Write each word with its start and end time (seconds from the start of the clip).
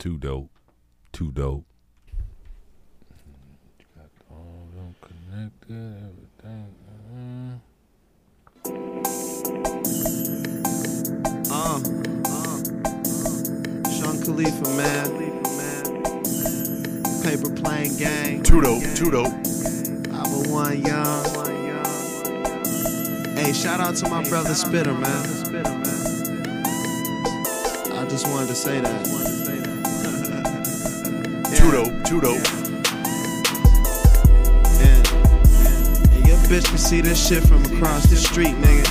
Too 0.00 0.16
dope. 0.16 0.50
Too 1.12 1.30
dope. 1.30 1.66
Got 3.94 4.08
all 4.30 4.66
them 4.74 4.94
connected, 5.02 5.94
everything. 6.08 6.74
Uh, 11.50 11.80
uh, 12.24 12.58
Sean 13.90 14.16
Khalifa, 14.24 14.68
man. 14.74 15.06
Paper 17.22 17.50
plane 17.54 17.94
gang. 17.98 18.42
Too 18.42 18.62
dope, 18.62 18.82
too 18.94 19.10
dope. 19.10 19.26
501 19.28 20.80
Young. 20.80 21.24
Hey, 23.36 23.52
shout 23.52 23.80
out 23.80 23.96
to 23.96 24.08
my 24.08 24.26
brother 24.30 24.54
Spitter, 24.54 24.94
man. 24.94 25.26
I 27.92 28.06
just 28.08 28.26
wanted 28.28 28.48
to 28.48 28.54
say 28.54 28.80
that. 28.80 29.39
Too 31.60 31.70
dope, 31.72 31.92
too 32.04 32.20
dope. 32.22 32.42
Yeah. 34.80 35.02
And 36.14 36.26
your 36.26 36.38
bitch 36.48 36.64
can 36.64 36.78
see 36.78 37.02
this 37.02 37.28
shit 37.28 37.42
from 37.42 37.62
across 37.66 38.04
the 38.06 38.16
street, 38.16 38.56
nigga. 38.56 38.86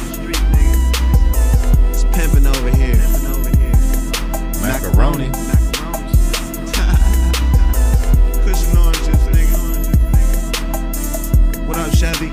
It's 1.89 2.03
pimping 2.15 2.45
over 2.45 2.69
here. 2.69 2.95
Macaroni. 4.61 5.29
Cushion 8.45 8.77
oranges, 8.77 9.21
nigga. 9.33 9.57
What 11.65 11.77
up, 11.77 11.91
Chevy? 11.95 12.29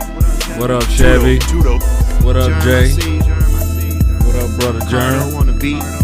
What 0.60 0.70
up, 0.70 0.84
Chevy? 0.84 1.38
dope, 1.38 1.48
Too 1.48 1.62
dope. 1.62 1.82
What 2.22 2.36
up, 2.36 2.62
Jay? 2.62 2.90
Germ, 2.92 3.00
I 3.00 3.64
see 3.64 3.88
you. 3.88 4.02
What 4.26 4.36
up, 4.36 4.50
brother 4.60 4.80
Jerm? 4.80 5.95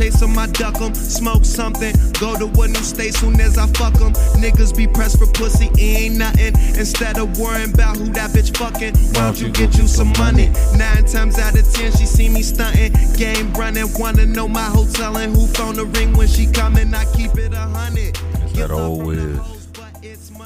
Chase 0.00 0.22
'em, 0.22 0.38
I 0.38 0.46
duck 0.46 0.80
'em. 0.80 0.94
Smoke 0.94 1.44
something, 1.44 1.94
go 2.18 2.36
to 2.36 2.46
a 2.62 2.68
new 2.68 2.82
state 2.82 3.14
soon 3.14 3.38
as 3.40 3.58
I 3.58 3.66
fuck 3.78 4.00
'em. 4.00 4.12
Niggas 4.40 4.74
be 4.74 4.86
pressed 4.86 5.18
for 5.18 5.26
pussy, 5.26 5.66
it 5.74 6.00
ain't 6.02 6.16
nothing. 6.16 6.54
Instead 6.78 7.18
of 7.18 7.38
worrying 7.38 7.74
about 7.74 7.96
who 7.98 8.06
that 8.14 8.30
bitch 8.30 8.56
fucking, 8.56 8.94
why 9.12 9.20
don't 9.26 9.40
you 9.40 9.50
get 9.50 9.76
you 9.76 9.86
some 9.86 10.12
money? 10.18 10.50
Nine 10.76 11.04
times 11.04 11.38
out 11.38 11.58
of 11.58 11.70
ten, 11.72 11.92
she 11.92 12.06
see 12.06 12.28
me 12.28 12.42
stunting. 12.42 12.92
Game 13.16 13.52
running, 13.52 13.88
wanna 13.98 14.24
know 14.24 14.48
my 14.48 14.64
hotel 14.64 15.18
and 15.18 15.36
who 15.36 15.46
phone 15.48 15.76
the 15.76 15.84
ring 15.84 16.16
when 16.16 16.28
she 16.28 16.46
coming. 16.46 16.94
I 16.94 17.04
keep 17.16 17.36
it 17.36 17.52
a 17.52 17.66
hundred. 17.78 18.18
It's 18.44 18.54
that 18.54 18.70
old 18.70 19.04
Wiz. 19.04 19.38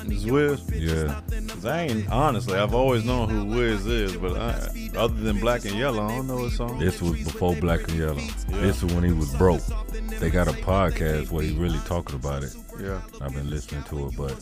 This 0.07 0.25
Wiz? 0.25 0.61
Yeah. 0.75 1.15
'Cause 1.49 1.65
I 1.65 1.83
ain't 1.83 2.11
honestly, 2.11 2.59
I've 2.59 2.75
always 2.75 3.05
known 3.05 3.31
who 3.31 3.45
Wiz 3.45 3.87
is, 3.87 4.17
but 4.17 4.37
I, 4.37 4.69
other 4.97 5.15
than 5.15 5.41
Black 5.41 5.65
and 5.65 5.77
Yellow, 5.77 6.05
I 6.05 6.17
don't 6.17 6.27
know 6.27 6.45
his 6.45 6.57
song. 6.57 6.79
This 6.79 7.01
was 7.01 7.13
before 7.13 7.55
Black 7.57 7.89
and 7.89 7.99
Yellow. 7.99 8.21
This 8.49 8.83
was 8.83 8.93
when 8.95 9.05
he 9.05 9.13
was 9.13 9.33
broke. 9.35 9.63
They 10.21 10.31
got 10.31 10.49
a 10.49 10.53
podcast 10.53 11.31
where 11.31 11.45
he 11.45 11.53
really 11.53 11.79
talking 11.87 12.17
about 12.17 12.43
it. 12.43 12.55
Yeah. 12.81 13.01
I've 13.21 13.35
been 13.35 13.51
listening 13.51 13.83
to 13.85 14.09
it, 14.09 14.17
but 14.17 14.33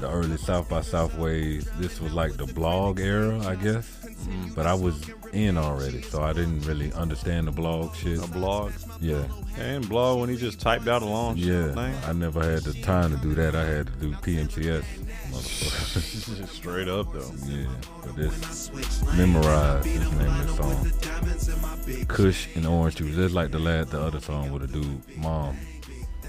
the 0.00 0.08
early 0.08 0.36
South 0.36 0.68
by 0.68 0.80
Southways, 0.80 1.68
this 1.78 2.00
was 2.00 2.12
like 2.12 2.36
the 2.36 2.46
blog 2.46 3.00
era, 3.00 3.38
I 3.46 3.54
guess. 3.56 3.88
Mm-hmm. 4.04 4.54
But 4.54 4.66
I 4.66 4.74
was 4.74 5.10
in 5.32 5.56
already, 5.58 6.02
so 6.02 6.22
I 6.22 6.32
didn't 6.32 6.60
really 6.60 6.92
understand 6.92 7.46
the 7.48 7.52
blog 7.52 7.94
shit. 7.94 8.22
A 8.22 8.28
blog. 8.28 8.72
Yeah, 9.00 9.24
And 9.56 9.88
blog 9.88 10.20
when 10.20 10.28
he 10.28 10.36
just 10.36 10.60
typed 10.60 10.88
out 10.88 11.02
a 11.02 11.06
long 11.06 11.36
yeah. 11.36 11.72
thing. 11.74 11.94
I 12.06 12.12
never 12.12 12.42
had 12.42 12.62
the 12.62 12.74
time 12.82 13.10
to 13.14 13.16
do 13.18 13.34
that. 13.34 13.54
I 13.54 13.64
had 13.64 13.86
to 13.86 13.92
do 13.94 14.12
PMCS. 14.12 14.84
Straight 16.48 16.88
up 16.88 17.12
though. 17.12 17.30
yeah, 17.46 17.66
but 18.02 18.16
this 18.16 18.70
Mezmorized 18.70 19.86
is 19.86 20.10
the 20.10 20.16
name 20.16 20.40
of 20.40 20.56
the 20.56 20.62
song. 20.62 22.06
Kush 22.08 22.48
and 22.56 22.66
orange 22.66 22.96
juice. 22.96 23.14
That's 23.16 23.34
like 23.34 23.50
the 23.50 23.58
last, 23.58 23.90
the 23.90 24.00
other 24.00 24.20
song 24.20 24.52
with 24.52 24.62
a 24.62 24.66
dude, 24.66 25.02
mom. 25.18 25.56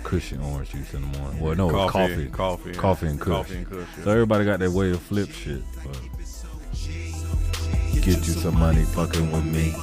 Kush 0.03 0.31
and 0.31 0.41
orange 0.43 0.69
juice 0.71 0.93
in 0.93 1.01
the 1.11 1.17
morning. 1.19 1.39
Well, 1.39 1.55
no, 1.55 1.69
it's 1.69 1.91
coffee, 1.91 2.27
coffee, 2.27 2.73
coffee 2.73 3.07
and 3.07 3.19
Kush. 3.19 3.31
coffee 3.31 3.57
and 3.57 3.67
Kush. 3.69 3.87
yeah. 3.97 4.03
So 4.03 4.11
everybody 4.11 4.45
got 4.45 4.59
their 4.59 4.71
way 4.71 4.91
of 4.91 5.01
flip 5.01 5.29
shit. 5.31 5.61
But 5.83 5.99
get 7.93 8.05
you 8.05 8.33
some 8.33 8.57
money 8.59 8.83
fucking 8.83 9.31
with 9.31 9.45
me. 9.45 9.73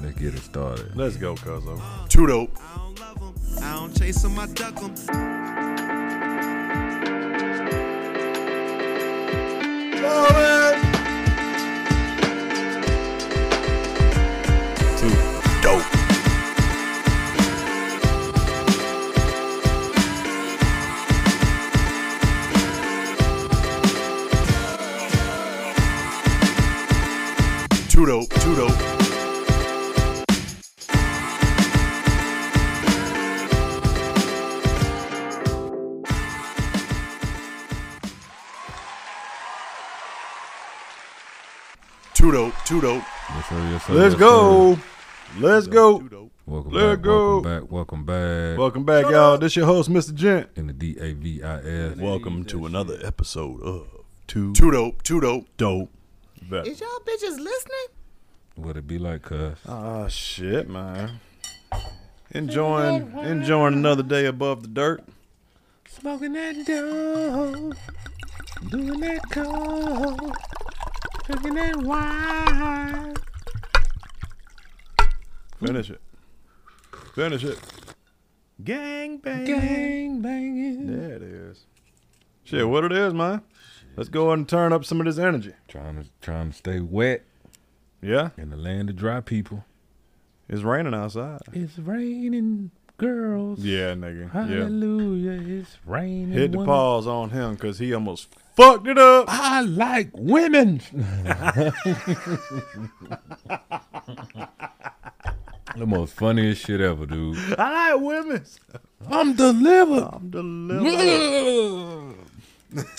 Let's 0.00 0.18
get 0.18 0.34
it 0.34 0.40
started. 0.40 0.96
Let's 0.96 1.16
go, 1.16 1.34
Cuzzo. 1.34 1.80
Too 2.08 2.26
dope. 2.26 2.56
I 2.60 2.76
don't 2.76 2.96
chase 2.96 3.04
'em, 3.58 3.62
I 3.62 3.74
don't 3.74 3.94
chase 3.96 4.22
them 4.22 4.34
my 4.34 4.46
duck 4.46 4.82
'em. 4.82 4.94
Too 9.92 10.51
Too 42.72 42.80
dope. 42.80 43.02
Yes, 43.28 43.48
sir, 43.50 43.68
yes, 43.70 43.84
sir, 43.84 43.92
Let's 43.92 44.12
yes, 44.14 44.20
go. 44.20 44.74
sir. 44.76 44.80
Let's 45.40 45.66
go. 45.66 46.30
Welcome 46.46 46.72
Let 46.72 46.88
back, 46.88 47.02
go. 47.02 47.40
welcome 47.40 47.60
back, 47.60 47.70
welcome 47.70 48.04
back. 48.06 48.58
Welcome 48.58 48.84
back, 48.86 49.10
y'all. 49.10 49.36
This 49.36 49.56
your 49.56 49.66
host, 49.66 49.90
Mr. 49.90 50.14
Gent. 50.14 50.48
in 50.56 50.68
the 50.68 50.72
D 50.72 50.96
A 50.98 51.12
V 51.12 51.42
I 51.42 51.58
S. 51.58 51.96
Welcome 51.98 52.46
to 52.46 52.64
another 52.64 52.98
episode 53.04 53.60
of 53.60 53.88
Too 54.26 54.54
Too 54.54 54.70
Dope, 54.70 55.02
Too 55.02 55.20
Dope, 55.20 55.48
Dope. 55.58 55.90
Is 56.50 56.80
y'all 56.80 56.88
bitches 57.06 57.38
listening? 57.38 57.88
What 58.54 58.78
it 58.78 58.86
be 58.86 58.98
like, 58.98 59.20
cuz? 59.20 59.58
Ah, 59.68 60.08
shit, 60.08 60.66
man. 60.66 61.20
Enjoying, 62.30 63.12
enjoying 63.18 63.74
another 63.74 64.02
day 64.02 64.24
above 64.24 64.62
the 64.62 64.68
dirt. 64.68 65.04
Smoking 65.90 66.32
that 66.32 66.54
dope, 66.66 68.70
doing 68.70 69.00
that 69.00 69.20
coke, 69.30 70.36
drinking 71.32 71.54
that 71.54 71.76
wine. 71.82 73.14
Finish 75.64 75.90
it. 75.90 76.00
Finish 77.14 77.44
it. 77.44 77.58
Gang 78.64 79.18
bang. 79.18 79.44
Gang 79.44 80.20
banging. 80.22 80.86
There 80.86 81.16
it 81.16 81.22
is. 81.22 81.66
Shit, 82.44 82.68
what 82.68 82.84
it 82.84 82.92
is, 82.92 83.14
man. 83.14 83.42
Let's 83.96 84.08
go 84.08 84.26
ahead 84.28 84.38
and 84.38 84.48
turn 84.48 84.72
up 84.72 84.84
some 84.84 85.00
of 85.00 85.06
this 85.06 85.18
energy. 85.18 85.52
Trying 85.68 86.02
to 86.02 86.08
trying 86.20 86.50
to 86.50 86.56
stay 86.56 86.80
wet 86.80 87.24
Yeah, 88.00 88.30
in 88.36 88.50
the 88.50 88.56
land 88.56 88.90
of 88.90 88.96
dry 88.96 89.20
people. 89.20 89.64
it's 90.48 90.62
raining 90.62 90.94
outside. 90.94 91.40
It's 91.52 91.78
raining, 91.78 92.70
girls. 93.02 93.58
Yeah, 93.58 93.94
nigga. 93.94 94.32
Yeah. 94.32 94.40
Hallelujah, 94.40 95.60
it's 95.60 95.76
raining. 95.84 96.32
Hit 96.32 96.52
the 96.52 96.58
women. 96.58 96.72
pause 96.72 97.06
on 97.06 97.30
him 97.30 97.54
because 97.54 97.78
he 97.78 97.92
almost 97.92 98.28
fucked 98.54 98.86
it 98.86 98.98
up. 98.98 99.24
I 99.28 99.62
like 99.62 100.10
women. 100.14 100.80
the 105.76 105.86
most 105.86 106.14
funniest 106.14 106.64
shit 106.64 106.80
ever, 106.80 107.06
dude. 107.06 107.36
I 107.58 107.92
like 107.92 108.00
women. 108.00 108.44
I'm 109.10 109.34
delivered. 109.34 110.08
I'm 110.12 110.30
delivered. 110.30 112.16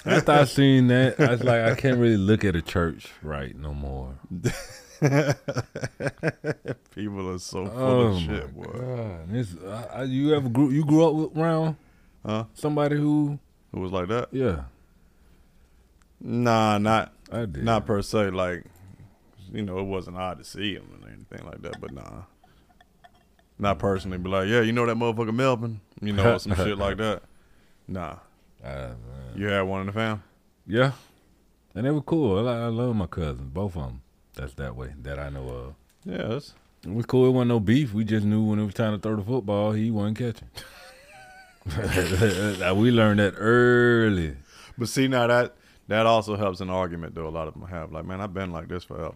After 0.06 0.32
I 0.34 0.44
seen 0.44 0.88
that, 0.88 1.20
I 1.20 1.32
was 1.32 1.44
like, 1.44 1.62
I 1.62 1.76
can't 1.76 1.98
really 1.98 2.18
look 2.18 2.44
at 2.44 2.56
a 2.56 2.62
church 2.62 3.10
right 3.24 3.56
no 3.58 3.74
more. 3.74 4.16
People 6.96 7.30
are 7.32 7.40
so 7.40 7.66
full 7.66 7.74
Oh 7.78 8.02
of 8.16 8.22
shit, 8.22 8.56
boy. 8.56 8.64
God. 8.64 9.30
This, 9.30 9.56
I, 9.66 9.84
I, 9.94 10.04
you 10.04 10.34
ever 10.36 10.50
grew? 10.50 10.70
You 10.70 10.86
grew 10.86 11.06
up 11.08 11.14
with, 11.14 11.38
around 11.38 11.76
Huh? 12.26 12.46
somebody 12.54 12.96
who? 12.96 13.38
It 13.74 13.80
was 13.80 13.92
like 13.92 14.08
that? 14.10 14.30
Yeah, 14.32 14.64
Nah, 16.22 16.78
not 16.78 17.12
I 17.32 17.40
did. 17.46 17.64
not 17.64 17.86
per 17.86 18.02
se. 18.02 18.30
Like, 18.30 18.64
you 19.52 19.62
know, 19.64 19.80
it 19.80 19.84
wasn't 19.84 20.18
odd 20.18 20.38
to 20.38 20.44
see 20.46 20.74
him 20.76 20.88
or 21.02 21.10
anything 21.10 21.46
like 21.46 21.62
that. 21.64 21.82
But 21.82 21.92
nah, 21.92 22.22
not 23.60 23.80
personally. 23.80 24.18
Be 24.20 24.30
like, 24.30 24.48
yeah, 24.48 24.62
you 24.62 24.72
know 24.72 24.86
that 24.86 24.96
motherfucker 24.96 25.34
Melvin, 25.34 25.82
you 26.02 26.14
know, 26.14 26.38
some 26.38 26.56
shit 26.56 26.78
like 26.78 26.98
that. 26.98 27.24
Nah, 27.86 28.16
Uh, 28.64 28.92
you 29.36 29.48
had 29.48 29.64
one 29.64 29.82
in 29.82 29.88
the 29.88 29.92
fam. 29.92 30.24
yeah, 30.66 30.94
and 31.76 31.86
they 31.86 31.92
were 31.92 32.02
cool. 32.02 32.48
I, 32.48 32.62
I 32.62 32.68
love 32.68 32.96
my 32.96 33.08
cousins, 33.08 33.42
both 33.54 33.76
of 33.76 33.82
them. 33.84 34.02
That's 34.36 34.54
that 34.56 34.76
way 34.76 34.94
that 35.04 35.20
I 35.20 35.30
know 35.30 35.48
of. 35.50 35.76
Yeah, 36.06 36.28
that's, 36.28 36.54
It 36.84 36.94
was 36.94 37.06
cool. 37.06 37.28
It 37.28 37.32
wasn't 37.32 37.50
no 37.50 37.60
beef. 37.60 37.94
We 37.94 38.04
just 38.04 38.26
knew 38.26 38.44
when 38.44 38.60
it 38.60 38.66
was 38.66 38.74
time 38.74 38.94
to 38.94 39.00
throw 39.00 39.16
the 39.16 39.24
football, 39.24 39.72
he 39.72 39.92
wasn't 39.92 40.18
catching. 40.18 40.50
we 42.78 42.92
learned 42.92 43.20
that 43.20 43.36
early. 43.38 44.36
but 44.78 44.90
see 44.90 45.08
now 45.08 45.28
that 45.28 45.56
that 45.88 46.06
also 46.06 46.36
helps 46.36 46.60
an 46.62 46.70
argument 46.70 47.16
though. 47.16 47.28
A 47.28 47.30
lot 47.30 47.48
of 47.48 47.54
them 47.54 47.68
have 47.68 47.92
like, 47.92 48.06
man, 48.06 48.20
I've 48.22 48.34
been 48.34 48.52
like 48.52 48.68
this 48.68 48.84
forever. 48.84 49.16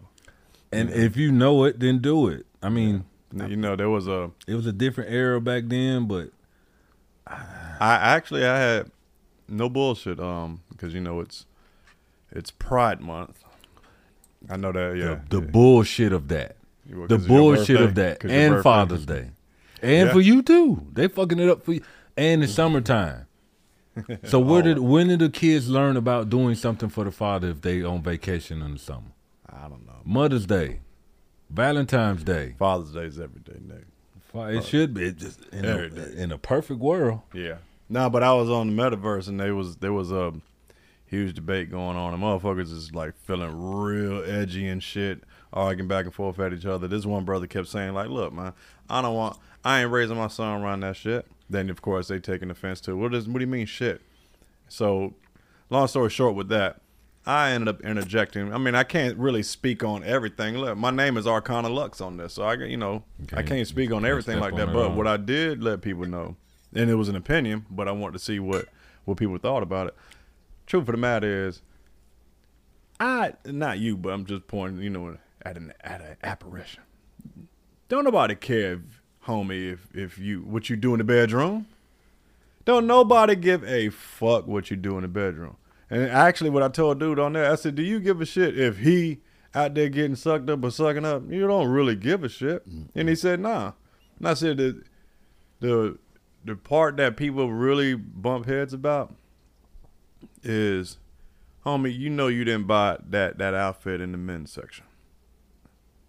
And 0.72 0.90
if 0.90 1.16
you 1.16 1.32
know 1.32 1.64
it, 1.64 1.80
then 1.80 1.98
do 1.98 2.28
it. 2.28 2.46
I 2.62 2.68
mean, 2.68 3.04
You 3.32 3.56
know, 3.56 3.76
there 3.76 3.90
was 3.90 4.06
a. 4.06 4.30
It 4.46 4.54
was 4.54 4.66
a 4.66 4.72
different 4.72 5.10
era 5.10 5.40
back 5.40 5.64
then, 5.66 6.06
but 6.06 6.30
I 7.26 7.96
actually 7.96 8.46
I 8.46 8.58
had 8.58 8.90
no 9.48 9.68
bullshit. 9.68 10.18
Um, 10.20 10.62
because 10.70 10.94
you 10.94 11.00
know 11.00 11.20
it's 11.20 11.46
it's 12.30 12.50
Pride 12.50 13.00
Month. 13.00 13.42
I 14.50 14.56
know 14.56 14.72
that. 14.72 14.96
Yeah. 14.96 15.20
the, 15.28 15.40
the 15.40 15.46
bullshit 15.46 16.12
of 16.12 16.28
that, 16.28 16.56
You- 16.86 17.06
the 17.06 17.16
'cause 17.16 17.22
it's 17.24 17.28
your 17.28 17.38
bullshit 17.38 17.80
of 17.80 17.94
that, 17.96 18.24
and. 18.24 18.62
Father's 18.62 19.06
Day, 19.06 19.30
and 19.82 20.06
Yeah. 20.08 20.12
for 20.12 20.20
you 20.20 20.42
too. 20.42 20.86
They 20.92 21.08
fucking 21.08 21.38
it 21.38 21.48
up 21.48 21.64
for 21.64 21.74
you, 21.74 21.82
and 22.16 22.42
the 22.42 22.48
summertime. 22.48 23.26
So 24.24 24.38
where 24.38 24.60
oh. 24.60 24.62
did 24.62 24.78
when 24.78 25.08
did 25.08 25.18
the 25.18 25.28
kids 25.28 25.68
learn 25.68 25.96
about 25.96 26.30
doing 26.30 26.54
something 26.54 26.88
for 26.88 27.02
the 27.02 27.10
father 27.10 27.48
if 27.50 27.62
they 27.62 27.82
on 27.82 28.00
vacation 28.00 28.62
in 28.62 28.74
the 28.74 28.78
summer? 28.78 29.10
I 29.48 29.62
don't 29.62 29.84
know. 29.86 30.02
Mother's 30.04 30.46
Day, 30.46 30.78
Valentine's 31.50 32.22
Day. 32.22 32.54
Father's 32.60 32.92
Day 32.92 33.06
is 33.06 33.18
every 33.18 33.40
day, 33.40 33.56
Nick. 33.60 33.86
It 34.54 34.64
should 34.64 34.94
be 34.94 35.06
it 35.06 35.16
just 35.16 35.44
in 35.46 35.64
a, 35.64 35.80
in 36.22 36.30
a 36.30 36.38
perfect 36.38 36.78
world. 36.78 37.22
Yeah. 37.34 37.56
No, 37.88 38.08
but 38.08 38.22
I 38.22 38.32
was 38.34 38.48
on 38.50 38.76
the 38.76 38.80
metaverse 38.82 39.26
and 39.26 39.40
there 39.40 39.54
was 39.56 39.76
there 39.78 39.92
was 39.92 40.12
a 40.12 40.32
huge 41.08 41.34
debate 41.34 41.70
going 41.70 41.96
on 41.96 42.14
and 42.14 42.22
motherfuckers 42.22 42.72
is 42.72 42.94
like 42.94 43.14
feeling 43.16 43.58
real 43.58 44.22
edgy 44.24 44.68
and 44.68 44.82
shit, 44.82 45.24
arguing 45.52 45.88
back 45.88 46.04
and 46.04 46.14
forth 46.14 46.38
at 46.38 46.52
each 46.52 46.66
other. 46.66 46.86
This 46.86 47.06
one 47.06 47.24
brother 47.24 47.46
kept 47.46 47.68
saying 47.68 47.94
like, 47.94 48.08
"Look, 48.08 48.32
man, 48.32 48.52
I 48.88 49.02
don't 49.02 49.14
want 49.14 49.38
I 49.64 49.82
ain't 49.82 49.90
raising 49.90 50.16
my 50.16 50.28
son 50.28 50.62
around 50.62 50.80
that 50.80 50.96
shit." 50.96 51.26
Then 51.50 51.70
of 51.70 51.80
course 51.82 52.08
they 52.08 52.18
taking 52.20 52.50
offense 52.50 52.80
to 52.82 52.96
what 52.96 53.12
does 53.12 53.26
what 53.26 53.38
do 53.38 53.40
you 53.40 53.46
mean 53.46 53.66
shit? 53.66 54.02
So, 54.68 55.14
long 55.70 55.88
story 55.88 56.10
short 56.10 56.34
with 56.34 56.48
that, 56.50 56.80
I 57.24 57.52
ended 57.52 57.68
up 57.68 57.80
interjecting. 57.80 58.52
I 58.52 58.58
mean, 58.58 58.74
I 58.74 58.84
can't 58.84 59.16
really 59.16 59.42
speak 59.42 59.82
on 59.82 60.04
everything. 60.04 60.58
Look, 60.58 60.76
my 60.76 60.90
name 60.90 61.16
is 61.16 61.26
Arcana 61.26 61.68
Lux 61.68 62.00
on 62.00 62.16
this, 62.18 62.34
so 62.34 62.42
I, 62.42 62.54
you 62.54 62.76
know, 62.76 63.02
I 63.32 63.42
can't 63.42 63.66
speak 63.66 63.92
on 63.92 64.04
everything 64.04 64.40
like 64.40 64.52
on 64.52 64.58
that. 64.58 64.72
But 64.72 64.94
what 64.94 65.06
I 65.06 65.16
did 65.16 65.62
let 65.62 65.80
people 65.80 66.06
know, 66.06 66.36
and 66.74 66.90
it 66.90 66.94
was 66.94 67.08
an 67.08 67.16
opinion, 67.16 67.66
but 67.70 67.88
I 67.88 67.92
wanted 67.92 68.14
to 68.14 68.18
see 68.18 68.38
what 68.38 68.66
what 69.04 69.16
people 69.16 69.38
thought 69.38 69.62
about 69.62 69.88
it. 69.88 69.96
Truth 70.68 70.82
of 70.82 70.92
the 70.92 70.98
matter 70.98 71.46
is, 71.48 71.62
I 73.00 73.32
not 73.46 73.78
you, 73.78 73.96
but 73.96 74.10
I'm 74.10 74.26
just 74.26 74.46
pointing, 74.46 74.82
you 74.82 74.90
know, 74.90 75.16
at 75.40 75.56
an 75.56 75.72
at 75.80 76.02
an 76.02 76.16
apparition. 76.22 76.82
Don't 77.88 78.04
nobody 78.04 78.34
care, 78.34 78.74
if, 78.74 78.80
homie, 79.26 79.72
if 79.72 79.88
if 79.94 80.18
you 80.18 80.42
what 80.42 80.68
you 80.68 80.76
do 80.76 80.92
in 80.92 80.98
the 80.98 81.04
bedroom. 81.04 81.66
Don't 82.66 82.86
nobody 82.86 83.34
give 83.34 83.64
a 83.64 83.88
fuck 83.88 84.46
what 84.46 84.70
you 84.70 84.76
do 84.76 84.96
in 84.96 85.02
the 85.02 85.08
bedroom. 85.08 85.56
And 85.88 86.02
actually, 86.02 86.50
what 86.50 86.62
I 86.62 86.68
told 86.68 87.00
dude 87.00 87.18
on 87.18 87.32
there, 87.32 87.50
I 87.50 87.54
said, 87.54 87.74
"Do 87.74 87.82
you 87.82 87.98
give 87.98 88.20
a 88.20 88.26
shit 88.26 88.58
if 88.58 88.80
he 88.80 89.20
out 89.54 89.72
there 89.72 89.88
getting 89.88 90.16
sucked 90.16 90.50
up 90.50 90.62
or 90.62 90.70
sucking 90.70 91.06
up? 91.06 91.22
You 91.30 91.46
don't 91.46 91.68
really 91.68 91.96
give 91.96 92.22
a 92.24 92.28
shit." 92.28 92.66
And 92.94 93.08
he 93.08 93.14
said, 93.14 93.40
"Nah." 93.40 93.72
And 94.18 94.28
I 94.28 94.34
said, 94.34 94.58
"The 94.58 94.82
the 95.60 95.98
the 96.44 96.56
part 96.56 96.98
that 96.98 97.16
people 97.16 97.50
really 97.50 97.94
bump 97.94 98.44
heads 98.44 98.74
about 98.74 99.14
is, 100.42 100.98
homie, 101.64 101.96
you 101.96 102.10
know 102.10 102.28
you 102.28 102.44
didn't 102.44 102.66
buy 102.66 102.98
that 103.08 103.38
that 103.38 103.54
outfit 103.54 104.00
in 104.00 104.12
the 104.12 104.18
men's 104.18 104.52
section. 104.52 104.84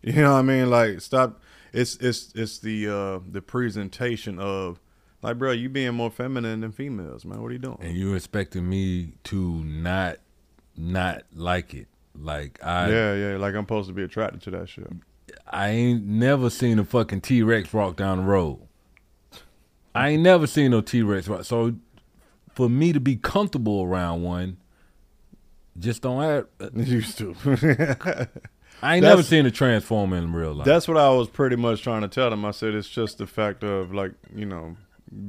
You 0.01 0.13
know 0.13 0.33
what 0.33 0.39
I 0.39 0.43
mean? 0.43 0.69
Like, 0.69 1.01
stop. 1.01 1.41
It's 1.73 1.97
it's 1.97 2.31
it's 2.33 2.59
the 2.59 2.87
uh 2.87 3.19
the 3.29 3.41
presentation 3.41 4.39
of." 4.39 4.79
Like, 5.21 5.37
bro, 5.37 5.51
you 5.51 5.67
being 5.67 5.95
more 5.95 6.09
feminine 6.09 6.61
than 6.61 6.71
females, 6.71 7.25
man. 7.25 7.41
What 7.41 7.49
are 7.49 7.51
you 7.51 7.59
doing? 7.59 7.77
And 7.81 7.97
you 7.97 8.13
expecting 8.13 8.69
me 8.69 9.15
to 9.25 9.65
not 9.65 10.19
not 10.77 11.23
like 11.35 11.73
it. 11.73 11.87
Like 12.17 12.63
I 12.63 12.89
yeah, 12.89 13.13
yeah. 13.15 13.37
Like 13.37 13.55
I'm 13.55 13.63
supposed 13.63 13.87
to 13.89 13.93
be 13.93 14.03
attracted 14.03 14.41
to 14.43 14.51
that 14.51 14.69
shit. 14.69 14.87
I 15.47 15.69
ain't 15.69 16.05
never 16.05 16.49
seen 16.49 16.79
a 16.79 16.83
fucking 16.83 17.21
T 17.21 17.43
Rex 17.43 17.71
walk 17.73 17.95
down 17.97 18.17
the 18.19 18.23
road. 18.23 18.61
I 19.93 20.09
ain't 20.09 20.23
never 20.23 20.47
seen 20.47 20.71
no 20.71 20.81
T 20.81 21.01
Rex 21.01 21.27
walk. 21.27 21.43
So 21.45 21.75
for 22.59 22.67
me 22.67 22.91
to 22.91 23.00
be 23.00 23.15
comfortable 23.15 23.83
around 23.83 24.21
one, 24.21 24.57
just 25.77 26.01
don't 26.01 26.21
have. 26.21 26.47
Used 26.75 27.17
to. 27.19 27.33
I 28.81 28.95
ain't 28.95 29.03
never 29.03 29.23
seen 29.23 29.45
a 29.45 29.51
transformer 29.51 30.17
in 30.17 30.33
real 30.33 30.53
life. 30.53 30.65
That's 30.65 30.85
what 30.85 30.97
I 30.97 31.09
was 31.09 31.29
pretty 31.29 31.56
much 31.56 31.83
trying 31.83 32.01
to 32.01 32.09
tell 32.09 32.29
them. 32.29 32.44
I 32.44 32.51
said 32.51 32.73
it's 32.73 32.89
just 32.89 33.17
the 33.17 33.27
fact 33.27 33.63
of 33.63 33.94
like 33.94 34.11
you 34.35 34.45
know 34.45 34.75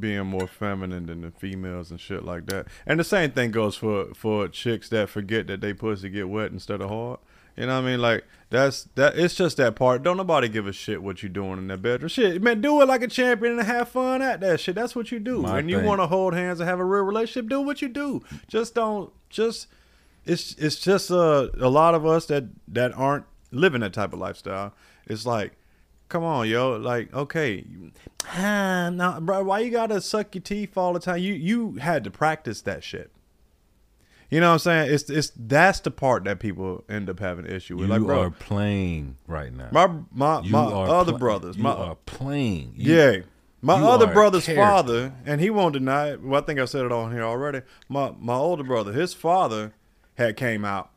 being 0.00 0.26
more 0.26 0.48
feminine 0.48 1.06
than 1.06 1.20
the 1.20 1.30
females 1.30 1.92
and 1.92 2.00
shit 2.00 2.24
like 2.24 2.46
that. 2.46 2.66
And 2.84 2.98
the 2.98 3.04
same 3.04 3.30
thing 3.30 3.52
goes 3.52 3.76
for 3.76 4.12
for 4.14 4.48
chicks 4.48 4.88
that 4.88 5.08
forget 5.08 5.46
that 5.46 5.60
they 5.60 5.72
pussy 5.72 6.08
get 6.08 6.28
wet 6.28 6.50
instead 6.50 6.80
of 6.80 6.90
hard. 6.90 7.20
You 7.60 7.66
know 7.66 7.74
what 7.74 7.86
I 7.86 7.90
mean? 7.90 8.00
Like 8.00 8.24
that's 8.48 8.84
that. 8.94 9.18
It's 9.18 9.34
just 9.34 9.58
that 9.58 9.76
part. 9.76 10.02
Don't 10.02 10.16
nobody 10.16 10.48
give 10.48 10.66
a 10.66 10.72
shit 10.72 11.02
what 11.02 11.22
you 11.22 11.28
doing 11.28 11.58
in 11.58 11.68
that 11.68 11.82
bedroom. 11.82 12.08
Shit, 12.08 12.40
man, 12.40 12.62
do 12.62 12.80
it 12.80 12.88
like 12.88 13.02
a 13.02 13.06
champion 13.06 13.58
and 13.58 13.68
have 13.68 13.90
fun 13.90 14.22
at 14.22 14.40
that 14.40 14.60
shit. 14.60 14.74
That's 14.74 14.96
what 14.96 15.12
you 15.12 15.18
do. 15.18 15.42
My 15.42 15.56
when 15.56 15.68
you 15.68 15.78
want 15.80 16.00
to 16.00 16.06
hold 16.06 16.32
hands 16.32 16.58
and 16.60 16.66
have 16.66 16.80
a 16.80 16.84
real 16.86 17.02
relationship, 17.02 17.50
do 17.50 17.60
what 17.60 17.82
you 17.82 17.88
do. 17.88 18.22
Just 18.48 18.74
don't. 18.74 19.12
Just 19.28 19.66
it's 20.24 20.54
it's 20.54 20.76
just 20.76 21.10
uh, 21.10 21.48
a 21.60 21.68
lot 21.68 21.94
of 21.94 22.06
us 22.06 22.24
that 22.26 22.44
that 22.68 22.94
aren't 22.94 23.26
living 23.50 23.82
that 23.82 23.92
type 23.92 24.14
of 24.14 24.18
lifestyle. 24.18 24.72
It's 25.06 25.26
like, 25.26 25.52
come 26.08 26.24
on, 26.24 26.48
yo, 26.48 26.76
like 26.76 27.12
okay, 27.12 27.66
now, 28.38 29.20
bro, 29.20 29.44
why 29.44 29.58
you 29.58 29.70
gotta 29.70 30.00
suck 30.00 30.34
your 30.34 30.40
teeth 30.40 30.78
all 30.78 30.94
the 30.94 31.00
time? 31.00 31.18
You 31.18 31.34
you 31.34 31.72
had 31.72 32.04
to 32.04 32.10
practice 32.10 32.62
that 32.62 32.82
shit. 32.82 33.10
You 34.30 34.38
know 34.40 34.48
what 34.48 34.52
I'm 34.54 34.58
saying? 34.60 34.94
It's 34.94 35.10
it's 35.10 35.32
that's 35.36 35.80
the 35.80 35.90
part 35.90 36.24
that 36.24 36.38
people 36.38 36.84
end 36.88 37.10
up 37.10 37.18
having 37.18 37.46
issue 37.46 37.76
with. 37.76 37.88
you 37.88 37.94
like, 37.94 38.02
bro, 38.02 38.22
are 38.22 38.30
playing 38.30 39.16
right 39.26 39.52
now. 39.52 39.68
my 39.72 39.88
my 40.12 40.40
you 40.42 40.52
my 40.52 40.60
other 40.66 41.12
pla- 41.12 41.18
brothers, 41.18 41.56
You 41.56 41.62
my 41.64 41.72
are 41.72 41.96
playing. 42.06 42.74
You- 42.76 42.94
yeah. 42.94 43.16
My 43.62 43.74
other 43.74 44.06
brother's 44.06 44.46
father, 44.46 45.12
and 45.26 45.38
he 45.38 45.50
won't 45.50 45.74
deny 45.74 46.12
it. 46.12 46.22
Well, 46.22 46.40
I 46.40 46.44
think 46.46 46.58
I 46.58 46.64
said 46.64 46.86
it 46.86 46.92
on 46.92 47.12
here 47.12 47.24
already. 47.24 47.60
My 47.90 48.12
my 48.18 48.34
older 48.34 48.62
brother, 48.64 48.92
his 48.92 49.12
father 49.12 49.74
had 50.14 50.36
came 50.36 50.64
out. 50.64 50.90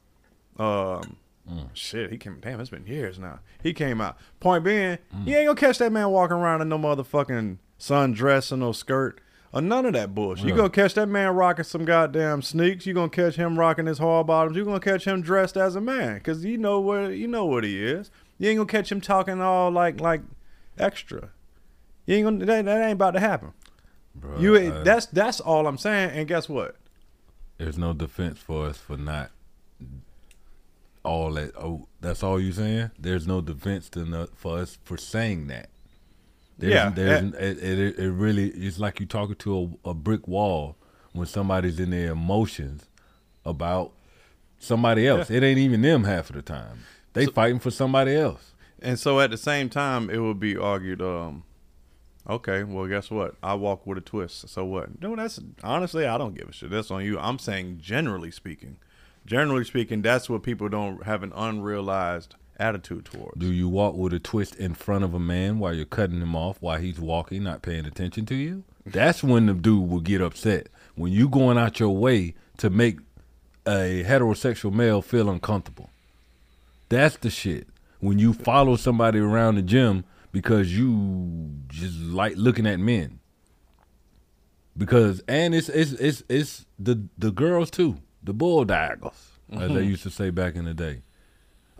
Um, 0.58 1.18
Mm. 1.52 1.68
shit, 1.74 2.10
he 2.10 2.18
came. 2.18 2.38
Damn, 2.40 2.62
it's 2.62 2.70
been 2.70 2.88
years 2.88 3.20
now. 3.20 3.40
He 3.62 3.74
came 3.74 4.00
out. 4.00 4.18
Point 4.40 4.64
being, 4.64 4.98
Mm. 5.14 5.28
you 5.28 5.36
ain't 5.36 5.48
gonna 5.48 5.60
catch 5.60 5.78
that 5.80 5.92
man 5.92 6.08
walking 6.10 6.38
around 6.38 6.62
in 6.62 6.70
no 6.70 6.78
motherfucking 6.80 7.58
sundress 7.78 8.50
and 8.50 8.62
no 8.62 8.72
skirt 8.72 9.20
or 9.54 9.62
none 9.62 9.86
of 9.86 9.94
that 9.94 10.14
bullshit. 10.16 10.46
You 10.46 10.52
Yeah. 10.52 10.58
gonna 10.58 10.70
catch 10.72 10.94
that 10.96 11.08
man 11.08 11.34
rocking 11.36 11.64
some 11.64 11.86
goddamn 11.86 12.42
sneaks. 12.42 12.86
You 12.86 12.94
gonna 12.94 13.10
catch 13.10 13.36
him 13.36 13.58
rocking 13.60 13.86
his 13.86 14.00
hard 14.00 14.28
bottoms. 14.28 14.58
You 14.58 14.66
gonna 14.66 14.80
catch 14.80 15.06
him 15.06 15.22
dressed 15.22 15.56
as 15.56 15.76
a 15.76 15.82
man, 15.82 16.20
cause 16.22 16.44
you 16.44 16.58
know 16.58 16.80
where 16.80 17.12
you 17.12 17.28
know 17.28 17.46
what 17.46 17.64
he 17.64 17.84
is. 17.84 18.10
You 18.40 18.50
ain't 18.50 18.58
gonna 18.58 18.68
catch 18.68 18.92
him 18.92 19.00
talking 19.00 19.40
all 19.42 19.72
like 19.72 20.02
like 20.02 20.22
extra. 20.78 21.30
You 22.06 22.16
ain't 22.18 22.26
gonna 22.26 22.46
that, 22.46 22.66
that 22.66 22.82
ain't 22.84 22.94
about 22.94 23.12
to 23.12 23.20
happen. 23.20 23.54
Bruh, 24.20 24.40
You 24.40 24.56
uh, 24.56 24.84
that's 24.84 25.06
that's 25.06 25.40
all 25.40 25.68
I'm 25.68 25.78
saying. 25.78 26.12
And 26.12 26.28
guess 26.28 26.50
what? 26.50 26.76
there's 27.60 27.78
no 27.78 27.94
defense 27.94 28.40
for 28.40 28.66
us 28.66 28.78
for 28.78 28.98
not 28.98 29.30
all 31.04 31.34
that. 31.34 31.52
Oh, 31.56 31.88
that's 32.02 32.24
all 32.24 32.40
you 32.40 32.52
saying. 32.52 32.92
There's 32.98 33.28
no 33.28 33.42
defense 33.42 33.90
to 33.92 34.28
for 34.36 34.58
us 34.60 34.78
for 34.84 34.98
saying 34.98 35.48
that. 35.48 35.70
There's, 36.58 36.74
Yeah, 36.74 36.90
there's, 36.90 37.34
it, 37.34 37.64
it, 37.64 38.00
it 38.00 38.12
really 38.12 38.50
it's 38.50 38.80
like 38.80 39.00
you 39.00 39.06
talking 39.06 39.36
to 39.36 39.78
a, 39.86 39.90
a 39.90 39.94
brick 39.94 40.28
wall 40.28 40.78
when 41.12 41.28
somebody's 41.28 41.80
in 41.80 41.90
their 41.90 42.12
emotions 42.12 42.86
about 43.46 43.92
somebody 44.60 45.08
else. 45.08 45.30
It 45.30 45.44
ain't 45.44 45.60
even 45.60 45.82
them 45.82 46.04
half 46.06 46.30
of 46.30 46.36
the 46.36 46.42
time. 46.42 46.80
They 47.14 47.26
fighting 47.26 47.60
for 47.60 47.72
somebody 47.72 48.16
else. 48.16 48.54
And 48.82 49.00
so 49.00 49.20
at 49.20 49.32
the 49.32 49.38
same 49.38 49.70
time, 49.70 50.10
it 50.10 50.18
would 50.20 50.40
be 50.40 50.58
argued. 50.58 51.02
Um, 51.02 51.44
okay, 52.30 52.64
well, 52.64 52.88
guess 52.88 53.10
what? 53.12 53.36
I 53.42 53.54
walk 53.54 53.86
with 53.86 53.98
a 53.98 54.02
twist. 54.02 54.50
So 54.50 54.66
what? 54.66 55.02
No, 55.02 55.16
that's 55.16 55.40
honestly, 55.64 56.06
I 56.06 56.18
don't 56.18 56.36
give 56.36 56.50
a 56.50 56.54
shit. 56.54 56.72
That's 56.72 56.92
on 56.92 57.06
you. 57.06 57.20
I'm 57.20 57.40
saying 57.40 57.80
generally 57.82 58.32
speaking, 58.32 58.78
generally 59.26 59.66
speaking, 59.66 60.02
that's 60.02 60.30
what 60.30 60.44
people 60.44 60.70
don't 60.70 61.04
have 61.04 61.24
an 61.24 61.32
unrealized 61.36 62.36
attitude 62.60 63.06
towards. 63.06 63.40
Do 63.40 63.52
you 63.52 63.68
walk 63.70 63.96
with 63.96 64.14
a 64.14 64.20
twist 64.20 64.56
in 64.56 64.74
front 64.74 65.04
of 65.04 65.14
a 65.14 65.20
man 65.20 65.60
while 65.60 65.74
you're 65.74 65.86
cutting 65.86 66.22
him 66.22 66.36
off 66.36 66.58
while 66.60 66.80
he's 66.80 67.00
walking, 67.00 67.44
not 67.44 67.62
paying 67.62 67.86
attention 67.86 68.26
to 68.28 68.36
you? 68.36 68.64
That's 68.86 69.24
when 69.24 69.46
the 69.46 69.54
dude 69.54 69.90
will 69.90 70.02
get 70.02 70.22
upset. 70.22 70.68
When 70.96 71.12
you 71.12 71.30
going 71.30 71.58
out 71.58 71.80
your 71.80 71.96
way 71.96 72.36
to 72.58 72.70
make 72.70 73.00
a 73.66 74.04
heterosexual 74.06 74.74
male 74.74 75.02
feel 75.02 75.30
uncomfortable. 75.30 75.90
That's 76.90 77.18
the 77.18 77.30
shit. 77.30 77.68
When 78.00 78.20
you 78.20 78.34
follow 78.34 78.76
somebody 78.76 79.20
around 79.20 79.56
the 79.56 79.62
gym 79.62 80.04
because 80.32 80.78
you 80.78 81.52
just 81.68 81.98
like 82.00 82.34
looking 82.36 82.68
at 82.68 82.80
men. 82.80 83.20
Because 84.76 85.24
and 85.28 85.54
it's 85.54 85.70
it's 85.70 85.94
it's 85.94 86.24
it's 86.28 86.66
the 86.80 87.08
the 87.18 87.32
girls 87.32 87.70
too, 87.70 87.98
the 88.24 88.34
bulldaggers, 88.34 89.14
as 89.52 89.60
they 89.60 89.68
mm-hmm. 89.68 89.84
used 89.84 90.04
to 90.04 90.10
say 90.10 90.32
back 90.32 90.56
in 90.56 90.66
the 90.66 90.74
day. 90.74 91.04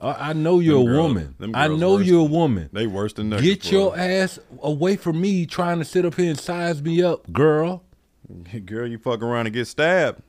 I, 0.04 0.30
I 0.30 0.34
know 0.34 0.60
you're 0.60 0.84
Them 0.84 0.94
a 0.96 1.02
woman. 1.02 1.36
I 1.56 1.68
know 1.70 1.94
worse. 1.96 2.06
you're 2.06 2.22
a 2.22 2.24
woman. 2.24 2.70
They 2.74 2.88
worse 2.88 3.14
than 3.14 3.30
that. 3.32 3.42
Get 3.42 3.72
your 3.72 3.98
ass 3.98 4.38
away 4.62 4.96
from 4.98 5.20
me 5.22 5.46
trying 5.46 5.80
to 5.80 5.86
sit 5.86 6.06
up 6.06 6.16
here 6.16 6.30
and 6.30 6.40
size 6.40 6.82
me 6.82 7.02
up, 7.02 7.32
girl. 7.32 7.84
girl. 8.66 8.88
You 8.88 8.98
fuck 8.98 9.22
around 9.22 9.48
and 9.48 9.54
get 9.56 9.66
stabbed. 9.68 10.22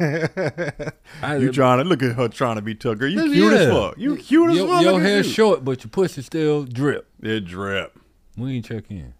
I, 0.00 1.36
You 1.40 1.52
trying 1.52 1.78
to 1.78 1.84
look 1.84 2.02
at 2.02 2.16
her 2.16 2.28
trying 2.28 2.56
to 2.56 2.62
be 2.62 2.74
Tucker. 2.74 3.06
You 3.06 3.24
Yeah. 3.26 3.32
cute 3.32 3.52
as 3.54 3.68
fuck. 3.72 3.98
You 3.98 4.16
cute 4.16 4.50
as 4.50 4.56
your, 4.56 4.68
fuck. 4.68 4.82
your 4.82 5.00
hair's 5.00 5.26
you. 5.26 5.32
short, 5.32 5.64
but 5.64 5.82
your 5.84 5.90
pussy 5.90 6.22
still 6.22 6.64
drip. 6.64 7.08
It 7.22 7.44
drip. 7.46 7.98
We 8.36 8.56
ain't 8.56 8.64
check 8.66 8.84
in. 8.90 9.14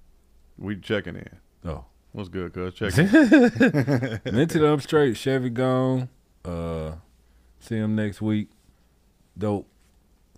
We 0.59 0.76
checking 0.76 1.16
in. 1.16 1.28
Oh. 1.64 1.85
What's 2.12 2.28
good, 2.31 2.55
cuz? 2.55 2.73
Check 2.75 2.97
in. 2.97 4.21
Mental 4.35 4.73
up 4.73 4.81
straight. 4.81 5.19
Chevy 5.19 5.50
gone. 5.50 6.09
Uh, 6.47 6.93
see 7.61 7.76
him 7.76 7.95
next 7.95 8.23
week. 8.23 8.49
Dope. 9.37 9.69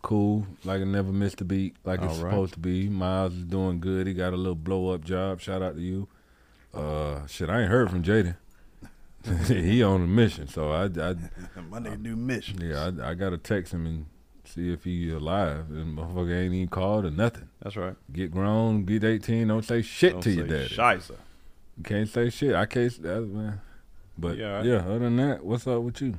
Cool. 0.09 0.47
Like 0.65 0.81
I 0.81 0.85
never 0.85 1.12
missed 1.12 1.43
a 1.43 1.45
beat. 1.45 1.77
Like 1.85 2.00
it's 2.00 2.15
right. 2.15 2.31
supposed 2.31 2.55
to 2.55 2.59
be. 2.59 2.88
Miles 2.88 3.35
is 3.35 3.45
doing 3.45 3.79
good. 3.79 4.07
He 4.07 4.15
got 4.15 4.33
a 4.33 4.38
little 4.38 4.55
blow 4.55 4.88
up 4.95 5.05
job. 5.05 5.38
Shout 5.38 5.61
out 5.61 5.75
to 5.77 5.83
you. 5.83 6.09
Uh, 6.73 7.27
shit, 7.27 7.50
I 7.50 7.61
ain't 7.61 7.71
heard 7.71 7.91
from 7.91 8.03
Jaden. 8.03 8.37
he 9.49 9.83
on 9.83 10.00
a 10.00 10.07
mission, 10.07 10.49
so 10.49 10.71
I, 10.71 10.85
I 10.85 10.87
My 11.69 11.79
nigga 11.79 12.03
do 12.03 12.17
mission. 12.17 12.59
yeah, 12.59 12.91
I, 13.03 13.11
I 13.11 13.15
gotta 13.15 13.37
text 13.37 13.75
him 13.75 13.85
and 13.85 14.07
see 14.47 14.73
if 14.73 14.85
he 14.85 15.11
alive. 15.11 15.67
And 15.69 15.99
motherfucker 15.99 16.43
ain't 16.43 16.55
even 16.55 16.69
called 16.69 17.05
or 17.05 17.11
nothing. 17.11 17.50
That's 17.62 17.77
right. 17.77 17.95
Get 18.11 18.31
grown, 18.31 18.87
get 18.87 19.05
eighteen. 19.05 19.49
Don't 19.49 19.62
say 19.62 19.83
shit 19.83 20.12
Don't 20.15 20.23
to 20.23 20.31
your 20.31 20.49
say 20.49 20.55
daddy. 20.55 20.75
Scheisse. 20.75 21.11
You 21.77 21.85
can't 21.85 22.09
say 22.09 22.31
shit. 22.31 22.55
I 22.55 22.65
can't. 22.65 23.03
That, 23.03 23.21
man. 23.27 23.61
But 24.17 24.38
Yeah, 24.38 24.62
yeah, 24.62 24.77
other 24.77 25.00
than 25.00 25.17
that, 25.17 25.45
what's 25.45 25.67
up 25.67 25.83
with 25.83 26.00
you? 26.00 26.15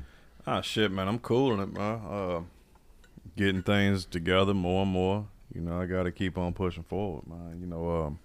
Ah, 0.45 0.61
shit, 0.61 0.91
man. 0.91 1.07
I'm 1.07 1.17
cooling 1.17 1.59
it, 1.59 1.73
bro. 1.73 2.45
Uh, 2.45 2.58
getting 3.39 3.61
things 3.63 4.05
together 4.05 4.53
more 4.53 4.83
and 4.83 4.91
more. 4.91 5.25
You 5.55 5.61
know, 5.61 5.79
I 5.79 5.85
got 5.85 6.03
to 6.03 6.11
keep 6.11 6.37
on 6.37 6.53
pushing 6.53 6.83
forward, 6.83 7.25
man. 7.25 7.57
You 7.59 7.65
know, 7.67 7.89
um, 8.03 8.19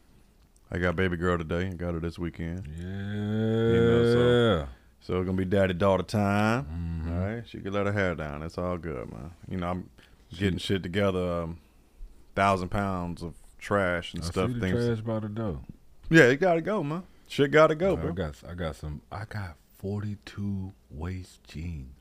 I 0.72 0.78
got 0.78 0.96
baby 0.96 1.16
girl 1.16 1.38
today. 1.38 1.68
I 1.68 1.74
got 1.74 1.94
her 1.94 2.00
this 2.00 2.18
weekend. 2.18 2.66
Yeah. 2.76 2.84
You 2.84 3.80
know, 3.80 4.12
so- 4.12 4.68
So 5.00 5.18
it's 5.20 5.26
gonna 5.26 5.36
be 5.36 5.44
daddy 5.44 5.74
daughter 5.74 6.02
time. 6.02 6.64
Mhm. 7.06 7.12
All 7.12 7.26
right, 7.36 7.46
she 7.46 7.60
can 7.60 7.72
let 7.74 7.84
her 7.86 7.92
hair 7.92 8.14
down. 8.14 8.42
It's 8.42 8.56
all 8.56 8.78
good, 8.78 9.12
man. 9.12 9.32
You 9.50 9.58
know, 9.58 9.68
I'm 9.68 9.90
getting 10.34 10.58
shit 10.58 10.82
together. 10.82 11.42
Um, 11.42 11.58
thousand 12.34 12.70
pounds 12.70 13.22
of 13.22 13.34
trash 13.58 14.14
and 14.14 14.22
I 14.22 14.26
stuff. 14.26 14.50
see 14.50 14.60
Things. 14.60 14.84
trash 14.86 15.00
by 15.02 15.20
the 15.20 15.28
door. 15.28 15.60
Yeah, 16.08 16.22
it 16.24 16.40
gotta 16.40 16.62
go, 16.62 16.82
man. 16.82 17.02
Shit 17.28 17.50
gotta 17.50 17.74
go, 17.74 17.92
I 17.92 18.00
bro. 18.00 18.12
got 18.12 18.42
I 18.48 18.54
got 18.54 18.76
some. 18.76 19.02
I 19.12 19.26
got 19.26 19.56
forty 19.76 20.16
two 20.24 20.72
waist 20.90 21.44
jeans. 21.44 21.92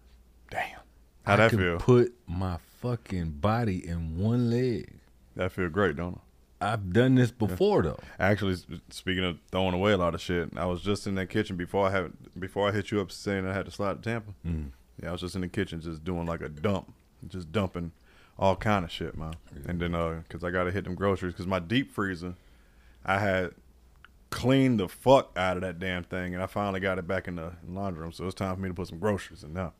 Damn. 0.49 0.79
How 1.25 1.33
I 1.33 1.35
that 1.35 1.51
feel? 1.51 1.77
Put 1.79 2.13
my 2.25 2.57
fucking 2.83 3.31
body 3.31 3.87
in 3.87 4.17
one 4.17 4.49
leg. 4.49 4.99
that 5.37 5.53
feel 5.53 5.69
great, 5.69 5.95
don't 5.95 6.15
it? 6.15 6.19
I've 6.59 6.91
done 6.91 7.15
this 7.15 7.31
before 7.31 7.81
though. 7.81 7.99
Actually, 8.19 8.57
speaking 8.89 9.23
of 9.23 9.37
throwing 9.51 9.73
away 9.73 9.93
a 9.93 9.97
lot 9.97 10.13
of 10.13 10.21
shit, 10.21 10.49
I 10.57 10.65
was 10.65 10.81
just 10.81 11.07
in 11.07 11.15
that 11.15 11.29
kitchen 11.29 11.55
before 11.55 11.87
I 11.87 11.91
had 11.91 12.11
before 12.37 12.67
I 12.67 12.71
hit 12.71 12.91
you 12.91 13.01
up 13.01 13.11
saying 13.11 13.47
I 13.47 13.53
had 13.53 13.65
to 13.65 13.71
slide 13.71 14.03
to 14.03 14.09
Tampa. 14.09 14.33
Mm. 14.45 14.71
Yeah, 15.01 15.09
I 15.09 15.11
was 15.13 15.21
just 15.21 15.35
in 15.35 15.41
the 15.41 15.47
kitchen 15.47 15.81
just 15.81 16.03
doing 16.03 16.25
like 16.25 16.41
a 16.41 16.49
dump, 16.49 16.93
just 17.27 17.51
dumping 17.51 17.91
all 18.37 18.55
kind 18.55 18.85
of 18.85 18.91
shit, 18.91 19.17
man. 19.17 19.33
And 19.67 19.79
then 19.79 19.95
uh, 19.95 20.21
cause 20.29 20.43
I 20.43 20.51
gotta 20.51 20.71
hit 20.71 20.83
them 20.83 20.95
groceries, 20.95 21.33
cause 21.33 21.47
my 21.47 21.59
deep 21.59 21.91
freezer, 21.91 22.35
I 23.05 23.19
had 23.19 23.51
cleaned 24.29 24.79
the 24.79 24.87
fuck 24.89 25.31
out 25.37 25.57
of 25.57 25.61
that 25.61 25.79
damn 25.79 26.03
thing, 26.03 26.33
and 26.33 26.41
I 26.43 26.47
finally 26.47 26.79
got 26.79 26.97
it 26.97 27.07
back 27.07 27.27
in 27.27 27.35
the 27.35 27.53
laundry 27.67 28.03
room. 28.03 28.11
So 28.11 28.25
it's 28.25 28.35
time 28.35 28.55
for 28.55 28.61
me 28.61 28.69
to 28.69 28.73
put 28.73 28.87
some 28.87 28.99
groceries 28.99 29.43
in 29.43 29.53
now. 29.53 29.73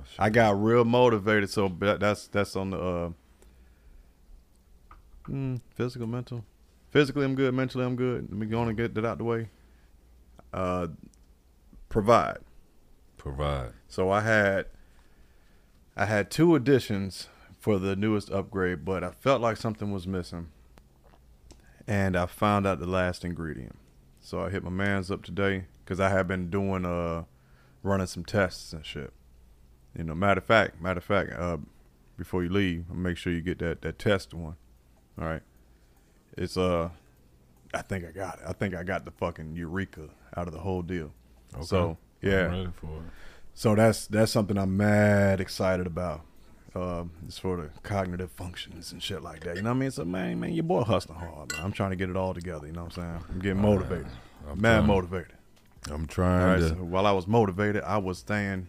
Oh. 0.00 0.04
I 0.18 0.30
got 0.30 0.60
real 0.60 0.84
motivated, 0.84 1.50
so 1.50 1.68
that's 1.68 2.28
that's 2.28 2.56
on 2.56 2.70
the 2.70 2.78
uh, 2.78 3.10
mm, 5.28 5.60
physical, 5.74 6.06
mental. 6.06 6.44
Physically, 6.90 7.24
I'm 7.24 7.34
good. 7.34 7.54
Mentally, 7.54 7.84
I'm 7.84 7.96
good. 7.96 8.28
Let 8.30 8.38
me 8.38 8.46
go 8.46 8.60
on 8.60 8.68
and 8.68 8.76
get 8.76 8.94
that 8.94 9.04
out 9.04 9.18
the 9.18 9.24
way. 9.24 9.48
Uh, 10.52 10.88
provide. 11.88 12.38
Provide. 13.16 13.72
So 13.86 14.10
I 14.10 14.22
had, 14.22 14.66
I 15.96 16.06
had 16.06 16.30
two 16.30 16.56
additions 16.56 17.28
for 17.58 17.78
the 17.78 17.94
newest 17.94 18.30
upgrade, 18.30 18.84
but 18.84 19.04
I 19.04 19.10
felt 19.10 19.40
like 19.40 19.56
something 19.56 19.92
was 19.92 20.06
missing, 20.06 20.48
and 21.86 22.16
I 22.16 22.26
found 22.26 22.66
out 22.66 22.80
the 22.80 22.86
last 22.86 23.24
ingredient. 23.24 23.76
So 24.20 24.40
I 24.40 24.50
hit 24.50 24.64
my 24.64 24.70
man's 24.70 25.10
up 25.10 25.22
today 25.22 25.66
because 25.84 26.00
I 26.00 26.08
have 26.08 26.26
been 26.26 26.50
doing 26.50 26.84
uh, 26.84 27.24
running 27.82 28.06
some 28.06 28.24
tests 28.24 28.72
and 28.72 28.84
shit. 28.84 29.12
You 29.96 30.04
know, 30.04 30.14
matter 30.14 30.38
of 30.38 30.44
fact, 30.44 30.80
matter 30.80 30.98
of 30.98 31.04
fact, 31.04 31.32
uh, 31.32 31.58
before 32.16 32.42
you 32.42 32.50
leave, 32.50 32.88
make 32.90 33.16
sure 33.16 33.32
you 33.32 33.40
get 33.40 33.58
that 33.58 33.82
that 33.82 33.98
test 33.98 34.32
one. 34.34 34.56
All 35.20 35.26
right, 35.26 35.42
it's 36.36 36.56
uh, 36.56 36.90
I 37.74 37.82
think 37.82 38.04
I 38.04 38.10
got 38.12 38.38
it. 38.38 38.44
I 38.46 38.52
think 38.52 38.74
I 38.74 38.82
got 38.82 39.04
the 39.04 39.10
fucking 39.10 39.56
eureka 39.56 40.08
out 40.36 40.46
of 40.46 40.52
the 40.52 40.60
whole 40.60 40.82
deal. 40.82 41.12
Okay. 41.54 41.64
So 41.64 41.98
yeah, 42.22 42.46
I'm 42.46 42.50
ready 42.50 42.70
for 42.80 42.86
it. 42.86 43.02
so 43.54 43.74
that's 43.74 44.06
that's 44.06 44.32
something 44.32 44.56
I'm 44.56 44.76
mad 44.76 45.40
excited 45.40 45.86
about. 45.86 46.22
Um, 46.72 47.10
it's 47.26 47.36
for 47.36 47.56
the 47.56 47.70
cognitive 47.82 48.30
functions 48.30 48.92
and 48.92 49.02
shit 49.02 49.22
like 49.22 49.42
that. 49.42 49.56
You 49.56 49.62
know 49.62 49.70
what 49.70 49.76
I 49.76 49.80
mean? 49.80 49.90
So 49.90 50.04
man, 50.04 50.38
man, 50.38 50.52
your 50.52 50.62
boy 50.62 50.82
hustling 50.82 51.18
hard. 51.18 51.52
Man. 51.52 51.62
I'm 51.64 51.72
trying 51.72 51.90
to 51.90 51.96
get 51.96 52.08
it 52.10 52.16
all 52.16 52.32
together. 52.32 52.66
You 52.68 52.72
know 52.72 52.84
what 52.84 52.96
I'm 52.96 53.02
saying? 53.02 53.24
I'm 53.28 53.38
getting 53.40 53.60
motivated. 53.60 54.06
I'm 54.48 54.60
mad 54.60 54.76
trying- 54.76 54.86
motivated. 54.86 55.32
I'm 55.90 56.06
trying 56.06 56.46
right. 56.46 56.58
to. 56.60 56.68
So 56.68 56.74
while 56.76 57.06
I 57.06 57.12
was 57.12 57.26
motivated, 57.26 57.82
I 57.82 57.96
was 57.98 58.22
saying, 58.26 58.68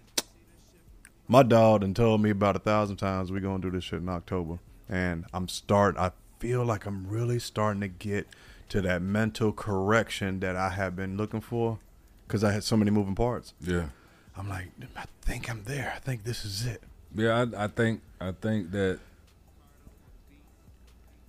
my 1.31 1.43
dog 1.43 1.81
and 1.81 1.95
told 1.95 2.21
me 2.21 2.29
about 2.29 2.57
a 2.57 2.59
thousand 2.59 2.97
times 2.97 3.31
we're 3.31 3.39
gonna 3.39 3.61
do 3.61 3.71
this 3.71 3.85
shit 3.85 4.01
in 4.01 4.09
October, 4.09 4.59
and 4.89 5.23
I'm 5.33 5.47
start. 5.47 5.95
I 5.97 6.11
feel 6.39 6.65
like 6.65 6.85
I'm 6.85 7.07
really 7.07 7.39
starting 7.39 7.79
to 7.79 7.87
get 7.87 8.27
to 8.67 8.81
that 8.81 9.01
mental 9.01 9.53
correction 9.53 10.41
that 10.41 10.57
I 10.57 10.69
have 10.71 10.93
been 10.97 11.15
looking 11.15 11.39
for, 11.39 11.79
because 12.27 12.43
I 12.43 12.51
had 12.51 12.65
so 12.65 12.75
many 12.75 12.91
moving 12.91 13.15
parts. 13.15 13.53
yeah. 13.61 13.85
I'm 14.35 14.47
like, 14.49 14.67
I 14.95 15.03
think 15.21 15.49
I'm 15.49 15.63
there. 15.65 15.93
I 15.95 15.99
think 15.99 16.23
this 16.23 16.43
is 16.45 16.65
it. 16.65 16.81
Yeah, 17.15 17.45
I, 17.53 17.65
I 17.65 17.67
think 17.67 18.01
I 18.19 18.31
think 18.31 18.71
that 18.71 18.99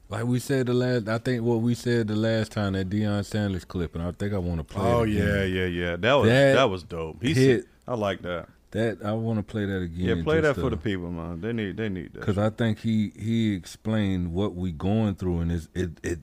like 0.09 0.25
we 0.25 0.39
said 0.39 0.67
the 0.67 0.75
last 0.75 1.09
I 1.09 1.19
think 1.19 1.43
what 1.43 1.57
we 1.61 1.75
said 1.75 2.09
the 2.09 2.15
last 2.17 2.53
time 2.53 2.75
that 2.75 2.89
Deion 2.91 3.25
Sanders 3.25 3.65
clip 3.65 3.95
and 3.97 4.05
I 4.05 4.13
think 4.13 4.33
I 4.33 4.39
want 4.39 4.59
to 4.59 4.65
play 4.65 4.85
Oh 4.85 5.03
yeah, 5.03 5.43
yeah, 5.45 5.67
yeah. 5.67 5.97
That 5.97 6.15
was 6.15 6.29
That 6.29 6.55
that, 6.55 6.71
was 6.71 6.83
dope. 6.85 7.23
He 7.23 7.35
hit. 7.35 7.63
said, 7.63 7.71
I 7.89 7.95
like 7.95 8.23
that. 8.23 8.49
That 8.73 8.99
I 9.05 9.13
want 9.13 9.39
to 9.39 9.43
play 9.43 9.67
that 9.67 9.83
again. 9.83 10.19
Yeah, 10.19 10.25
play 10.25 10.41
that 10.41 10.49
just 10.49 10.61
for 10.61 10.71
to- 10.71 10.77
the 10.77 10.81
uh, 10.81 10.85
people, 10.85 11.11
man. 11.11 11.41
They 11.41 11.53
need 11.53 11.77
they 11.77 11.89
need 11.91 12.15
that. 12.15 12.23
Cause 12.23 12.39
I 12.39 12.49
think 12.51 12.81
he 12.81 13.13
he 13.19 13.55
explained 13.55 14.33
what 14.33 14.55
we 14.55 14.73
going 14.73 15.15
through, 15.15 15.41
and 15.41 15.53
it's, 15.53 15.69
it 15.75 15.91
it 16.03 16.21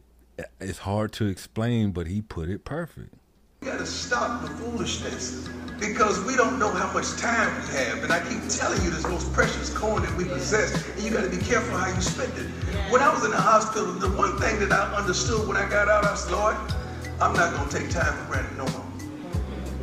it's 0.59 0.79
hard 0.79 1.11
to 1.13 1.27
explain, 1.27 1.91
but 1.91 2.07
he 2.07 2.21
put 2.21 2.49
it 2.49 2.65
perfect. 2.65 3.13
We 3.61 3.67
gotta 3.67 3.85
stop 3.85 4.41
the 4.41 4.47
foolishness 4.47 5.47
because 5.79 6.23
we 6.25 6.35
don't 6.35 6.57
know 6.57 6.71
how 6.71 6.91
much 6.91 7.15
time 7.17 7.53
we 7.61 7.67
have. 7.77 8.03
And 8.03 8.11
I 8.11 8.19
keep 8.27 8.41
telling 8.49 8.81
you 8.83 8.89
this 8.89 9.03
most 9.03 9.31
precious 9.31 9.69
coin 9.77 10.01
that 10.01 10.17
we 10.17 10.23
possess, 10.25 10.73
and 10.95 11.03
you 11.03 11.11
gotta 11.11 11.29
be 11.29 11.37
careful 11.37 11.77
how 11.77 11.93
you 11.93 12.01
spend 12.01 12.33
it. 12.35 12.47
When 12.91 13.01
I 13.01 13.13
was 13.13 13.23
in 13.25 13.31
the 13.31 13.37
hospital, 13.37 13.91
the 13.93 14.09
one 14.17 14.37
thing 14.39 14.59
that 14.59 14.71
I 14.71 14.95
understood 14.95 15.47
when 15.47 15.55
I 15.55 15.69
got 15.69 15.87
out, 15.87 16.03
I 16.03 16.15
said, 16.15 16.31
Lord, 16.31 16.55
I'm 17.21 17.33
not 17.33 17.53
gonna 17.53 17.69
take 17.69 17.91
time 17.91 18.11
for 18.17 18.31
granted 18.31 18.57
no 18.57 18.65
more. 18.69 18.85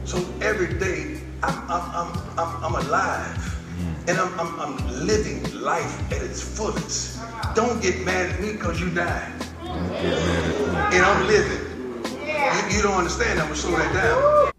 So 0.05 0.19
every 0.41 0.79
day, 0.79 1.16
I'm, 1.43 1.71
I'm, 1.71 1.91
I'm, 1.95 2.39
I'm, 2.39 2.65
I'm 2.65 2.87
alive. 2.87 3.57
Mm. 3.79 4.09
And 4.09 4.19
I'm, 4.19 4.41
I'm, 4.41 4.61
I'm 4.61 5.07
living 5.07 5.43
life 5.61 6.13
at 6.13 6.23
its 6.23 6.41
fullest. 6.43 7.21
Don't 7.55 7.81
get 7.83 8.05
mad 8.05 8.31
at 8.31 8.41
me 8.41 8.53
because 8.53 8.81
you 8.81 8.91
died. 8.91 9.33
And 9.67 11.05
I'm 11.05 11.27
living. 11.27 11.67
You, 12.05 12.77
you 12.77 12.83
don't 12.83 12.95
understand. 12.95 13.41
I'm 13.41 13.47
gonna 13.47 13.57
slow 13.57 13.77
that 13.77 13.93
down. 13.93 14.53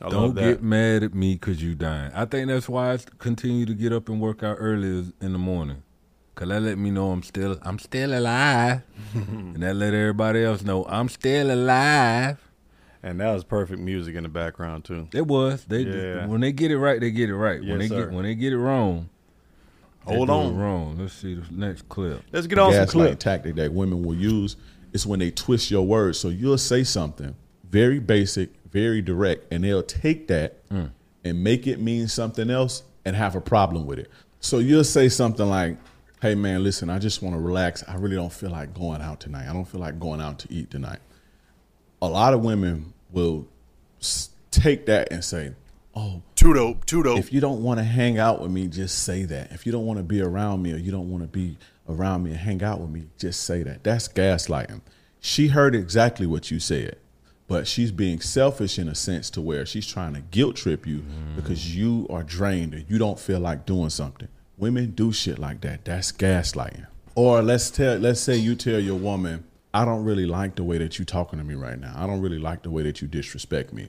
I 0.00 0.10
Don't 0.10 0.34
get 0.34 0.62
mad 0.62 1.02
at 1.02 1.14
me 1.14 1.34
because 1.34 1.62
you 1.62 1.74
dying. 1.74 2.12
I 2.14 2.24
think 2.24 2.48
that's 2.48 2.68
why 2.68 2.92
I 2.92 2.98
continue 3.18 3.64
to 3.66 3.74
get 3.74 3.92
up 3.92 4.08
and 4.08 4.20
work 4.20 4.42
out 4.42 4.56
early 4.58 5.12
in 5.20 5.32
the 5.32 5.38
morning. 5.38 5.82
Cause 6.34 6.48
that 6.48 6.62
let 6.62 6.78
me 6.78 6.90
know 6.90 7.12
I'm 7.12 7.22
still 7.22 7.58
I'm 7.62 7.78
still 7.78 8.18
alive, 8.18 8.82
and 9.14 9.62
that 9.62 9.76
let 9.76 9.94
everybody 9.94 10.42
else 10.42 10.62
know 10.62 10.84
I'm 10.86 11.08
still 11.08 11.52
alive. 11.52 12.38
And 13.04 13.20
that 13.20 13.34
was 13.34 13.44
perfect 13.44 13.80
music 13.80 14.14
in 14.14 14.22
the 14.22 14.30
background 14.30 14.86
too. 14.86 15.08
It 15.12 15.26
was 15.26 15.66
they 15.66 15.82
Yeah. 15.82 16.26
when 16.26 16.40
they 16.40 16.52
get 16.52 16.70
it 16.70 16.78
right, 16.78 16.98
they 16.98 17.10
get 17.10 17.28
it 17.28 17.36
right. 17.36 17.62
when 17.62 17.78
they 17.78 17.88
sir. 17.88 18.06
get 18.06 18.14
when 18.14 18.24
they 18.24 18.34
get 18.34 18.54
it 18.54 18.58
wrong, 18.58 19.10
Hold 20.06 20.30
on. 20.30 20.56
wrong. 20.56 20.96
Let's 20.98 21.12
see 21.12 21.34
the 21.34 21.44
next 21.50 21.86
clip. 21.90 22.22
Let's 22.32 22.46
get 22.46 22.58
on 22.58 22.72
some 22.72 22.80
gaslight 22.86 23.08
clips. 23.08 23.24
tactic 23.24 23.56
that 23.56 23.74
women 23.74 24.02
will 24.02 24.14
use 24.14 24.56
is 24.94 25.06
when 25.06 25.18
they 25.18 25.30
twist 25.30 25.70
your 25.70 25.86
words. 25.86 26.18
So 26.18 26.28
you'll 26.28 26.56
say 26.56 26.82
something 26.82 27.34
very 27.68 27.98
basic, 27.98 28.48
very 28.70 29.02
direct, 29.02 29.52
and 29.52 29.64
they'll 29.64 29.82
take 29.82 30.28
that 30.28 30.66
mm. 30.70 30.90
and 31.26 31.44
make 31.44 31.66
it 31.66 31.82
mean 31.82 32.08
something 32.08 32.48
else 32.48 32.84
and 33.04 33.14
have 33.14 33.36
a 33.36 33.40
problem 33.40 33.84
with 33.84 33.98
it. 33.98 34.10
So 34.40 34.60
you'll 34.60 34.82
say 34.82 35.10
something 35.10 35.46
like, 35.46 35.76
"Hey 36.22 36.34
man, 36.34 36.64
listen, 36.64 36.88
I 36.88 36.98
just 36.98 37.20
want 37.20 37.36
to 37.36 37.40
relax. 37.40 37.84
I 37.86 37.96
really 37.96 38.16
don't 38.16 38.32
feel 38.32 38.50
like 38.50 38.72
going 38.72 39.02
out 39.02 39.20
tonight. 39.20 39.46
I 39.46 39.52
don't 39.52 39.66
feel 39.66 39.82
like 39.82 40.00
going 40.00 40.22
out 40.22 40.38
to 40.38 40.50
eat 40.50 40.70
tonight." 40.70 41.00
A 42.00 42.08
lot 42.08 42.32
of 42.32 42.42
women 42.42 42.93
will 43.14 43.46
take 44.50 44.86
that 44.86 45.10
and 45.10 45.24
say, 45.24 45.54
"Oh, 45.94 46.22
Too 46.34 46.52
dope. 46.52 46.84
Too 46.84 47.02
dope. 47.02 47.18
if 47.18 47.32
you 47.32 47.40
don't 47.40 47.62
want 47.62 47.78
to 47.78 47.84
hang 47.84 48.18
out 48.18 48.42
with 48.42 48.50
me, 48.50 48.66
just 48.66 49.04
say 49.04 49.24
that. 49.24 49.52
If 49.52 49.64
you 49.64 49.72
don't 49.72 49.86
want 49.86 49.98
to 49.98 50.02
be 50.02 50.20
around 50.20 50.62
me 50.62 50.72
or 50.72 50.76
you 50.76 50.92
don't 50.92 51.10
want 51.10 51.22
to 51.22 51.28
be 51.28 51.56
around 51.88 52.24
me 52.24 52.30
and 52.30 52.38
hang 52.38 52.62
out 52.62 52.80
with 52.80 52.90
me, 52.90 53.04
just 53.18 53.44
say 53.44 53.62
that. 53.62 53.82
That's 53.84 54.08
gaslighting. 54.08 54.82
She 55.20 55.48
heard 55.48 55.74
exactly 55.74 56.26
what 56.26 56.50
you 56.50 56.60
said, 56.60 56.96
but 57.46 57.66
she's 57.66 57.92
being 57.92 58.20
selfish 58.20 58.78
in 58.78 58.88
a 58.88 58.94
sense 58.94 59.30
to 59.30 59.40
where 59.40 59.64
she's 59.64 59.86
trying 59.86 60.12
to 60.14 60.20
guilt 60.20 60.56
trip 60.56 60.86
you 60.86 61.02
because 61.34 61.60
mm. 61.60 61.74
you 61.74 62.06
are 62.10 62.22
drained 62.22 62.74
or 62.74 62.82
you 62.88 62.98
don't 62.98 63.18
feel 63.18 63.40
like 63.40 63.64
doing 63.64 63.90
something. 63.90 64.28
Women 64.58 64.90
do 64.90 65.12
shit 65.12 65.38
like 65.38 65.62
that. 65.62 65.84
That's 65.86 66.12
gaslighting. 66.12 66.86
Or 67.14 67.42
let's 67.42 67.70
tell 67.70 67.96
let's 67.96 68.20
say 68.20 68.36
you 68.36 68.54
tell 68.54 68.78
your 68.78 68.98
woman, 68.98 69.44
I 69.74 69.84
don't 69.84 70.04
really 70.04 70.24
like 70.24 70.54
the 70.54 70.62
way 70.62 70.78
that 70.78 70.98
you're 70.98 71.04
talking 71.04 71.40
to 71.40 71.44
me 71.44 71.54
right 71.54 71.78
now. 71.78 71.92
I 71.96 72.06
don't 72.06 72.20
really 72.20 72.38
like 72.38 72.62
the 72.62 72.70
way 72.70 72.84
that 72.84 73.02
you 73.02 73.08
disrespect 73.08 73.72
me. 73.72 73.88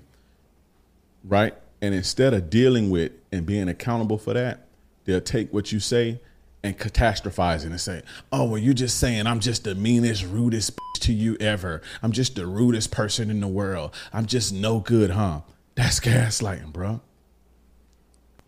Right? 1.23 1.53
And 1.79 1.93
instead 1.93 2.33
of 2.33 2.49
dealing 2.49 2.89
with 2.89 3.11
and 3.31 3.45
being 3.45 3.69
accountable 3.69 4.17
for 4.17 4.33
that, 4.33 4.65
they'll 5.05 5.21
take 5.21 5.53
what 5.53 5.71
you 5.71 5.79
say 5.79 6.19
and 6.63 6.77
catastrophizing 6.77 7.67
and 7.67 7.79
say, 7.79 8.01
"Oh, 8.31 8.45
well, 8.45 8.57
you're 8.57 8.73
just 8.73 8.99
saying 8.99 9.27
I'm 9.27 9.39
just 9.39 9.63
the 9.63 9.75
meanest, 9.75 10.25
rudest 10.25 10.79
to 11.01 11.13
you 11.13 11.37
ever. 11.39 11.83
I'm 12.01 12.11
just 12.11 12.35
the 12.35 12.47
rudest 12.47 12.89
person 12.89 13.29
in 13.29 13.39
the 13.39 13.47
world. 13.47 13.93
I'm 14.11 14.25
just 14.25 14.51
no 14.51 14.79
good, 14.79 15.11
huh?" 15.11 15.41
That's 15.75 15.99
gaslighting, 15.99 16.73
bro. 16.73 17.01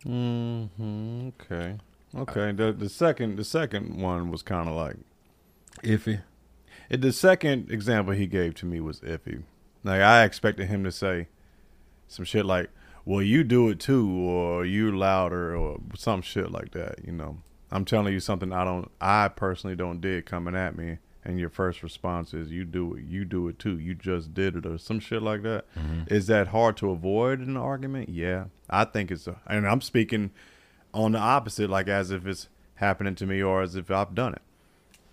Mm-hmm. 0.04 1.28
Okay. 1.28 1.76
Okay. 2.16 2.52
The 2.52 2.72
the 2.72 2.88
second 2.88 3.36
the 3.36 3.44
second 3.44 4.00
one 4.00 4.30
was 4.30 4.42
kind 4.42 4.68
of 4.68 4.74
like 4.74 4.96
iffy. 5.84 6.22
It, 6.90 7.00
the 7.00 7.12
second 7.12 7.70
example 7.70 8.14
he 8.14 8.26
gave 8.26 8.54
to 8.56 8.66
me 8.66 8.80
was 8.80 9.00
iffy. 9.00 9.42
Like 9.84 10.00
I 10.00 10.24
expected 10.24 10.68
him 10.68 10.84
to 10.84 10.92
say 10.92 11.28
some 12.06 12.24
shit 12.24 12.46
like, 12.46 12.70
"Well, 13.04 13.22
you 13.22 13.44
do 13.44 13.68
it 13.68 13.78
too," 13.80 14.10
or 14.10 14.64
"You 14.64 14.96
louder," 14.96 15.54
or 15.56 15.80
some 15.96 16.22
shit 16.22 16.50
like 16.50 16.72
that. 16.72 17.04
You 17.04 17.12
know, 17.12 17.38
I'm 17.70 17.84
telling 17.84 18.12
you 18.12 18.20
something 18.20 18.52
I 18.52 18.64
don't, 18.64 18.90
I 19.00 19.28
personally 19.28 19.76
don't 19.76 20.00
dig 20.00 20.24
coming 20.26 20.56
at 20.56 20.76
me, 20.76 20.98
and 21.24 21.38
your 21.38 21.50
first 21.50 21.82
response 21.82 22.32
is, 22.34 22.50
"You 22.50 22.64
do 22.64 22.94
it, 22.94 23.04
you 23.04 23.24
do 23.24 23.46
it 23.48 23.58
too. 23.58 23.78
You 23.78 23.94
just 23.94 24.32
did 24.34 24.56
it," 24.56 24.66
or 24.66 24.78
some 24.78 24.98
shit 25.00 25.22
like 25.22 25.42
that. 25.42 25.66
Mhm. 25.76 26.10
Is 26.10 26.26
that 26.28 26.48
hard 26.48 26.76
to 26.78 26.90
avoid 26.90 27.40
in 27.40 27.50
an 27.50 27.56
argument? 27.56 28.08
Yeah, 28.08 28.46
I 28.70 28.84
think 28.84 29.10
it's, 29.10 29.26
a, 29.26 29.36
and 29.46 29.66
I'm 29.68 29.82
speaking 29.82 30.30
on 30.94 31.12
the 31.12 31.18
opposite, 31.18 31.68
like 31.70 31.86
as 31.88 32.10
if 32.10 32.26
it's 32.26 32.48
happening 32.76 33.14
to 33.16 33.26
me 33.26 33.42
or 33.42 33.60
as 33.62 33.76
if 33.76 33.90
I've 33.90 34.14
done 34.14 34.32
it. 34.32 34.42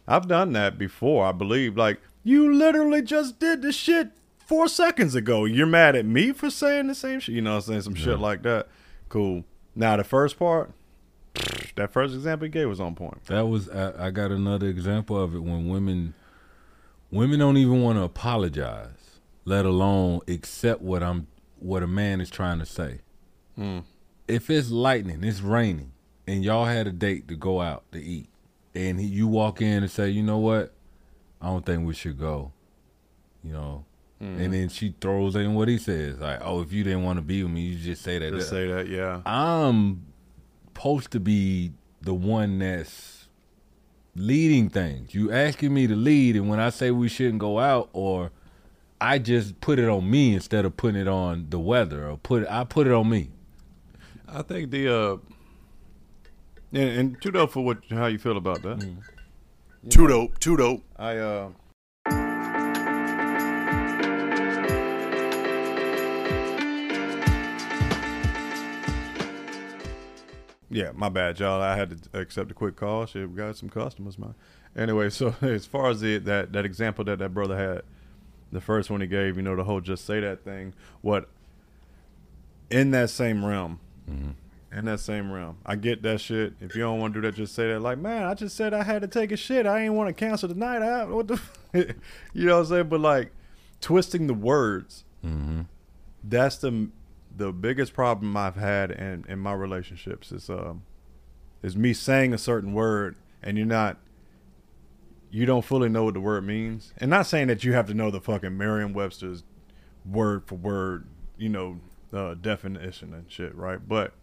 I've 0.07 0.27
done 0.27 0.53
that 0.53 0.77
before, 0.77 1.25
I 1.25 1.31
believe. 1.31 1.77
Like, 1.77 1.99
you 2.23 2.53
literally 2.53 3.01
just 3.01 3.39
did 3.39 3.61
the 3.61 3.71
shit 3.71 4.11
four 4.45 4.67
seconds 4.67 5.15
ago. 5.15 5.45
You're 5.45 5.65
mad 5.65 5.95
at 5.95 6.05
me 6.05 6.31
for 6.31 6.49
saying 6.49 6.87
the 6.87 6.95
same 6.95 7.19
shit? 7.19 7.35
You 7.35 7.41
know 7.41 7.51
what 7.51 7.57
I'm 7.57 7.61
saying? 7.63 7.81
Some 7.81 7.95
shit 7.95 8.19
like 8.19 8.43
that. 8.43 8.67
Cool. 9.09 9.43
Now, 9.75 9.97
the 9.97 10.03
first 10.03 10.37
part, 10.37 10.71
that 11.75 11.91
first 11.91 12.13
example 12.13 12.45
he 12.45 12.49
gave 12.49 12.69
was 12.69 12.79
on 12.79 12.95
point. 12.95 13.25
That 13.25 13.47
was 13.47 13.69
I, 13.69 14.07
I 14.07 14.11
got 14.11 14.31
another 14.31 14.67
example 14.67 15.21
of 15.21 15.35
it 15.35 15.39
when 15.39 15.67
women 15.67 16.13
women 17.11 17.39
don't 17.39 17.57
even 17.57 17.81
want 17.81 17.97
to 17.97 18.03
apologize, 18.03 19.19
let 19.43 19.65
alone 19.65 20.21
accept 20.27 20.81
what 20.81 21.03
I'm 21.03 21.27
what 21.59 21.83
a 21.83 21.87
man 21.87 22.21
is 22.21 22.29
trying 22.29 22.59
to 22.59 22.65
say. 22.65 22.99
Hmm. 23.55 23.79
If 24.27 24.49
it's 24.49 24.71
lightning, 24.71 25.23
it's 25.23 25.41
raining, 25.41 25.91
and 26.25 26.43
y'all 26.43 26.65
had 26.65 26.87
a 26.87 26.91
date 26.91 27.27
to 27.27 27.35
go 27.35 27.61
out 27.61 27.83
to 27.91 28.01
eat, 28.01 28.29
and 28.75 28.99
he, 28.99 29.07
you 29.07 29.27
walk 29.27 29.61
in 29.61 29.83
and 29.83 29.91
say, 29.91 30.09
you 30.09 30.21
know 30.23 30.37
what, 30.37 30.73
I 31.41 31.47
don't 31.47 31.65
think 31.65 31.87
we 31.87 31.93
should 31.93 32.19
go, 32.19 32.51
you 33.43 33.53
know. 33.53 33.85
Mhm. 34.21 34.39
And 34.39 34.53
then 34.53 34.69
she 34.69 34.95
throws 35.01 35.35
in 35.35 35.53
what 35.55 35.67
he 35.67 35.77
says, 35.77 36.19
like, 36.19 36.39
"Oh, 36.41 36.61
if 36.61 36.71
you 36.71 36.83
didn't 36.83 37.03
want 37.03 37.17
to 37.17 37.21
be 37.21 37.43
with 37.43 37.51
me, 37.51 37.61
you 37.61 37.77
just 37.77 38.01
say 38.01 38.17
that." 38.19 38.31
Just 38.33 38.49
say 38.49 38.65
that, 38.67 38.87
yeah. 38.87 39.21
I'm 39.25 40.05
supposed 40.67 41.11
to 41.11 41.19
be 41.19 41.71
the 42.01 42.13
one 42.13 42.59
that's 42.59 43.27
leading 44.15 44.69
things. 44.69 45.13
You 45.13 45.31
asking 45.31 45.73
me 45.73 45.87
to 45.87 45.95
lead, 45.95 46.35
and 46.37 46.47
when 46.49 46.59
I 46.61 46.69
say 46.69 46.91
we 46.91 47.09
shouldn't 47.09 47.39
go 47.39 47.59
out, 47.59 47.89
or 47.91 48.31
I 49.01 49.19
just 49.19 49.59
put 49.59 49.79
it 49.79 49.89
on 49.89 50.09
me 50.09 50.33
instead 50.33 50.63
of 50.63 50.77
putting 50.77 50.99
it 51.01 51.07
on 51.09 51.47
the 51.49 51.59
weather, 51.59 52.07
or 52.09 52.17
put 52.17 52.43
it, 52.43 52.47
I 52.49 52.63
put 52.63 52.87
it 52.87 52.93
on 52.93 53.09
me. 53.09 53.31
I 54.27 54.41
think 54.43 54.71
the, 54.71 54.87
uh, 54.93 55.17
and, 56.75 56.99
and 56.99 57.21
too 57.21 57.31
dope 57.31 57.51
for 57.51 57.63
what, 57.63 57.79
how 57.89 58.07
you 58.07 58.19
feel 58.19 58.37
about 58.37 58.61
that. 58.63 58.95
Too 59.89 60.07
dope, 60.07 60.39
too 60.39 60.57
dope. 60.57 60.83
I, 60.97 61.17
uh, 61.17 61.49
Yeah, 70.67 70.91
my 70.93 71.07
bad, 71.07 71.39
y'all. 71.39 71.61
I 71.61 71.77
had 71.77 72.11
to 72.11 72.19
accept 72.19 72.51
a 72.51 72.53
quick 72.53 72.75
call. 72.75 73.05
Shit, 73.05 73.29
we 73.29 73.37
got 73.37 73.55
some 73.55 73.69
customers, 73.69 74.19
man. 74.19 74.35
Anyway, 74.75 75.09
so 75.09 75.33
as 75.41 75.65
far 75.65 75.89
as 75.89 76.01
the, 76.01 76.17
that 76.17 76.51
that 76.51 76.65
example 76.65 77.05
that 77.05 77.19
that 77.19 77.33
brother 77.33 77.55
had, 77.55 77.83
the 78.51 78.59
first 78.59 78.89
one 78.89 78.99
he 78.99 79.07
gave, 79.07 79.37
you 79.37 79.43
know, 79.43 79.55
the 79.55 79.63
whole 79.63 79.79
just 79.79 80.03
say 80.03 80.19
that 80.19 80.43
thing. 80.43 80.73
What 81.01 81.29
in 82.69 82.91
that 82.91 83.09
same 83.09 83.45
realm, 83.45 83.79
in 84.75 84.85
that 84.85 84.99
same 84.99 85.31
realm, 85.31 85.57
I 85.65 85.75
get 85.77 86.01
that 86.03 86.19
shit. 86.21 86.53
If 86.59 86.75
you 86.75 86.81
don't 86.81 86.99
want 86.99 87.13
to 87.13 87.21
do 87.21 87.27
that, 87.27 87.35
just 87.35 87.55
say 87.55 87.69
that. 87.69 87.79
Like, 87.79 87.97
man, 87.97 88.23
I 88.23 88.33
just 88.33 88.55
said 88.55 88.73
I 88.73 88.83
had 88.83 89.01
to 89.01 89.07
take 89.07 89.31
a 89.31 89.37
shit. 89.37 89.65
I 89.65 89.81
ain't 89.83 89.93
want 89.93 90.09
to 90.09 90.13
cancel 90.13 90.49
the 90.49 90.55
night 90.55 90.81
out. 90.81 91.09
What 91.09 91.27
the, 91.27 91.39
you 92.33 92.45
know 92.45 92.55
what 92.55 92.59
I'm 92.61 92.65
saying? 92.67 92.89
But 92.89 92.99
like, 92.99 93.31
twisting 93.81 94.27
the 94.27 94.33
words 94.33 95.03
Mm-hmm. 95.25 95.61
that's 96.23 96.57
the 96.57 96.89
the 97.35 97.51
biggest 97.51 97.93
problem 97.93 98.37
I've 98.37 98.57
had 98.57 98.91
in 98.91 99.25
in 99.27 99.39
my 99.39 99.53
relationships 99.53 100.31
is 100.31 100.51
um 100.51 100.83
is 101.63 101.75
me 101.75 101.93
saying 101.93 102.31
a 102.31 102.37
certain 102.37 102.73
word 102.73 103.15
and 103.41 103.57
you're 103.57 103.65
not 103.65 103.97
you 105.31 105.45
don't 105.47 105.65
fully 105.65 105.89
know 105.89 106.03
what 106.05 106.13
the 106.13 106.21
word 106.21 106.45
means. 106.45 106.93
And 106.97 107.09
not 107.09 107.25
saying 107.25 107.47
that 107.47 107.63
you 107.63 107.73
have 107.73 107.87
to 107.87 107.93
know 107.93 108.09
the 108.11 108.21
fucking 108.21 108.55
Merriam-Webster's 108.57 109.43
word 110.05 110.43
for 110.45 110.55
word, 110.55 111.07
you 111.37 111.49
know, 111.49 111.79
uh, 112.13 112.35
definition 112.35 113.13
and 113.13 113.29
shit, 113.29 113.53
right? 113.55 113.79
But 113.85 114.13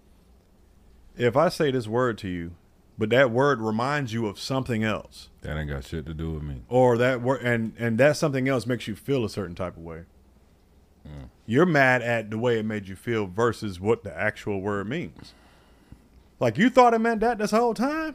if 1.16 1.36
I 1.36 1.48
say 1.48 1.70
this 1.70 1.86
word 1.86 2.18
to 2.18 2.28
you, 2.28 2.52
but 2.98 3.10
that 3.10 3.30
word 3.30 3.60
reminds 3.60 4.12
you 4.12 4.26
of 4.26 4.38
something 4.38 4.84
else, 4.84 5.28
That 5.42 5.56
ain't 5.56 5.70
got 5.70 5.84
shit 5.84 6.06
to 6.06 6.14
do 6.14 6.32
with 6.32 6.42
me. 6.42 6.62
or 6.68 6.96
that 6.98 7.20
word 7.22 7.42
and 7.42 7.72
and 7.78 7.98
that 7.98 8.16
something 8.16 8.48
else 8.48 8.66
makes 8.66 8.86
you 8.86 8.94
feel 8.94 9.24
a 9.24 9.28
certain 9.30 9.54
type 9.54 9.76
of 9.76 9.82
way. 9.82 10.02
Mm. 11.06 11.28
You're 11.46 11.66
mad 11.66 12.02
at 12.02 12.30
the 12.30 12.38
way 12.38 12.58
it 12.58 12.64
made 12.64 12.86
you 12.88 12.94
feel 12.96 13.26
versus 13.26 13.80
what 13.80 14.04
the 14.04 14.16
actual 14.16 14.60
word 14.60 14.88
means. 14.88 15.34
Like 16.38 16.58
you 16.58 16.70
thought 16.70 16.94
it 16.94 16.98
meant 17.00 17.20
that 17.20 17.38
this 17.38 17.50
whole 17.50 17.74
time 17.74 18.14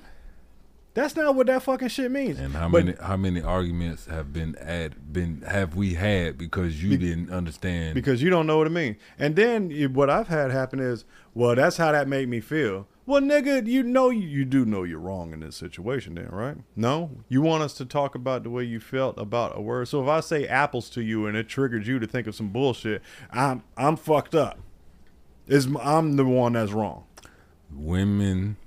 that's 0.97 1.15
not 1.15 1.35
what 1.35 1.47
that 1.47 1.61
fucking 1.63 1.87
shit 1.89 2.11
means 2.11 2.39
And 2.39 2.53
how 2.53 2.67
But- 2.69 2.85
many 2.85 2.97
how 3.01 3.15
many 3.17 3.41
arguments 3.41 4.07
have 4.07 4.33
been 4.33 4.55
ad 4.57 5.13
been 5.13 5.41
have 5.47 5.75
we 5.75 5.93
had 5.93 6.37
because 6.37 6.81
you 6.83 6.97
didn't 6.97 7.29
understand? 7.31 7.93
because 7.95 8.21
you 8.21 8.29
don't 8.29 8.47
know 8.47 8.57
what 8.57 8.67
it 8.67 8.71
means. 8.71 8.97
And 9.19 9.35
then 9.35 9.69
you- 9.69 9.89
what 9.89 10.09
I've 10.09 10.27
had 10.27 10.51
happen 10.51 10.79
is, 10.79 11.05
well, 11.33 11.55
that's 11.55 11.77
how 11.77 11.91
that 11.91 12.07
made 12.07 12.27
me 12.29 12.39
feel. 12.39 12.87
Well, 13.05 13.21
nigga, 13.21 13.65
you 13.65 13.83
know 13.83 14.09
you, 14.09 14.27
you 14.27 14.43
do 14.43 14.65
know 14.65 14.83
you're 14.83 14.99
wrong 14.99 15.31
in 15.31 15.39
this 15.39 15.55
situation, 15.55 16.15
then, 16.15 16.27
right? 16.29 16.57
No, 16.75 17.11
you 17.29 17.41
want 17.41 17.63
us 17.63 17.73
to 17.75 17.85
talk 17.85 18.15
about 18.15 18.43
the 18.43 18.49
way 18.49 18.65
you 18.65 18.81
felt 18.81 19.17
about 19.17 19.57
a 19.57 19.61
word. 19.61 19.87
So 19.87 20.03
if 20.03 20.09
I 20.09 20.19
say 20.19 20.45
apples 20.45 20.89
to 20.89 21.01
you 21.01 21.25
and 21.25 21.37
it 21.37 21.47
triggered 21.47 21.87
you 21.87 21.99
to 21.99 22.07
think 22.07 22.27
of 22.27 22.35
some 22.35 22.49
bullshit, 22.49 23.01
I'm 23.31 23.63
I'm 23.77 23.95
fucked 23.95 24.35
up. 24.35 24.59
Is 25.47 25.69
I'm 25.81 26.17
the 26.17 26.25
one 26.25 26.53
that's 26.53 26.73
wrong. 26.73 27.05
women 27.73 28.57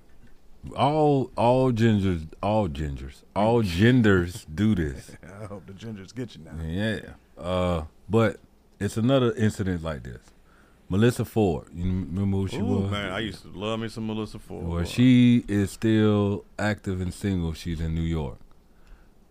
all 0.76 1.30
all 1.36 1.72
gingers 1.72 2.26
all 2.42 2.68
gingers 2.68 3.22
all 3.34 3.62
genders 3.78 4.46
do 4.54 4.74
this 4.74 5.12
I 5.42 5.46
hope 5.46 5.66
the 5.66 5.72
gingers 5.72 6.14
get 6.14 6.36
you 6.36 6.42
now. 6.44 6.52
yeah 6.64 7.00
uh 7.42 7.84
but 8.08 8.38
it's 8.78 8.96
another 8.96 9.32
incident 9.34 9.82
like 9.82 10.02
this 10.02 10.20
melissa 10.88 11.24
ford 11.24 11.68
you 11.74 11.84
remember 11.84 12.36
who 12.38 12.48
she 12.48 12.58
Ooh, 12.58 12.64
was 12.82 12.90
man, 12.90 13.10
I 13.12 13.20
used 13.20 13.42
to 13.42 13.48
love 13.48 13.80
me 13.80 13.88
some 13.88 14.06
Melissa 14.06 14.38
Ford. 14.38 14.66
well 14.66 14.84
she 14.84 15.44
is 15.48 15.70
still 15.70 16.44
active 16.58 17.00
and 17.00 17.12
single 17.14 17.52
she's 17.54 17.80
in 17.80 17.94
new 17.94 18.02
york 18.02 18.38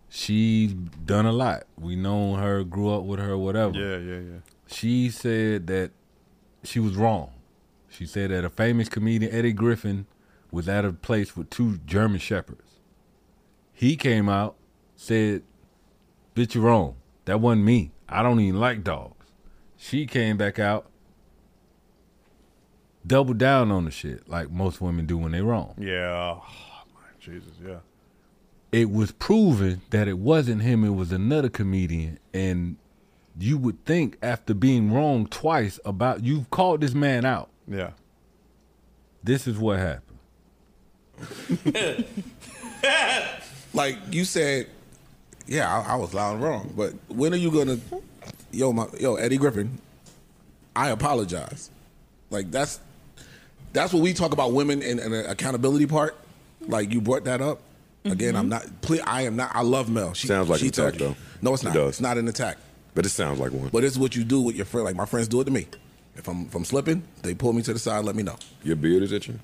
she's 0.08 0.72
done 0.72 1.26
a 1.26 1.32
lot 1.32 1.64
we 1.78 1.94
know 1.96 2.34
her 2.34 2.64
grew 2.64 2.90
up 2.92 3.04
with 3.04 3.20
her 3.20 3.36
whatever 3.38 3.72
Yeah, 3.78 3.98
yeah, 3.98 4.18
yeah. 4.20 4.38
she 4.66 5.10
said 5.10 5.66
that 5.68 5.92
she 6.64 6.78
was 6.78 6.94
wrong. 6.94 7.30
She 7.88 8.04
said 8.04 8.30
that 8.30 8.44
a 8.44 8.50
famous 8.50 8.88
comedian, 8.90 9.32
Eddie 9.32 9.54
Griffin, 9.54 10.04
was 10.52 10.68
at 10.68 10.84
a 10.84 10.92
place 10.92 11.36
with 11.36 11.50
two 11.50 11.78
German 11.86 12.18
shepherds. 12.18 12.80
He 13.72 13.96
came 13.96 14.28
out, 14.28 14.56
said, 14.96 15.42
Bitch, 16.34 16.54
you're 16.54 16.64
wrong. 16.64 16.96
That 17.24 17.40
wasn't 17.40 17.64
me. 17.64 17.92
I 18.08 18.22
don't 18.22 18.40
even 18.40 18.60
like 18.60 18.84
dogs. 18.84 19.26
She 19.76 20.06
came 20.06 20.36
back 20.36 20.58
out, 20.58 20.90
doubled 23.06 23.38
down 23.38 23.70
on 23.70 23.84
the 23.84 23.90
shit, 23.90 24.28
like 24.28 24.50
most 24.50 24.80
women 24.80 25.06
do 25.06 25.16
when 25.16 25.32
they 25.32 25.40
wrong. 25.40 25.74
Yeah. 25.78 26.10
Oh, 26.12 26.44
my 26.94 27.00
Jesus, 27.18 27.52
yeah. 27.64 27.78
It 28.72 28.90
was 28.90 29.12
proven 29.12 29.80
that 29.90 30.06
it 30.06 30.18
wasn't 30.18 30.62
him, 30.62 30.84
it 30.84 30.90
was 30.90 31.12
another 31.12 31.48
comedian. 31.48 32.18
And 32.34 32.76
you 33.38 33.58
would 33.58 33.84
think 33.84 34.18
after 34.22 34.54
being 34.54 34.92
wrong 34.92 35.26
twice 35.26 35.80
about 35.84 36.22
you've 36.22 36.50
called 36.50 36.82
this 36.82 36.94
man 36.94 37.24
out. 37.24 37.48
Yeah. 37.66 37.92
This 39.22 39.46
is 39.46 39.58
what 39.58 39.78
happened. 39.78 40.09
like 43.74 43.98
you 44.10 44.24
said, 44.24 44.66
yeah, 45.46 45.72
I, 45.72 45.92
I 45.92 45.96
was 45.96 46.14
loud 46.14 46.34
and 46.34 46.42
wrong. 46.42 46.72
But 46.76 46.94
when 47.08 47.32
are 47.32 47.36
you 47.36 47.50
gonna, 47.50 47.78
yo, 48.52 48.72
my, 48.72 48.86
yo, 48.98 49.16
Eddie 49.16 49.36
Griffin? 49.36 49.78
I 50.74 50.90
apologize. 50.90 51.70
Like 52.30 52.50
that's 52.50 52.80
that's 53.72 53.92
what 53.92 54.02
we 54.02 54.12
talk 54.12 54.32
about 54.32 54.52
women 54.52 54.82
and, 54.82 55.00
and 55.00 55.12
the 55.12 55.30
accountability 55.30 55.86
part. 55.86 56.16
Like 56.60 56.92
you 56.92 57.00
brought 57.00 57.24
that 57.24 57.40
up. 57.40 57.60
Again, 58.04 58.34
I'm 58.34 58.44
mm-hmm. 58.44 58.50
not. 58.50 58.80
Please, 58.80 59.02
I 59.06 59.22
am 59.22 59.36
not. 59.36 59.50
I 59.54 59.62
love 59.62 59.90
Mel. 59.90 60.14
She, 60.14 60.26
Sounds 60.26 60.48
like 60.48 60.60
she 60.60 60.66
an 60.66 60.72
attack, 60.72 60.94
though. 60.94 61.16
No, 61.42 61.52
it's 61.52 61.62
It 61.62 61.66
not. 61.66 61.74
does. 61.74 61.88
It's 61.90 62.00
not 62.00 62.16
an 62.16 62.28
attack. 62.28 62.56
But 62.94 63.04
it 63.04 63.10
sounds 63.10 63.38
like 63.38 63.52
one. 63.52 63.68
But 63.68 63.84
it's 63.84 63.96
what 63.96 64.16
you 64.16 64.24
do 64.24 64.40
with 64.40 64.56
your 64.56 64.64
friend. 64.64 64.84
Like 64.84 64.96
my 64.96 65.04
friends 65.04 65.28
do 65.28 65.40
it 65.40 65.44
to 65.44 65.50
me. 65.50 65.66
If 66.16 66.28
I'm 66.28 66.46
if 66.46 66.54
I'm 66.54 66.64
slipping, 66.64 67.02
they 67.22 67.34
pull 67.34 67.52
me 67.52 67.62
to 67.62 67.72
the 67.72 67.78
side, 67.78 68.04
let 68.04 68.16
me 68.16 68.22
know. 68.22 68.36
Your 68.62 68.76
beard 68.76 69.02
is 69.02 69.12
itching. 69.12 69.40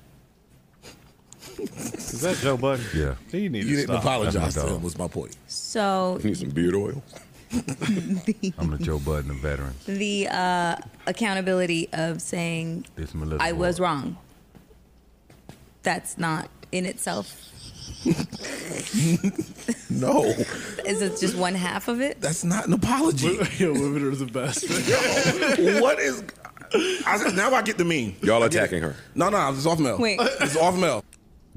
Is 1.59 2.21
that 2.21 2.37
Joe 2.37 2.57
Budden? 2.57 2.85
Yeah. 2.95 3.15
He 3.31 3.49
need 3.49 3.63
You 3.65 3.71
to 3.71 3.75
didn't 3.77 3.85
stop. 3.87 3.99
apologize 4.03 4.33
That's 4.33 4.55
to 4.55 4.61
my 4.61 4.67
him. 4.67 4.73
dog. 4.75 4.83
Was 4.83 4.97
my 4.97 5.07
point. 5.07 5.35
So 5.47 6.19
You 6.21 6.29
need 6.29 6.37
some 6.37 6.49
beard 6.49 6.75
oil. 6.75 7.01
I'm 7.51 8.71
the 8.71 8.77
Joe 8.81 8.99
Budden 8.99 9.31
of 9.31 9.37
veterans. 9.37 9.83
the 9.85 10.27
uh, 10.29 10.75
accountability 11.07 11.87
of 11.93 12.21
saying 12.21 12.85
This 12.95 13.13
Melissa. 13.15 13.41
I 13.43 13.53
was 13.53 13.79
wrong. 13.79 14.17
That's 15.83 16.17
not 16.17 16.49
in 16.71 16.85
itself. 16.85 17.43
No, 19.89 20.23
Is 20.85 21.01
it 21.01 21.17
just 21.19 21.35
one 21.35 21.55
half 21.55 21.87
of 21.87 22.01
it? 22.01 22.19
that's 22.21 22.43
not 22.43 22.67
an 22.67 22.73
apology. 22.73 23.37
Yo, 23.57 23.71
women 23.73 24.03
are 24.05 24.11
the 24.15 24.25
best. 24.25 24.69
what 25.81 25.99
is? 25.99 26.23
I 27.05 27.31
now 27.33 27.53
I 27.53 27.61
get 27.61 27.77
the 27.77 27.85
meme. 27.85 28.15
Y'all 28.21 28.43
attacking 28.43 28.83
her. 28.83 28.95
No, 29.15 29.29
no, 29.29 29.49
it's 29.53 29.65
off 29.65 29.79
Mel. 29.79 29.97
Wait. 29.97 30.19
it's 30.21 30.55
off 30.57 30.77
Mel. 30.77 31.03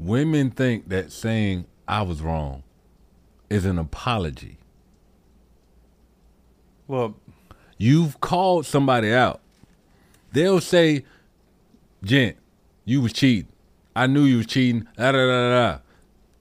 Women 0.00 0.50
think 0.50 0.88
that 0.88 1.12
saying 1.12 1.66
I 1.86 2.00
was 2.00 2.22
wrong 2.22 2.62
is 3.50 3.66
an 3.66 3.78
apology. 3.78 4.56
well, 6.88 7.14
You've 7.76 8.20
called 8.20 8.64
somebody 8.66 9.12
out. 9.12 9.40
They'll 10.32 10.60
say, 10.60 11.04
Gent, 12.02 12.36
you 12.84 13.00
was 13.02 13.12
cheating. 13.12 13.50
I 13.94 14.06
knew 14.06 14.24
you 14.24 14.38
was 14.38 14.46
cheating. 14.46 14.86
Da, 14.96 15.12
da, 15.12 15.26
da, 15.26 15.50
da. 15.50 15.78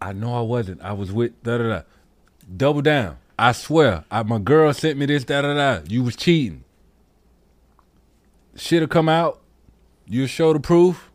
I 0.01 0.13
know 0.13 0.35
I 0.35 0.41
wasn't. 0.41 0.81
I 0.81 0.93
was 0.93 1.11
with 1.11 1.41
da 1.43 1.57
da 1.57 1.67
da. 1.67 1.81
Double 2.55 2.81
down. 2.81 3.17
I 3.37 3.51
swear. 3.51 4.05
I, 4.09 4.23
my 4.23 4.39
girl 4.39 4.73
sent 4.73 4.97
me 4.97 5.05
this 5.05 5.23
da 5.25 5.41
da 5.41 5.53
da. 5.53 5.81
You 5.87 6.03
was 6.03 6.15
cheating. 6.15 6.63
Shit'll 8.55 8.87
come 8.87 9.09
out. 9.09 9.41
You'll 10.05 10.27
show 10.27 10.53
the 10.53 10.59
proof. 10.59 11.09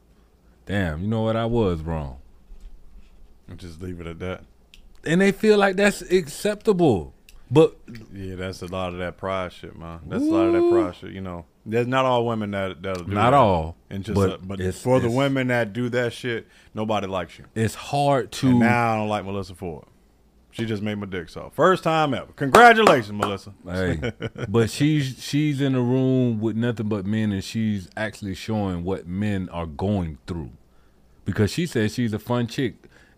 Damn, 0.66 1.02
you 1.02 1.08
know 1.08 1.22
what? 1.22 1.36
I 1.36 1.46
was 1.46 1.80
wrong. 1.80 2.18
Just 3.56 3.80
leave 3.82 4.00
it 4.00 4.06
at 4.06 4.18
that. 4.20 4.44
And 5.04 5.20
they 5.20 5.32
feel 5.32 5.58
like 5.58 5.76
that's 5.76 6.00
acceptable. 6.02 7.12
But 7.50 7.76
Yeah, 8.12 8.36
that's 8.36 8.62
a 8.62 8.66
lot 8.66 8.92
of 8.92 8.98
that 8.98 9.16
pride 9.18 9.52
shit, 9.52 9.76
man. 9.78 10.00
That's 10.06 10.22
a 10.22 10.26
lot 10.26 10.44
of 10.46 10.52
that 10.54 10.70
pride 10.70 10.96
shit. 10.96 11.10
You 11.12 11.20
know, 11.20 11.44
there's 11.66 11.86
not 11.86 12.04
all 12.04 12.26
women 12.26 12.50
that 12.52 12.82
that'll 12.82 13.04
do 13.04 13.12
Not 13.12 13.30
that. 13.30 13.36
all, 13.36 13.76
and 13.90 14.02
just 14.04 14.14
but 14.14 14.30
uh, 14.30 14.36
but 14.42 14.60
it's- 14.60 14.80
for 14.80 14.98
the 14.98 15.10
women 15.10 15.48
that 15.48 15.72
do 15.72 15.88
that 15.90 16.12
shit, 16.12 16.48
nobody 16.74 17.06
likes 17.06 17.38
you. 17.38 17.44
it's 17.54 17.74
hard 17.74 18.32
to 18.32 18.48
And 18.48 18.60
now 18.60 18.94
I 18.94 18.96
don't 18.96 19.08
like 19.08 19.24
Melissa 19.24 19.54
Ford. 19.54 19.84
She 20.52 20.64
just 20.66 20.82
made 20.84 20.94
my 20.94 21.06
dick 21.06 21.28
soft. 21.28 21.56
First 21.56 21.82
time 21.82 22.14
ever. 22.14 22.32
Congratulations, 22.36 23.12
Melissa. 23.12 23.52
Hey, 23.68 24.12
but 24.48 24.70
she's 24.70 25.16
she's 25.22 25.60
in 25.60 25.74
a 25.74 25.80
room 25.82 26.40
with 26.40 26.56
nothing 26.56 26.88
but 26.88 27.04
men, 27.04 27.32
and 27.32 27.42
she's 27.44 27.88
actually 27.96 28.34
showing 28.36 28.84
what 28.84 29.06
men 29.06 29.48
are 29.50 29.66
going 29.66 30.18
through, 30.28 30.50
because 31.24 31.50
she 31.52 31.66
says 31.66 31.92
she's 31.92 32.12
a 32.12 32.18
fun 32.20 32.46
chick. 32.46 32.74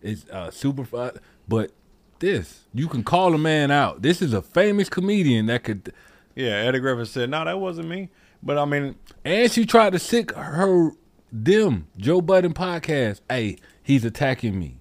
It's 0.07 0.25
uh, 0.29 0.51
super 0.51 0.85
fun, 0.85 1.11
but 1.47 1.71
this 2.19 2.61
you 2.73 2.87
can 2.87 3.03
call 3.03 3.33
a 3.33 3.37
man 3.37 3.71
out. 3.71 4.01
This 4.01 4.21
is 4.21 4.33
a 4.33 4.41
famous 4.41 4.89
comedian 4.89 5.47
that 5.47 5.63
could, 5.63 5.93
Yeah, 6.35 6.51
Eddie 6.51 6.79
Griffin 6.79 7.05
said, 7.05 7.29
"No, 7.29 7.43
that 7.45 7.59
wasn't 7.59 7.89
me." 7.89 8.09
But 8.41 8.57
I 8.57 8.65
mean, 8.65 8.95
and 9.25 9.51
she 9.51 9.65
tried 9.65 9.93
to 9.93 9.99
sick 9.99 10.31
her 10.33 10.91
them 11.31 11.87
Joe 11.97 12.21
Budden 12.21 12.53
podcast. 12.53 13.21
Hey, 13.29 13.57
he's 13.83 14.05
attacking 14.05 14.57
me, 14.57 14.79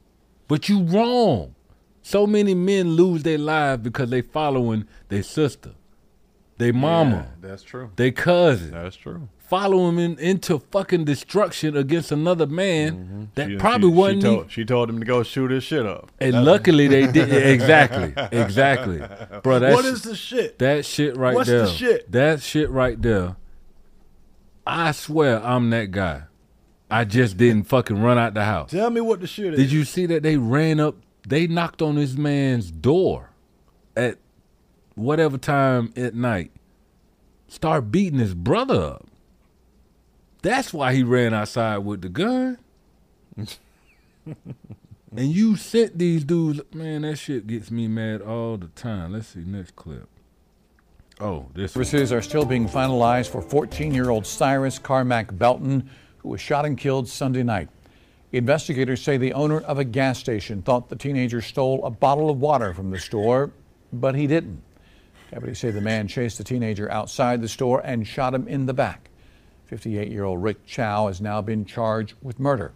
but 0.48 0.68
you 0.68 0.82
wrong. 0.82 1.54
So 2.02 2.24
many 2.24 2.54
men 2.54 2.90
lose 2.90 3.24
their 3.24 3.38
lives 3.38 3.82
because 3.82 4.10
they 4.10 4.22
following 4.22 4.86
their 5.08 5.24
sister, 5.24 5.72
their 6.56 6.72
mama. 6.72 7.26
yeah, 7.42 7.48
that's 7.48 7.64
true. 7.64 7.90
Their 7.96 8.12
cousin, 8.12 8.70
That's 8.70 8.94
true. 8.94 9.28
Follow 9.48 9.88
him 9.88 9.98
in, 9.98 10.18
into 10.18 10.58
fucking 10.58 11.04
destruction 11.04 11.76
against 11.76 12.12
another 12.12 12.46
man 12.46 12.92
mm-hmm. 12.96 13.24
that 13.34 13.48
She- 13.48 13.56
probably 13.56 13.90
she, 13.90 13.94
wasn't. 13.94 14.22
She 14.22 14.28
told, 14.28 14.52
she 14.52 14.64
told 14.64 14.90
him 14.90 15.00
to 15.00 15.06
go 15.06 15.22
shoot 15.22 15.50
his 15.50 15.64
shit 15.64 15.86
up. 15.86 16.10
and 16.20 16.44
luckily 16.44 16.88
they 16.88 17.06
did 17.06 17.32
exactly, 17.32 18.12
exactly, 18.32 18.98
bro. 19.42 19.58
That 19.58 19.72
What 19.72 19.84
sh- 19.84 19.88
is 19.88 20.02
the 20.02 20.16
shit? 20.16 20.58
that 20.58 20.84
shit 20.84 21.16
right 21.16 21.34
What's 21.34 21.48
there? 21.48 21.60
What's 21.60 21.72
the 21.72 21.78
shit? 21.78 22.12
That 22.12 22.42
shit 22.42 22.70
right 22.70 23.00
there. 23.00 23.36
I 24.66 24.92
swear 24.92 25.44
I'm 25.44 25.70
that 25.70 25.92
guy. 25.92 26.24
I 26.90 27.04
just 27.04 27.36
didn't 27.36 27.64
fucking 27.64 28.00
run 28.00 28.18
out 28.18 28.34
the 28.34 28.44
house. 28.44 28.70
Tell 28.70 28.90
me 28.90 29.00
what 29.00 29.20
the 29.20 29.26
shit 29.26 29.54
is. 29.54 29.58
Did 29.58 29.72
you 29.72 29.84
see 29.84 30.06
that 30.06 30.22
they 30.22 30.36
ran 30.36 30.80
up? 30.80 30.96
They 31.26 31.46
knocked 31.46 31.82
on 31.82 31.96
this 31.96 32.14
man's 32.14 32.70
door 32.70 33.30
at 33.96 34.18
whatever 34.94 35.38
time 35.38 35.92
at 35.96 36.14
night. 36.14 36.52
Start 37.48 37.90
beating 37.90 38.18
his 38.18 38.34
brother 38.34 38.80
up. 38.80 39.05
That's 40.46 40.72
why 40.72 40.94
he 40.94 41.02
ran 41.02 41.34
outside 41.34 41.78
with 41.78 42.02
the 42.02 42.08
gun. 42.08 42.58
and 43.36 44.36
you 45.10 45.56
sent 45.56 45.98
these 45.98 46.22
dudes, 46.22 46.60
man. 46.72 47.02
That 47.02 47.16
shit 47.16 47.48
gets 47.48 47.72
me 47.72 47.88
mad 47.88 48.22
all 48.22 48.56
the 48.56 48.68
time. 48.68 49.12
Let's 49.12 49.26
see 49.26 49.40
next 49.40 49.74
clip. 49.74 50.08
Oh, 51.18 51.46
this 51.52 51.74
one. 51.74 51.84
Services 51.84 52.12
are 52.12 52.22
still 52.22 52.44
being 52.44 52.68
finalized 52.68 53.30
for 53.30 53.42
14 53.42 53.92
year 53.92 54.08
old 54.08 54.24
Cyrus 54.24 54.78
Carmack 54.78 55.36
Belton, 55.36 55.90
who 56.18 56.28
was 56.28 56.40
shot 56.40 56.64
and 56.64 56.78
killed 56.78 57.08
Sunday 57.08 57.42
night. 57.42 57.68
Investigators 58.30 59.02
say 59.02 59.16
the 59.16 59.32
owner 59.32 59.62
of 59.62 59.80
a 59.80 59.84
gas 59.84 60.20
station 60.20 60.62
thought 60.62 60.88
the 60.88 60.94
teenager 60.94 61.40
stole 61.40 61.84
a 61.84 61.90
bottle 61.90 62.30
of 62.30 62.40
water 62.40 62.72
from 62.72 62.92
the 62.92 63.00
store, 63.00 63.50
but 63.92 64.14
he 64.14 64.28
didn't. 64.28 64.62
Deputies 65.32 65.58
say 65.58 65.72
the 65.72 65.80
man 65.80 66.06
chased 66.06 66.38
the 66.38 66.44
teenager 66.44 66.88
outside 66.92 67.42
the 67.42 67.48
store 67.48 67.80
and 67.84 68.06
shot 68.06 68.32
him 68.32 68.46
in 68.46 68.66
the 68.66 68.74
back. 68.74 69.10
58 69.66 70.10
year 70.10 70.24
old 70.24 70.42
Rick 70.42 70.66
Chow 70.66 71.08
has 71.08 71.20
now 71.20 71.42
been 71.42 71.64
charged 71.64 72.14
with 72.22 72.38
murder. 72.38 72.72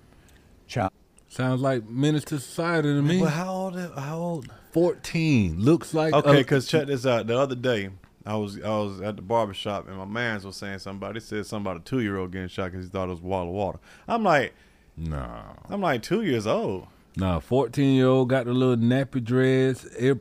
Chow. 0.66 0.90
Sounds 1.28 1.60
like 1.60 1.88
Menace 1.88 2.24
II 2.30 2.38
Society 2.38 2.88
to 2.88 3.02
me. 3.02 3.20
Well, 3.20 3.30
how 3.30 3.52
old? 3.52 3.76
How 3.96 4.18
old? 4.18 4.52
14. 4.72 5.60
Looks 5.60 5.94
like 5.94 6.12
Okay, 6.12 6.38
because 6.38 6.66
check 6.66 6.86
this 6.86 7.06
out. 7.06 7.26
The 7.26 7.38
other 7.38 7.54
day, 7.54 7.90
I 8.26 8.36
was 8.36 8.60
I 8.60 8.68
was 8.68 9.00
at 9.00 9.16
the 9.16 9.22
barber 9.22 9.54
shop 9.54 9.88
and 9.88 9.96
my 9.96 10.04
man's 10.04 10.44
was 10.44 10.56
saying 10.56 10.80
somebody 10.80 11.20
said 11.20 11.46
something 11.46 11.70
about 11.70 11.80
a 11.80 11.84
two 11.84 12.00
year 12.00 12.16
old 12.16 12.32
getting 12.32 12.48
shot 12.48 12.70
because 12.70 12.86
he 12.86 12.90
thought 12.90 13.04
it 13.04 13.10
was 13.10 13.20
a 13.20 13.22
bottle 13.22 13.48
of 13.48 13.54
water. 13.54 13.78
I'm 14.06 14.22
like, 14.24 14.54
no. 14.96 15.42
I'm 15.68 15.80
like 15.80 16.02
two 16.02 16.22
years 16.22 16.46
old. 16.46 16.86
Nah, 17.16 17.40
14 17.40 17.94
year 17.94 18.06
old 18.06 18.28
got 18.28 18.46
the 18.46 18.52
little 18.52 18.76
nappy 18.76 19.22
dress, 19.22 19.84
It, 19.84 20.06
it, 20.06 20.18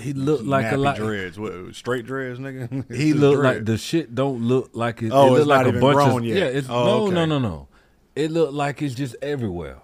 he 0.00 0.12
looked 0.12 0.44
like 0.44 0.66
Nappy 0.66 0.72
a 0.72 0.76
lot. 0.78 0.96
dreads, 0.96 1.38
what, 1.38 1.74
straight 1.74 2.06
dreads, 2.06 2.38
nigga. 2.38 2.90
He 2.96 3.12
looked 3.12 3.42
like 3.42 3.64
the 3.64 3.76
shit 3.76 4.14
don't 4.14 4.42
look 4.42 4.70
like 4.72 5.02
it. 5.02 5.10
Oh, 5.12 5.26
it 5.26 5.30
look 5.30 5.38
it's 5.40 5.46
like 5.48 5.58
not 5.58 5.66
a 5.66 5.68
even 5.70 5.80
bunch 5.80 5.94
grown 5.94 6.18
of 6.20 6.24
yet. 6.26 6.36
yeah. 6.36 6.58
It's 6.58 6.68
Oh, 6.70 6.84
no, 6.84 7.04
okay. 7.06 7.14
no, 7.14 7.24
no, 7.26 7.38
no. 7.38 7.68
It 8.16 8.30
looked 8.30 8.52
like 8.54 8.80
it's 8.82 8.94
just 8.94 9.16
everywhere. 9.22 9.78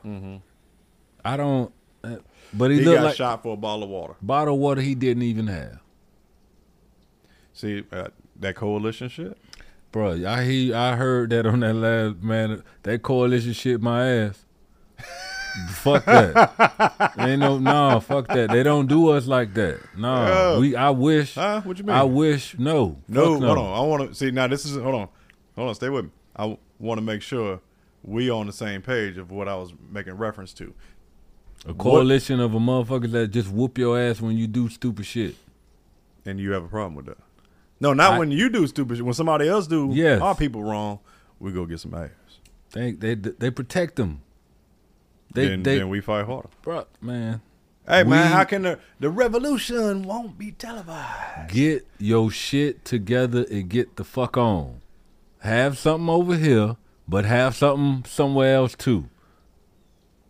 I 1.24 1.36
don't. 1.36 1.72
Uh, 2.04 2.16
but 2.54 2.70
he, 2.70 2.78
He 2.78 2.84
looked 2.84 2.98
got 2.98 3.04
like 3.04 3.16
shot 3.16 3.42
for 3.42 3.54
a 3.54 3.56
bottle 3.56 3.82
of 3.84 3.90
water. 3.90 4.14
bottle 4.22 4.54
of 4.54 4.60
water 4.60 4.80
he 4.80 4.94
didn't 4.94 5.22
even 5.24 5.46
have. 5.48 5.80
See 7.52 7.84
uh, 7.92 8.08
that 8.40 8.54
coalition 8.54 9.08
shit. 9.08 9.36
Bro, 9.90 10.24
I 10.26 10.44
he 10.44 10.72
I 10.72 10.96
heard 10.96 11.30
that 11.30 11.44
on 11.46 11.60
that 11.60 11.74
last 11.74 12.22
man. 12.22 12.62
That 12.84 13.02
coalition 13.02 13.52
shit 13.52 13.80
my 13.82 14.06
ass. 14.06 14.44
fuck 15.70 16.04
that. 16.04 17.12
Ain't 17.18 17.40
no 17.40 17.58
no. 17.58 18.00
Fuck 18.00 18.28
that. 18.28 18.50
They 18.50 18.62
don't 18.62 18.86
do 18.86 19.08
us 19.10 19.26
like 19.26 19.54
that. 19.54 19.80
No. 19.96 20.14
Yeah. 20.54 20.58
We. 20.58 20.76
I 20.76 20.90
wish. 20.90 21.34
Huh? 21.34 21.60
What 21.62 21.78
you 21.78 21.84
mean? 21.84 21.96
I 21.96 22.02
wish. 22.04 22.58
No. 22.58 22.96
No, 23.08 23.38
no. 23.38 23.46
hold 23.46 23.58
on. 23.58 23.78
I 23.78 23.86
want 23.86 24.08
to 24.10 24.14
see 24.14 24.30
now. 24.30 24.46
This 24.48 24.64
is 24.64 24.76
hold 24.76 24.94
on, 24.94 25.08
hold 25.56 25.68
on. 25.68 25.74
Stay 25.74 25.88
with 25.88 26.06
me. 26.06 26.10
I 26.36 26.56
want 26.78 26.98
to 26.98 27.02
make 27.04 27.22
sure 27.22 27.60
we 28.02 28.30
on 28.30 28.46
the 28.46 28.52
same 28.52 28.80
page 28.82 29.16
of 29.18 29.30
what 29.30 29.48
I 29.48 29.56
was 29.56 29.72
making 29.90 30.14
reference 30.14 30.52
to. 30.54 30.72
A 31.66 31.74
coalition 31.74 32.38
of 32.38 32.54
a 32.54 32.58
motherfuckers 32.58 33.10
that 33.12 33.28
just 33.28 33.48
whoop 33.50 33.78
your 33.78 33.98
ass 33.98 34.20
when 34.20 34.36
you 34.36 34.46
do 34.46 34.68
stupid 34.68 35.04
shit. 35.06 35.34
And 36.24 36.38
you 36.38 36.52
have 36.52 36.64
a 36.64 36.68
problem 36.68 36.94
with 36.94 37.06
that? 37.06 37.18
No, 37.80 37.92
not 37.92 38.12
I- 38.14 38.18
when 38.18 38.30
you 38.30 38.48
do 38.48 38.66
stupid 38.66 38.96
shit. 38.96 39.04
When 39.04 39.14
somebody 39.14 39.48
else 39.48 39.66
do 39.66 39.90
Yes. 39.92 40.20
our 40.20 40.34
people 40.34 40.62
wrong, 40.62 41.00
we 41.40 41.52
go 41.52 41.66
get 41.66 41.80
some 41.80 41.94
ass. 41.94 42.10
They 42.72 42.92
they 42.92 43.14
they 43.14 43.50
protect 43.50 43.96
them. 43.96 44.20
They 45.32 45.48
then, 45.48 45.62
they 45.62 45.78
then 45.78 45.88
we 45.88 46.00
fight 46.00 46.26
harder. 46.26 46.48
bro, 46.62 46.86
man. 47.00 47.40
Hey 47.86 48.02
man, 48.02 48.30
how 48.30 48.44
can 48.44 48.62
the 48.62 48.78
the 49.00 49.08
revolution 49.08 50.02
won't 50.02 50.36
be 50.36 50.52
televised? 50.52 51.50
Get 51.52 51.86
your 51.98 52.30
shit 52.30 52.84
together 52.84 53.46
and 53.50 53.68
get 53.68 53.96
the 53.96 54.04
fuck 54.04 54.36
on. 54.36 54.82
Have 55.40 55.78
something 55.78 56.08
over 56.10 56.36
here, 56.36 56.76
but 57.06 57.24
have 57.24 57.56
something 57.56 58.04
somewhere 58.04 58.56
else 58.56 58.74
too. 58.74 59.08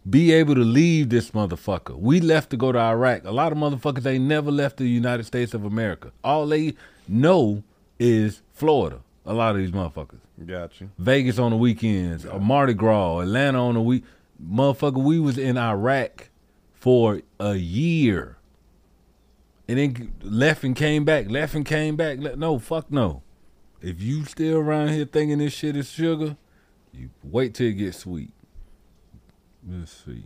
Be 0.09 0.33
able 0.33 0.55
to 0.55 0.63
leave 0.63 1.09
this 1.09 1.33
motherfucker. 1.33 1.99
We 1.99 2.21
left 2.21 2.51
to 2.51 2.57
go 2.57 2.71
to 2.71 2.79
Iraq. 2.79 3.25
A 3.25 3.33
lot 3.33 3.51
of 3.51 3.59
motherfuckers 3.59 4.07
ain't 4.07 4.25
never 4.25 4.51
left 4.53 4.77
the 4.77 4.87
United 4.87 5.25
States 5.25 5.53
of 5.53 5.65
America. 5.65 6.13
All 6.23 6.47
they 6.47 6.75
know 7.09 7.65
is 7.99 8.41
Florida. 8.53 9.01
A 9.27 9.35
lot 9.35 9.57
of 9.57 9.61
these 9.61 9.73
motherfuckers. 9.73 10.21
Got 10.47 10.81
you. 10.81 10.91
Vegas 10.99 11.39
on 11.39 11.51
the 11.51 11.57
weekends, 11.57 12.25
or 12.25 12.39
Mardi 12.41 12.73
Gras, 12.73 13.19
Atlanta 13.19 13.63
on 13.63 13.75
the 13.75 13.83
week. 13.83 14.05
Motherfucker, 14.43 15.03
we 15.03 15.19
was 15.19 15.39
in 15.39 15.59
Iraq 15.59 16.31
for 16.73 17.23
a 17.41 17.55
year. 17.57 18.37
And 19.67 19.79
then 19.79 20.15
left 20.23 20.65
and 20.65 20.75
came 20.75 21.05
back, 21.05 21.31
left 21.31 21.55
and 21.55 21.67
came 21.67 21.97
back. 21.97 22.19
No, 22.19 22.59
fuck 22.59 22.91
no. 22.91 23.23
If 23.81 24.01
you 24.01 24.25
still 24.25 24.59
around 24.59 24.89
here 24.91 25.05
thinking 25.05 25.39
this 25.39 25.53
shit 25.53 25.77
is 25.77 25.91
sugar, 25.91 26.37
you 26.93 27.11
wait 27.23 27.55
till 27.55 27.67
it 27.67 27.75
gets 27.75 27.99
sweet. 27.99 28.33
Let's 29.69 30.05
see. 30.05 30.25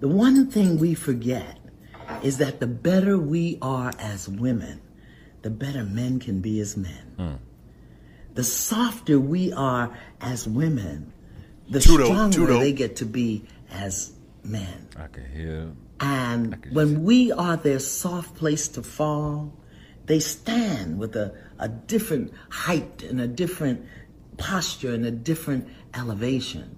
The 0.00 0.08
one 0.08 0.48
thing 0.50 0.78
we 0.78 0.94
forget 0.94 1.58
is 2.22 2.38
that 2.38 2.60
the 2.60 2.66
better 2.66 3.18
we 3.18 3.58
are 3.60 3.92
as 3.98 4.28
women, 4.28 4.80
the 5.42 5.50
better 5.50 5.84
men 5.84 6.20
can 6.20 6.40
be 6.40 6.60
as 6.60 6.76
men. 6.76 7.12
Hmm. 7.16 7.34
The 8.34 8.44
softer 8.44 9.18
we 9.18 9.52
are 9.52 9.98
as 10.20 10.46
women, 10.46 11.12
the 11.68 11.78
Tudo, 11.78 12.06
stronger 12.06 12.38
Tudo. 12.38 12.58
they 12.60 12.72
get 12.72 12.96
to 12.96 13.06
be 13.06 13.44
as 13.70 14.12
men. 14.44 14.88
I 14.96 15.06
can 15.08 15.26
hear. 15.30 15.70
And 16.00 16.64
when 16.72 17.02
we 17.02 17.32
are 17.32 17.56
their 17.56 17.78
soft 17.80 18.34
place 18.36 18.68
to 18.68 18.82
fall, 18.82 19.52
they 20.06 20.20
stand 20.20 20.98
with 20.98 21.16
a, 21.16 21.34
a 21.58 21.68
different 21.68 22.32
height 22.50 23.02
and 23.02 23.20
a 23.20 23.26
different 23.26 23.84
posture 24.38 24.94
and 24.94 25.04
a 25.04 25.10
different 25.10 25.66
elevation. 25.94 26.76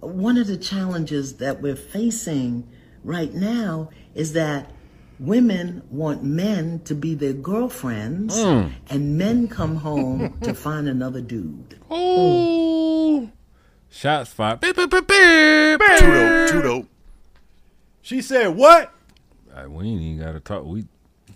One 0.00 0.36
of 0.38 0.46
the 0.46 0.56
challenges 0.58 1.36
that 1.38 1.60
we're 1.60 1.74
facing 1.76 2.68
right 3.02 3.32
now 3.34 3.90
is 4.14 4.34
that 4.34 4.70
women 5.18 5.82
want 5.90 6.22
men 6.22 6.80
to 6.84 6.94
be 6.94 7.14
their 7.14 7.32
girlfriends 7.32 8.36
Mm. 8.36 8.70
and 8.90 9.18
men 9.18 9.48
come 9.48 9.76
home 9.76 10.38
to 10.42 10.54
find 10.54 10.88
another 10.88 11.20
dude. 11.20 11.78
Ooh. 11.90 13.28
Shots 13.90 14.32
fired. 14.32 14.60
Beep, 14.60 14.76
beep, 14.76 14.90
beep, 14.90 15.06
beep. 15.06 15.80
Tudo, 15.80 16.48
Tudo. 16.48 16.86
She 18.02 18.22
said 18.22 18.48
what? 18.48 18.92
Uh, 19.54 19.68
we 19.68 19.86
ain't 19.88 20.00
even 20.00 20.24
got 20.24 20.32
to 20.32 20.40
talk. 20.40 20.64
We, 20.64 20.86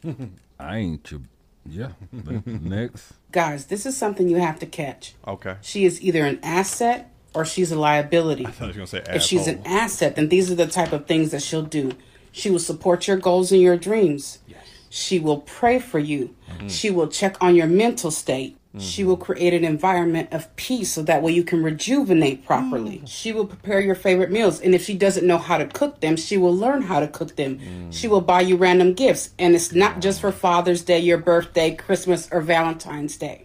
I 0.60 0.78
ain't 0.78 1.10
your, 1.10 1.20
yeah. 1.66 1.92
but 2.12 2.46
Next. 2.46 3.12
Guys, 3.30 3.66
this 3.66 3.86
is 3.86 3.96
something 3.96 4.28
you 4.28 4.36
have 4.36 4.58
to 4.60 4.66
catch. 4.66 5.14
Okay. 5.26 5.56
She 5.62 5.84
is 5.84 6.00
either 6.02 6.24
an 6.24 6.38
asset 6.42 7.10
or 7.34 7.44
she's 7.44 7.72
a 7.72 7.78
liability. 7.78 8.46
I 8.46 8.50
thought 8.50 8.74
you 8.74 8.80
was 8.80 8.92
gonna 8.92 9.04
say 9.04 9.14
If 9.14 9.22
she's 9.22 9.46
an 9.46 9.62
asset, 9.64 10.16
then 10.16 10.28
these 10.28 10.50
are 10.50 10.54
the 10.54 10.66
type 10.66 10.92
of 10.92 11.06
things 11.06 11.30
that 11.30 11.42
she'll 11.42 11.62
do. 11.62 11.92
She 12.30 12.50
will 12.50 12.58
support 12.58 13.06
your 13.06 13.16
goals 13.16 13.52
and 13.52 13.60
your 13.60 13.76
dreams. 13.76 14.38
Yes. 14.46 14.60
She 14.90 15.18
will 15.18 15.38
pray 15.40 15.78
for 15.78 15.98
you. 15.98 16.34
Mm-hmm. 16.50 16.68
She 16.68 16.90
will 16.90 17.08
check 17.08 17.36
on 17.40 17.54
your 17.54 17.66
mental 17.66 18.10
state. 18.10 18.56
She 18.78 19.04
will 19.04 19.18
create 19.18 19.52
an 19.52 19.64
environment 19.64 20.32
of 20.32 20.54
peace 20.56 20.94
so 20.94 21.02
that 21.02 21.22
way 21.22 21.32
you 21.32 21.44
can 21.44 21.62
rejuvenate 21.62 22.46
properly. 22.46 23.00
Mm. 23.00 23.08
She 23.08 23.30
will 23.30 23.44
prepare 23.46 23.80
your 23.80 23.94
favorite 23.94 24.30
meals. 24.30 24.62
And 24.62 24.74
if 24.74 24.82
she 24.82 24.94
doesn't 24.96 25.26
know 25.26 25.36
how 25.36 25.58
to 25.58 25.66
cook 25.66 26.00
them, 26.00 26.16
she 26.16 26.38
will 26.38 26.56
learn 26.56 26.80
how 26.80 27.00
to 27.00 27.06
cook 27.06 27.36
them. 27.36 27.58
Mm. 27.58 27.92
She 27.92 28.08
will 28.08 28.22
buy 28.22 28.40
you 28.40 28.56
random 28.56 28.94
gifts. 28.94 29.34
And 29.38 29.54
it's 29.54 29.74
not 29.74 30.00
just 30.00 30.22
for 30.22 30.32
Father's 30.32 30.82
Day, 30.82 31.00
your 31.00 31.18
birthday, 31.18 31.74
Christmas, 31.74 32.30
or 32.32 32.40
Valentine's 32.40 33.18
Day. 33.18 33.44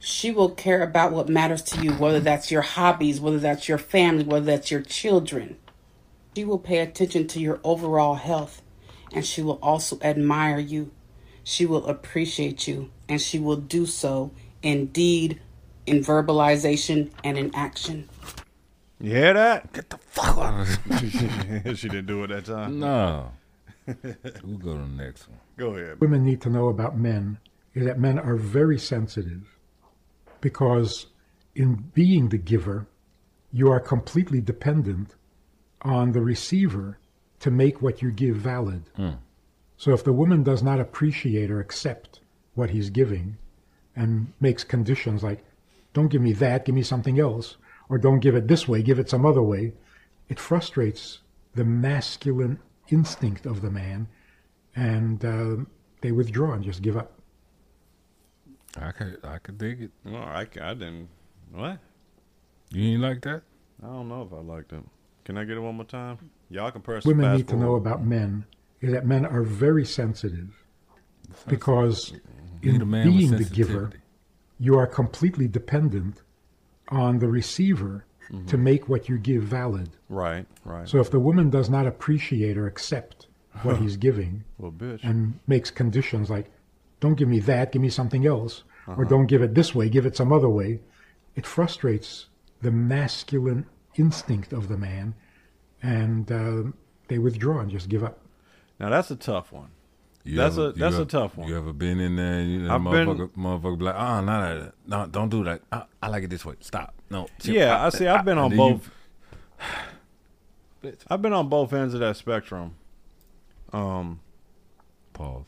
She 0.00 0.30
will 0.30 0.50
care 0.50 0.82
about 0.82 1.12
what 1.12 1.30
matters 1.30 1.62
to 1.62 1.82
you, 1.82 1.92
whether 1.92 2.20
that's 2.20 2.50
your 2.50 2.62
hobbies, 2.62 3.20
whether 3.20 3.38
that's 3.38 3.70
your 3.70 3.78
family, 3.78 4.24
whether 4.24 4.44
that's 4.44 4.70
your 4.70 4.82
children. 4.82 5.56
She 6.36 6.44
will 6.44 6.58
pay 6.58 6.80
attention 6.80 7.26
to 7.28 7.40
your 7.40 7.60
overall 7.64 8.16
health, 8.16 8.60
and 9.14 9.24
she 9.24 9.40
will 9.40 9.60
also 9.62 9.98
admire 10.02 10.58
you. 10.58 10.90
She 11.44 11.66
will 11.66 11.86
appreciate 11.86 12.68
you, 12.68 12.90
and 13.08 13.20
she 13.20 13.38
will 13.38 13.56
do 13.56 13.86
so 13.86 14.30
in 14.62 14.86
deed, 14.86 15.40
in 15.86 16.00
verbalization, 16.00 17.10
and 17.24 17.36
in 17.36 17.54
action. 17.54 18.08
You 19.00 19.10
hear 19.10 19.34
that? 19.34 19.72
Get 19.72 19.90
the 19.90 19.98
fuck 19.98 20.38
out 20.38 20.60
of 20.60 21.78
she 21.78 21.88
didn't 21.88 22.06
do 22.06 22.22
it 22.24 22.28
that 22.28 22.44
time. 22.44 22.78
No. 22.78 23.32
We'll 24.44 24.58
go 24.58 24.74
to 24.74 24.78
the 24.78 24.86
next 25.04 25.28
one. 25.28 25.38
Go 25.56 25.74
ahead. 25.74 26.00
women 26.00 26.24
need 26.24 26.40
to 26.42 26.50
know 26.50 26.68
about 26.68 26.96
men 26.96 27.38
is 27.74 27.84
that 27.84 27.98
men 27.98 28.16
are 28.18 28.36
very 28.36 28.78
sensitive 28.78 29.58
because 30.40 31.06
in 31.56 31.90
being 31.94 32.28
the 32.28 32.38
giver, 32.38 32.86
you 33.52 33.70
are 33.70 33.80
completely 33.80 34.40
dependent 34.40 35.16
on 35.82 36.12
the 36.12 36.20
receiver 36.20 36.98
to 37.40 37.50
make 37.50 37.82
what 37.82 38.02
you 38.02 38.12
give 38.12 38.36
valid. 38.36 38.84
Hmm. 38.96 39.10
So 39.82 39.92
if 39.92 40.04
the 40.04 40.12
woman 40.12 40.44
does 40.44 40.62
not 40.62 40.78
appreciate 40.78 41.50
or 41.50 41.58
accept 41.58 42.20
what 42.54 42.70
he's 42.70 42.88
giving 42.88 43.36
and 43.96 44.32
makes 44.38 44.62
conditions 44.62 45.24
like, 45.24 45.44
don't 45.92 46.06
give 46.06 46.22
me 46.22 46.32
that, 46.34 46.64
give 46.64 46.76
me 46.76 46.84
something 46.84 47.18
else, 47.18 47.56
or 47.88 47.98
don't 47.98 48.20
give 48.20 48.36
it 48.36 48.46
this 48.46 48.68
way, 48.68 48.80
give 48.80 49.00
it 49.00 49.10
some 49.10 49.26
other 49.26 49.42
way, 49.42 49.72
it 50.28 50.38
frustrates 50.38 51.18
the 51.56 51.64
masculine 51.64 52.60
instinct 52.90 53.44
of 53.44 53.60
the 53.60 53.72
man 53.72 54.06
and 54.76 55.24
uh, 55.24 55.56
they 56.00 56.12
withdraw 56.12 56.52
and 56.52 56.62
just 56.62 56.80
give 56.80 56.96
up. 56.96 57.14
I 58.80 58.92
could, 58.92 59.18
I 59.24 59.38
could 59.38 59.58
dig 59.58 59.82
it. 59.82 59.90
No, 60.04 60.18
I, 60.18 60.46
I 60.60 60.74
didn't. 60.74 61.08
What? 61.50 61.80
You 62.70 62.92
ain't 62.92 63.02
like 63.02 63.22
that? 63.22 63.42
I 63.82 63.86
don't 63.86 64.08
know 64.08 64.22
if 64.22 64.32
I 64.32 64.42
liked 64.42 64.72
it. 64.74 64.84
Can 65.24 65.36
I 65.36 65.42
get 65.42 65.56
it 65.56 65.60
one 65.60 65.74
more 65.74 65.84
time? 65.84 66.30
Y'all 66.50 66.70
can 66.70 66.82
press 66.82 67.04
Women 67.04 67.24
fast 67.24 67.36
need 67.38 67.48
to 67.48 67.56
know 67.56 67.74
about 67.74 68.04
men 68.04 68.46
is 68.82 68.92
that 68.92 69.06
men 69.06 69.24
are 69.24 69.42
very 69.42 69.84
sensitive 69.86 70.66
because 71.48 72.12
in 72.62 72.90
being 72.90 73.30
the 73.30 73.44
giver, 73.44 73.90
you 74.58 74.76
are 74.76 74.86
completely 74.86 75.48
dependent 75.48 76.22
on 76.88 77.18
the 77.18 77.28
receiver 77.28 78.04
to 78.46 78.56
make 78.56 78.88
what 78.88 79.08
you 79.10 79.18
give 79.18 79.42
valid. 79.42 79.90
Right, 80.08 80.46
right. 80.64 80.88
So 80.88 81.00
if 81.00 81.10
the 81.10 81.20
woman 81.20 81.50
does 81.50 81.68
not 81.68 81.86
appreciate 81.86 82.56
or 82.56 82.66
accept 82.66 83.26
what 83.62 83.76
he's 83.78 83.96
giving 84.08 84.44
Well, 84.58 84.72
bitch. 84.72 85.04
and 85.04 85.38
makes 85.46 85.70
conditions 85.70 86.30
like, 86.30 86.50
don't 87.00 87.14
give 87.14 87.28
me 87.28 87.40
that, 87.40 87.72
give 87.72 87.82
me 87.82 87.90
something 87.90 88.26
else, 88.26 88.64
or 88.86 88.92
Uh-huh. 88.94 89.04
don't 89.04 89.26
give 89.26 89.42
it 89.42 89.54
this 89.54 89.74
way, 89.74 89.88
give 89.90 90.06
it 90.06 90.16
some 90.16 90.32
other 90.32 90.48
way, 90.48 90.80
it 91.36 91.46
frustrates 91.46 92.26
the 92.62 92.70
masculine 92.70 93.66
instinct 93.96 94.52
of 94.52 94.68
the 94.68 94.78
man 94.78 95.14
and 95.82 96.30
uh, 96.32 96.62
they 97.08 97.18
withdraw 97.18 97.60
and 97.60 97.70
just 97.70 97.88
give 97.90 98.02
up. 98.04 98.18
Now 98.82 98.90
that's 98.90 99.10
a 99.12 99.16
tough 99.16 99.52
one. 99.52 99.68
You 100.24 100.36
that's 100.36 100.56
ever- 100.58 100.68
a 100.68 100.72
that's 100.72 100.96
you 100.96 101.02
a 101.02 101.06
tough 101.06 101.36
one. 101.36 101.48
You 101.48 101.56
ever 101.56 101.72
been 101.72 102.00
in 102.00 102.16
there? 102.16 102.32
And 102.40 102.50
you, 102.52 102.70
I've 102.70 102.80
motherfucker, 102.80 103.32
been- 103.34 103.44
motherfucker 103.44 103.78
be 103.78 103.84
like, 103.84 103.94
oh, 103.94 104.20
no, 104.22 104.58
no, 104.58 104.72
no, 104.86 105.06
don't 105.06 105.28
do 105.28 105.44
that. 105.44 105.62
I, 105.70 105.84
I 106.02 106.08
like 106.08 106.24
it 106.24 106.30
this 106.30 106.44
way. 106.44 106.54
Stop. 106.60 106.92
No. 107.08 107.28
chill. 107.40 107.54
Yeah, 107.54 107.84
I 107.84 107.90
see. 107.90 108.06
I've 108.08 108.24
been 108.24 108.38
and 108.38 108.44
on 108.46 108.50
then 108.50 108.58
you- 108.58 108.80
both. 110.82 110.98
I've 111.08 111.22
been 111.22 111.32
on 111.32 111.48
both 111.48 111.72
ends 111.72 111.94
of 111.94 112.00
that 112.00 112.16
spectrum. 112.16 112.74
Um, 113.72 114.18
pause. 115.12 115.46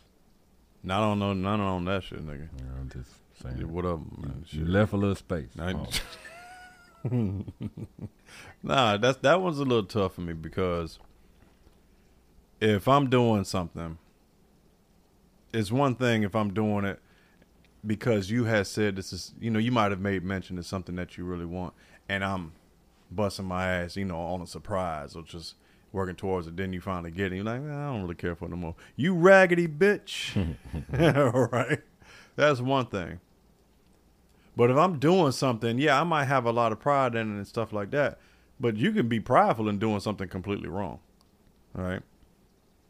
Not 0.85 1.03
on 1.03 1.19
no 1.19 1.33
none 1.33 1.61
on 1.61 1.85
that 1.87 2.05
shit, 2.05 2.25
nigga. 2.25 2.49
Yeah, 2.57 2.65
I'm 2.81 2.89
just 2.91 3.11
saying. 3.43 3.57
Yeah, 3.59 3.65
what 3.65 3.85
up, 3.85 3.99
man? 4.17 4.45
You 4.51 4.65
left 4.65 4.93
a 4.93 4.97
little 4.97 5.17
space. 5.17 5.49
I- 5.59 5.75
nah, 8.63 8.97
that's 8.97 9.19
that 9.19 9.41
one's 9.41 9.59
a 9.59 9.65
little 9.65 9.85
tough 9.85 10.15
for 10.15 10.21
me 10.21 10.33
because 10.35 10.99
if 12.61 12.89
I'm 12.89 13.11
doing 13.11 13.45
something, 13.45 13.99
it's 15.53 15.71
one 15.71 15.95
thing 15.95 16.23
if 16.23 16.35
I'm 16.35 16.53
doing 16.53 16.85
it 16.85 17.01
because 17.87 18.31
you 18.31 18.45
had 18.45 18.67
said 18.67 18.97
this 18.97 19.13
is 19.13 19.33
you 19.41 19.51
know 19.51 19.59
you 19.59 19.71
might 19.73 19.91
have 19.91 20.01
made 20.01 20.25
mention 20.25 20.59
of 20.59 20.67
something 20.67 20.97
that 20.97 21.17
you 21.17 21.25
really 21.25 21.45
want, 21.45 21.75
and 22.09 22.25
I'm 22.25 22.53
busting 23.11 23.45
my 23.45 23.67
ass, 23.67 23.97
you 23.97 24.05
know, 24.05 24.19
on 24.19 24.41
a 24.41 24.47
surprise 24.47 25.15
or 25.15 25.23
just 25.23 25.55
working 25.93 26.17
towards 26.17 26.47
it. 26.47 26.57
Then 26.57 26.73
you 26.73 26.81
finally 26.81 27.11
get 27.11 27.33
it. 27.33 27.37
You're 27.37 27.45
like, 27.45 27.63
"Nah, 27.63 27.89
I 27.89 27.93
don't 27.93 28.03
really 28.03 28.15
care 28.15 28.35
for 28.35 28.47
it 28.47 28.51
no 28.51 28.57
more. 28.57 28.75
You 28.97 29.15
raggedy 29.15 29.69
bitch. 29.69 30.37
All 30.37 31.47
right, 31.53 31.81
that's 32.37 32.61
one 32.61 32.87
thing. 32.87 33.21
But 34.57 34.71
if 34.71 34.77
I'm 34.77 34.99
doing 34.99 35.33
something, 35.33 35.79
yeah, 35.79 36.01
I 36.01 36.05
might 36.05 36.27
have 36.27 36.45
a 36.47 36.53
lot 36.53 36.73
of 36.73 36.79
pride 36.79 37.15
in 37.15 37.33
it 37.33 37.37
and 37.37 37.47
stuff 37.47 37.73
like 37.73 37.91
that. 37.91 38.19
But 38.61 38.77
you 38.77 38.93
can 38.93 39.09
be 39.09 39.19
prideful 39.19 39.69
in 39.69 39.79
doing 39.79 39.99
something 39.99 40.29
completely 40.29 40.69
wrong. 40.69 41.01
All 41.77 41.85
right. 41.85 42.03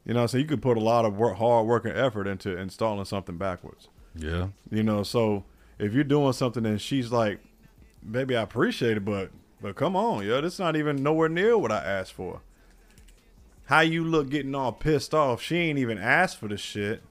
You 0.04 0.12
know, 0.14 0.26
so 0.26 0.36
you 0.36 0.44
could 0.44 0.60
put 0.60 0.76
a 0.76 0.80
lot 0.80 1.04
of 1.04 1.16
work, 1.16 1.38
hard 1.38 1.66
work 1.66 1.84
and 1.84 1.96
effort 1.96 2.26
into 2.26 2.56
installing 2.56 3.04
something 3.06 3.38
backwards. 3.38 3.88
Yeah. 4.14 4.48
You 4.70 4.82
know, 4.82 5.02
so 5.02 5.44
if 5.78 5.94
you're 5.94 6.04
doing 6.04 6.32
something 6.32 6.64
and 6.66 6.80
she's 6.80 7.10
like, 7.10 7.40
"Baby, 8.08 8.36
I 8.36 8.42
appreciate 8.42 8.98
it, 8.98 9.04
but 9.04 9.30
but 9.60 9.76
come 9.76 9.96
on, 9.96 10.26
yo, 10.26 10.40
this 10.40 10.54
is 10.54 10.60
not 10.60 10.76
even 10.76 11.02
nowhere 11.02 11.28
near 11.28 11.56
what 11.56 11.72
I 11.72 11.82
asked 11.82 12.12
for." 12.12 12.42
How 13.66 13.80
you 13.80 14.04
look 14.04 14.28
getting 14.28 14.54
all 14.54 14.72
pissed 14.72 15.14
off? 15.14 15.40
She 15.40 15.56
ain't 15.56 15.78
even 15.78 15.96
asked 15.96 16.36
for 16.38 16.48
the 16.48 16.58
shit, 16.58 17.02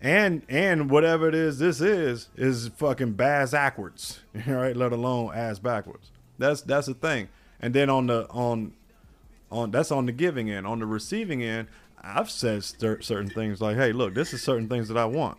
and 0.00 0.42
and 0.48 0.90
whatever 0.90 1.28
it 1.28 1.34
is, 1.34 1.60
this 1.60 1.80
is 1.80 2.28
is 2.36 2.68
fucking 2.76 3.12
bass 3.12 3.52
backwards, 3.52 4.20
all 4.48 4.54
right? 4.54 4.76
Let 4.76 4.92
alone 4.92 5.32
ass 5.32 5.60
backwards. 5.60 6.10
That's 6.38 6.62
that's 6.62 6.88
the 6.88 6.94
thing. 6.94 7.28
And 7.60 7.72
then 7.72 7.88
on 7.88 8.08
the 8.08 8.26
on 8.30 8.72
on 9.50 9.70
that's 9.70 9.92
on 9.92 10.06
the 10.06 10.12
giving 10.12 10.50
end. 10.50 10.66
On 10.66 10.78
the 10.78 10.86
receiving 10.86 11.42
end, 11.42 11.68
I've 12.02 12.30
said 12.30 12.64
cer- 12.64 13.02
certain 13.02 13.30
things 13.30 13.60
like, 13.60 13.76
"Hey, 13.76 13.92
look, 13.92 14.14
this 14.14 14.32
is 14.32 14.42
certain 14.42 14.68
things 14.68 14.88
that 14.88 14.96
I 14.96 15.04
want." 15.04 15.38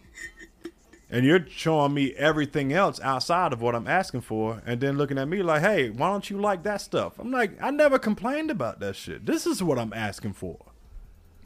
and 1.11 1.25
you're 1.25 1.45
showing 1.49 1.93
me 1.93 2.13
everything 2.13 2.71
else 2.71 2.99
outside 3.01 3.51
of 3.51 3.61
what 3.61 3.75
I'm 3.75 3.87
asking 3.87 4.21
for, 4.21 4.63
and 4.65 4.79
then 4.79 4.97
looking 4.97 5.17
at 5.17 5.27
me 5.27 5.43
like, 5.43 5.61
"Hey, 5.61 5.89
why 5.89 6.09
don't 6.09 6.29
you 6.29 6.39
like 6.39 6.63
that 6.63 6.79
stuff?" 6.79 7.19
I'm 7.19 7.31
like, 7.31 7.61
I 7.61 7.69
never 7.69 7.99
complained 7.99 8.49
about 8.49 8.79
that 8.79 8.95
shit. 8.95 9.25
This 9.25 9.45
is 9.45 9.61
what 9.61 9.77
I'm 9.77 9.91
asking 9.93 10.33
for. 10.33 10.57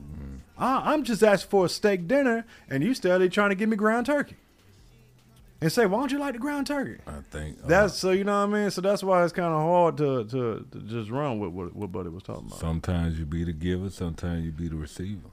Mm-hmm. 0.02 0.36
I, 0.58 0.94
I'm 0.94 1.04
just 1.04 1.24
asking 1.24 1.50
for 1.50 1.66
a 1.66 1.70
steak 1.70 2.08
dinner, 2.08 2.46
and 2.70 2.84
you 2.84 2.94
steadily 2.94 3.30
trying 3.30 3.50
to 3.50 3.56
give 3.56 3.68
me 3.68 3.76
ground 3.76 4.06
turkey. 4.06 4.38
And 5.66 5.72
say, 5.72 5.88
why 5.88 5.98
don't 5.98 6.12
you 6.12 6.20
like 6.20 6.34
the 6.34 6.40
ground 6.40 6.68
turkey? 6.68 7.02
I 7.08 7.22
think 7.32 7.58
uh, 7.64 7.68
That's 7.68 7.96
so 7.96 8.12
you 8.12 8.24
know 8.24 8.46
what 8.46 8.56
I 8.56 8.62
mean. 8.62 8.70
So 8.70 8.82
that's 8.82 9.02
why 9.04 9.24
it's 9.24 9.34
kind 9.34 9.52
of 9.52 9.62
hard 9.62 9.98
to, 9.98 10.24
to 10.26 10.64
to 10.72 10.80
just 10.82 11.10
run 11.10 11.40
with 11.40 11.50
what 11.54 11.76
what 11.76 11.92
Buddy 11.92 12.10
was 12.10 12.22
talking 12.22 12.46
about. 12.46 12.60
sometimes 12.60 13.18
you 13.18 13.26
be 13.26 13.44
the 13.44 13.52
giver, 13.52 13.90
sometimes 13.90 14.46
you 14.46 14.52
be 14.52 14.68
the 14.68 14.76
receiver. 14.76 15.32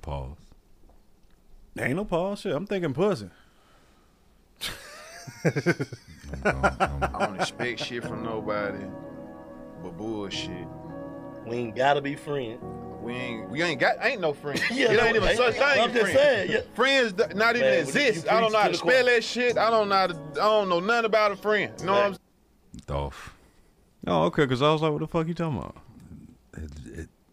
Pause. 0.00 0.38
Ain't 1.78 1.96
no 1.96 2.06
pause 2.06 2.40
shit. 2.40 2.56
I'm 2.56 2.66
thinking 2.66 2.94
pussy. 2.94 3.28
I 5.44 7.20
don't 7.20 7.38
expect 7.38 7.84
shit 7.84 8.02
from 8.04 8.22
nobody 8.22 8.86
but 9.82 9.98
bullshit. 9.98 10.66
We 11.46 11.56
ain't 11.58 11.76
gotta 11.76 12.00
be 12.00 12.16
friends. 12.16 12.58
We 13.02 13.12
ain't 13.14 13.48
we 13.50 13.62
ain't 13.62 13.80
got 13.80 13.96
ain't 14.04 14.20
no 14.20 14.32
friends. 14.32 14.62
Yeah, 14.70 14.92
it 14.92 14.96
no, 14.96 15.04
ain't 15.04 15.16
even 15.16 15.28
ain't- 15.28 15.36
such 15.38 15.54
thing. 15.54 15.62
I'm 15.80 15.90
just 15.92 16.00
friends. 16.00 16.18
saying, 16.18 16.50
yeah. 16.50 16.60
Friends 16.74 17.12
d- 17.12 17.24
not 17.34 17.56
even 17.56 17.68
Man, 17.70 17.80
exist. 17.80 18.28
I 18.30 18.40
don't 18.40 18.52
know 18.52 18.58
how 18.58 18.68
to 18.68 18.74
spell 18.74 19.04
the 19.04 19.10
that 19.12 19.24
shit. 19.24 19.56
I 19.56 19.70
don't 19.70 19.88
know 19.88 19.94
how 19.94 20.06
to 20.08 20.14
I 20.14 20.34
don't 20.34 20.68
know 20.68 20.80
nothing 20.80 21.06
about 21.06 21.32
a 21.32 21.36
friend. 21.36 21.72
You 21.80 21.86
know 21.86 21.92
what 21.92 22.02
I'm 22.02 22.12
saying? 22.14 22.82
Dolph. 22.86 23.34
Oh, 24.06 24.24
okay. 24.24 24.42
Because 24.44 24.62
I 24.62 24.70
was 24.72 24.82
like, 24.82 24.92
what 24.92 25.00
the 25.00 25.06
fuck 25.06 25.26
you 25.26 25.34
talking 25.34 25.58
about? 25.58 25.76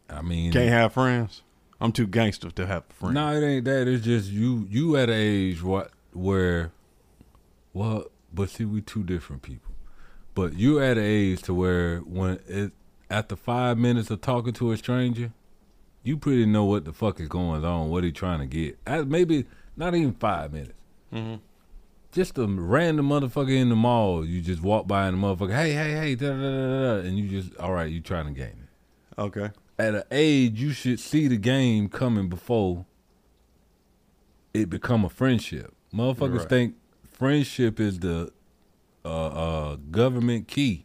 I 0.10 0.21
mean, 0.21 0.51
Can't 0.51 0.69
have 0.69 0.93
friends. 0.93 1.41
I'm 1.82 1.91
too 1.91 2.08
gangster 2.08 2.51
to 2.51 2.65
have 2.65 2.86
friends. 2.89 3.15
No, 3.15 3.34
it 3.36 3.45
ain't 3.45 3.65
that. 3.65 3.88
It's 3.88 4.04
just 4.06 4.30
you. 4.32 4.65
You 4.69 4.95
at 4.97 5.10
an 5.10 5.15
age 5.17 5.62
what 5.62 5.91
where, 6.13 6.71
well, 7.73 8.06
but 8.34 8.49
see, 8.49 8.65
we 8.65 8.82
two 8.82 9.04
different 9.04 9.41
people. 9.41 9.73
But 10.36 10.54
you 10.54 10.80
at 10.80 10.97
an 10.97 11.04
age 11.04 11.41
to 11.43 11.54
where 11.54 11.99
when 11.99 12.39
it 12.47 12.71
after 13.10 13.36
five 13.36 13.78
minutes 13.78 14.10
of 14.10 14.21
talking 14.21 14.54
to 14.54 14.71
a 14.71 14.78
stranger, 14.78 15.32
you 16.06 16.15
pretty 16.18 16.46
know 16.46 16.63
what 16.63 16.86
the 16.86 16.94
fuck 16.94 17.20
is 17.20 17.28
going 17.28 17.65
on, 17.65 17.89
what 17.89 18.04
he 18.06 18.12
trying 18.13 18.39
to 18.39 18.46
get. 18.46 18.78
Maybe 19.08 19.46
not 19.76 19.94
even 19.96 20.13
five 20.13 20.54
minutes. 20.54 20.74
Mhm. 21.12 21.39
Just 22.13 22.38
a 22.38 22.46
random 22.48 23.10
motherfucker 23.10 23.54
in 23.54 23.68
the 23.68 23.76
mall. 23.76 24.24
You 24.26 24.39
just 24.41 24.62
walk 24.62 24.88
by 24.88 25.08
and 25.08 25.22
the 25.22 25.28
motherfucker, 25.28 25.54
hey, 25.56 25.74
hey, 25.74 25.91
hey, 25.91 26.15
da 26.15 26.30
da 26.30 26.36
da 26.38 26.50
da, 26.52 27.02
da, 27.02 27.08
and 27.08 27.18
you 27.20 27.28
just 27.28 27.54
all 27.58 27.74
right. 27.74 27.91
You 27.91 28.00
trying 28.00 28.28
to 28.28 28.32
game 28.32 28.56
it. 29.18 29.20
Okay. 29.22 29.50
At 29.78 29.96
an 29.96 30.04
age, 30.12 30.62
you 30.62 30.72
should 30.72 31.02
see 31.02 31.28
the 31.28 31.36
game 31.38 31.89
coming 31.89 32.30
before 32.30 32.86
it 34.54 34.70
become 34.70 35.04
a 35.04 35.10
friendship. 35.10 35.74
Motherfuckers 35.94 36.39
Right. 36.39 36.50
think 36.50 36.76
friendship 37.12 37.80
is 37.80 38.00
the 38.00 38.32
uh, 39.04 39.28
uh, 39.28 39.76
government 39.91 40.48
key, 40.48 40.85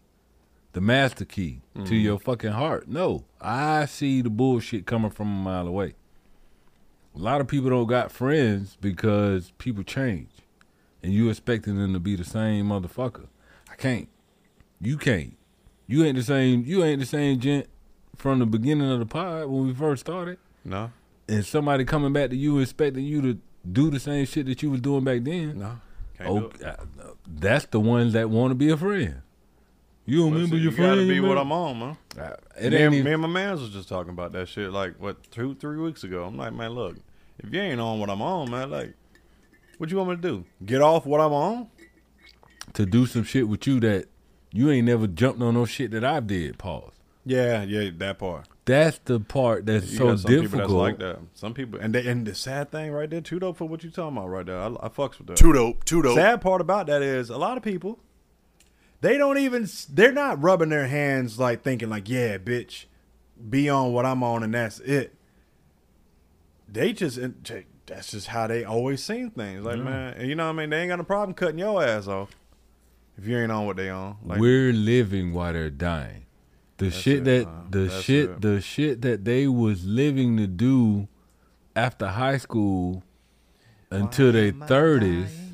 the 0.72 0.80
master 0.80 1.24
key 1.24 1.60
to 1.74 1.80
Mhm. 1.82 2.02
your 2.02 2.18
fucking 2.18 2.52
heart. 2.52 2.88
No, 2.88 3.24
I 3.40 3.86
see 3.86 4.22
the 4.22 4.30
bullshit 4.30 4.86
coming 4.86 5.10
from 5.10 5.28
a 5.28 5.42
mile 5.42 5.66
away. 5.66 5.94
A 7.14 7.18
lot 7.18 7.40
of 7.40 7.48
people 7.48 7.70
don't 7.70 7.86
got 7.88 8.12
friends 8.12 8.76
because 8.80 9.52
people 9.58 9.82
change, 9.82 10.28
and 11.02 11.12
you 11.12 11.28
expecting 11.28 11.76
them 11.76 11.92
to 11.92 11.98
be 11.98 12.14
the 12.14 12.24
same 12.24 12.66
motherfucker. 12.68 13.26
I 13.70 13.74
can't. 13.74 14.08
You 14.80 14.96
can't. 14.96 15.36
You 15.88 16.04
ain't 16.04 16.16
the 16.16 16.22
same. 16.22 16.62
You 16.64 16.84
ain't 16.84 17.00
the 17.00 17.06
same 17.06 17.40
gent 17.40 17.66
from 18.16 18.38
the 18.38 18.46
beginning 18.46 18.90
of 18.90 19.00
the 19.00 19.06
pod 19.06 19.48
when 19.48 19.66
we 19.66 19.74
first 19.74 20.00
started. 20.06 20.38
No. 20.64 20.92
And 21.28 21.44
somebody 21.44 21.84
coming 21.84 22.12
back 22.12 22.30
to 22.30 22.36
you 22.36 22.58
expecting 22.60 23.04
you 23.04 23.20
to 23.22 23.38
do 23.70 23.90
the 23.90 23.98
same 23.98 24.24
shit 24.26 24.46
that 24.46 24.62
you 24.62 24.70
was 24.70 24.80
doing 24.80 25.02
back 25.02 25.22
then. 25.24 25.58
No. 25.58 25.80
Can't 26.16 26.54
it. 26.60 26.64
uh, 26.64 26.76
that's 27.26 27.64
the 27.66 27.80
ones 27.80 28.12
that 28.12 28.30
want 28.30 28.52
to 28.52 28.54
be 28.54 28.70
a 28.70 28.76
friend. 28.76 29.22
You 30.10 30.22
don't 30.22 30.32
remember 30.32 30.56
your 30.56 30.64
you 30.72 30.76
friend? 30.76 30.90
gotta 30.96 31.06
be 31.08 31.20
what? 31.20 31.38
I'm 31.38 31.52
on, 31.52 31.78
man. 31.78 31.96
Uh, 32.18 32.34
it 32.60 32.70
me, 32.72 32.76
ain't 32.76 32.84
and, 32.84 32.94
even- 32.94 33.04
me 33.04 33.12
and 33.12 33.22
my 33.22 33.28
mans 33.28 33.60
was 33.60 33.70
just 33.70 33.88
talking 33.88 34.10
about 34.10 34.32
that 34.32 34.48
shit 34.48 34.70
like 34.72 34.94
what 35.00 35.30
two, 35.30 35.54
three 35.54 35.78
weeks 35.78 36.02
ago. 36.04 36.24
I'm 36.24 36.36
like, 36.36 36.52
man, 36.52 36.70
look, 36.70 36.96
if 37.38 37.52
you 37.52 37.60
ain't 37.60 37.80
on 37.80 38.00
what 38.00 38.10
I'm 38.10 38.20
on, 38.20 38.50
man, 38.50 38.70
like, 38.70 38.94
what 39.78 39.90
you 39.90 39.96
want 39.98 40.10
me 40.10 40.16
to 40.16 40.22
do? 40.22 40.44
Get 40.64 40.82
off 40.82 41.06
what 41.06 41.20
I'm 41.20 41.32
on? 41.32 41.68
to 42.74 42.86
do 42.86 43.04
some 43.06 43.24
shit 43.24 43.48
with 43.48 43.66
you 43.66 43.80
that 43.80 44.06
you 44.52 44.70
ain't 44.70 44.86
never 44.86 45.06
jumped 45.06 45.40
on 45.42 45.54
no 45.54 45.64
shit 45.64 45.90
that 45.92 46.04
I 46.04 46.20
did. 46.20 46.58
Pause. 46.58 46.92
Yeah, 47.24 47.62
yeah, 47.62 47.90
that 47.98 48.18
part. 48.18 48.46
That's 48.64 48.98
the 49.04 49.18
part 49.20 49.66
that's 49.66 49.90
You 49.90 49.98
so 49.98 50.16
some 50.16 50.30
difficult. 50.30 50.50
people 50.50 50.58
that's 50.58 50.72
like 50.72 50.98
that. 50.98 51.18
Some 51.34 51.54
people, 51.54 51.80
and 51.80 51.94
they, 51.94 52.06
and 52.06 52.26
the 52.26 52.34
sad 52.34 52.70
thing 52.70 52.92
right 52.92 53.10
there, 53.10 53.20
too 53.20 53.38
dope 53.40 53.56
for 53.56 53.66
what 53.66 53.82
you 53.84 53.90
talking 53.90 54.16
about 54.16 54.28
right 54.28 54.46
there. 54.46 54.58
I, 54.58 54.66
I 54.66 54.88
fucks 54.88 55.18
with 55.18 55.26
that. 55.28 55.36
Too 55.36 55.52
dope, 55.52 55.84
too 55.84 56.02
dope. 56.02 56.14
Sad 56.16 56.40
part 56.40 56.60
about 56.60 56.86
that 56.86 57.02
is 57.02 57.30
a 57.30 57.36
lot 57.38 57.56
of 57.56 57.62
people, 57.64 57.98
they 59.00 59.16
don't 59.18 59.38
even, 59.38 59.68
they're 59.90 60.12
not 60.12 60.42
rubbing 60.42 60.68
their 60.68 60.86
hands 60.88 61.38
like 61.38 61.62
thinking 61.62 61.88
like, 61.90 62.08
yeah, 62.08 62.38
bitch, 62.38 62.84
be 63.48 63.68
on 63.68 63.92
what 63.92 64.04
I'm 64.06 64.22
on 64.22 64.42
and 64.42 64.52
that's 64.54 64.80
it. 64.80 65.14
They 66.68 66.92
just, 66.92 67.18
that's 67.86 68.10
just 68.12 68.28
how 68.28 68.46
they 68.46 68.64
always 68.64 69.02
seen 69.02 69.30
things. 69.30 69.64
Like 69.64 69.78
Yeah. 69.78 69.82
man, 69.82 70.26
you 70.28 70.34
know 70.34 70.44
what 70.46 70.50
I 70.50 70.56
mean? 70.56 70.70
They 70.70 70.80
ain't 70.82 70.88
got 70.90 71.00
a 71.00 71.04
problem 71.04 71.34
cutting 71.34 71.58
your 71.58 71.82
ass 71.82 72.06
off 72.06 72.30
if 73.18 73.26
you 73.26 73.36
ain't 73.38 73.50
on 73.50 73.66
what 73.66 73.76
they 73.76 73.90
on. 73.90 74.16
Like, 74.24 74.38
We're 74.40 74.72
living 74.72 75.32
while 75.32 75.52
they're 75.52 75.70
dying. 75.70 76.26
The 76.78 76.86
That's 76.86 76.96
shit 76.96 77.18
it, 77.18 77.24
that 77.24 77.46
man. 77.46 77.66
the 77.70 77.78
That's 77.80 78.02
shit 78.04 78.30
it. 78.30 78.40
the 78.40 78.60
shit 78.62 79.02
that 79.02 79.24
they 79.26 79.46
was 79.46 79.84
living 79.84 80.36
to 80.38 80.46
do 80.46 81.08
after 81.76 82.06
high 82.06 82.38
school 82.38 83.02
until 83.90 84.32
their 84.32 84.52
thirties. 84.52 85.49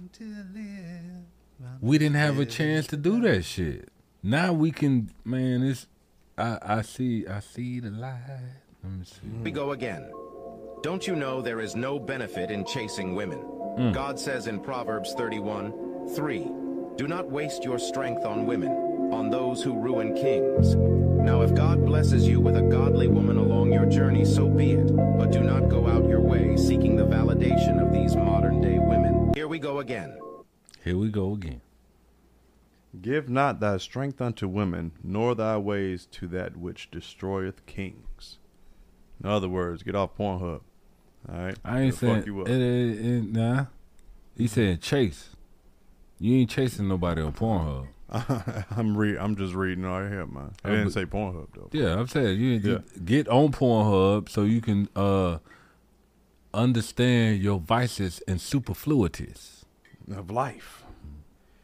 We 1.81 1.99
didn't 1.99 2.17
have 2.17 2.39
a 2.39 2.47
chance 2.47 2.87
to 2.89 2.97
do 2.97 3.21
that 3.23 3.45
shit. 3.45 3.89
Now 4.23 4.53
we 4.53 4.71
can, 4.71 5.11
man. 5.25 5.63
It's 5.63 5.87
I 6.37 6.59
I 6.63 6.83
see 6.83 7.27
I 7.27 7.41
see 7.41 7.81
the 7.81 7.91
light. 7.91 8.21
Let 8.83 8.93
me 8.93 9.05
see. 9.05 9.29
We 9.43 9.51
go 9.51 9.73
again. 9.73 10.11
Don't 10.83 11.07
you 11.07 11.17
know 11.17 11.41
there 11.41 11.61
is 11.61 11.75
no 11.75 11.99
benefit 11.99 12.51
in 12.51 12.65
chasing 12.65 13.15
women? 13.15 13.39
Mm. 13.79 13.93
God 13.93 14.19
says 14.19 14.47
in 14.47 14.61
Proverbs 14.61 15.15
31 15.15 16.15
3, 16.15 16.51
Do 16.97 17.09
not 17.09 17.31
waste 17.31 17.65
your 17.65 17.79
strength 17.79 18.25
on 18.25 18.47
women, 18.47 18.71
on 19.13 19.29
those 19.31 19.63
who 19.63 19.79
ruin 19.79 20.15
kings. 20.15 20.77
Now, 20.77 21.43
if 21.43 21.55
God 21.55 21.85
blesses 21.85 22.29
you 22.29 22.41
with 22.41 22.57
a 22.57 22.63
godly 22.63 23.09
woman 23.09 23.37
along 23.37 23.73
your 23.73 23.87
journey, 23.87 24.25
so 24.25 24.49
be 24.49 24.73
it. 24.73 24.95
But 25.19 25.33
do 25.33 25.41
not 25.41 25.69
go 25.69 25.89
out 25.89 26.09
your 26.09 26.21
way 26.21 26.57
seeking 26.57 26.95
the 26.95 27.07
validation 27.07 27.85
of 27.85 27.93
these 27.93 28.15
modern 28.15 28.61
day 28.61 28.79
women. 28.79 29.33
Here 29.35 29.49
we 29.49 29.59
go 29.59 29.81
again. 29.81 30.17
Here 30.85 30.97
we 30.97 31.09
go 31.09 31.33
again. 31.33 31.61
Give 33.03 33.29
not 33.29 33.61
thy 33.61 33.77
strength 33.79 34.21
unto 34.21 34.49
women, 34.49 34.93
nor 35.03 35.35
thy 35.35 35.57
ways 35.59 36.07
to 36.13 36.27
that 36.29 36.57
which 36.57 36.91
destroyeth 36.91 37.65
kings. 37.67 38.39
In 39.23 39.29
other 39.29 39.49
words, 39.49 39.83
get 39.83 39.95
off 39.95 40.17
Pornhub. 40.17 40.61
All 41.29 41.37
right, 41.39 41.57
I 41.65 41.81
ain't 41.81 41.95
saying 41.95 42.17
fuck 42.19 42.27
you 42.27 42.41
up. 42.43 42.49
it, 42.49 42.61
it, 42.61 43.05
it, 43.07 43.33
nah. 43.33 43.67
He 44.37 44.47
said 44.47 44.81
chase. 44.81 45.31
You 46.19 46.37
ain't 46.37 46.51
chasing 46.51 46.89
nobody 46.89 47.21
on 47.23 47.33
Pornhub. 47.33 47.89
I'm 48.77 48.97
re- 48.97 49.19
I'm 49.19 49.35
just 49.37 49.55
reading 49.55 49.85
right 49.85 50.09
here, 50.09 50.27
man. 50.27 50.53
I 50.65 50.71
didn't 50.71 50.91
say 50.93 51.05
Pornhub 51.05 51.49
though. 51.55 51.69
Yeah, 51.73 51.99
I'm 51.99 52.07
saying 52.07 52.39
you 52.41 52.51
Yeah. 52.53 52.79
get 53.05 53.27
on 53.29 53.51
Pornhub 53.51 54.29
so 54.29 54.43
you 54.45 54.61
can 54.61 54.89
uh 54.95 55.39
understand 56.55 57.43
your 57.43 57.59
vices 57.59 58.23
and 58.29 58.41
superfluities 58.41 59.65
of 60.15 60.31
life. 60.31 60.76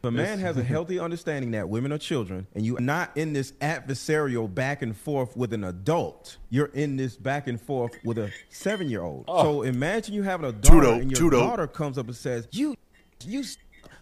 If 0.03 0.09
a 0.09 0.11
man 0.11 0.37
has 0.39 0.57
a 0.57 0.63
healthy 0.65 0.99
understanding 0.99 1.51
that 1.51 1.69
women 1.69 1.93
are 1.93 1.97
children 1.97 2.45
and 2.55 2.65
you're 2.65 2.81
not 2.81 3.15
in 3.15 3.31
this 3.31 3.53
adversarial 3.61 4.53
back 4.53 4.81
and 4.81 4.97
forth 4.97 5.37
with 5.37 5.53
an 5.53 5.63
adult, 5.63 6.35
you're 6.49 6.71
in 6.73 6.97
this 6.97 7.15
back 7.15 7.47
and 7.47 7.59
forth 7.59 7.93
with 8.03 8.17
a 8.17 8.29
seven 8.49 8.89
year 8.89 9.01
old. 9.01 9.23
So 9.27 9.61
imagine 9.61 10.13
you 10.13 10.21
having 10.23 10.45
a 10.45 10.51
daughter 10.51 10.81
dope, 10.81 11.01
and 11.03 11.09
your 11.17 11.31
dope. 11.31 11.39
daughter 11.39 11.67
comes 11.67 11.97
up 11.97 12.07
and 12.07 12.15
says, 12.17 12.49
You, 12.51 12.75
you, 13.23 13.45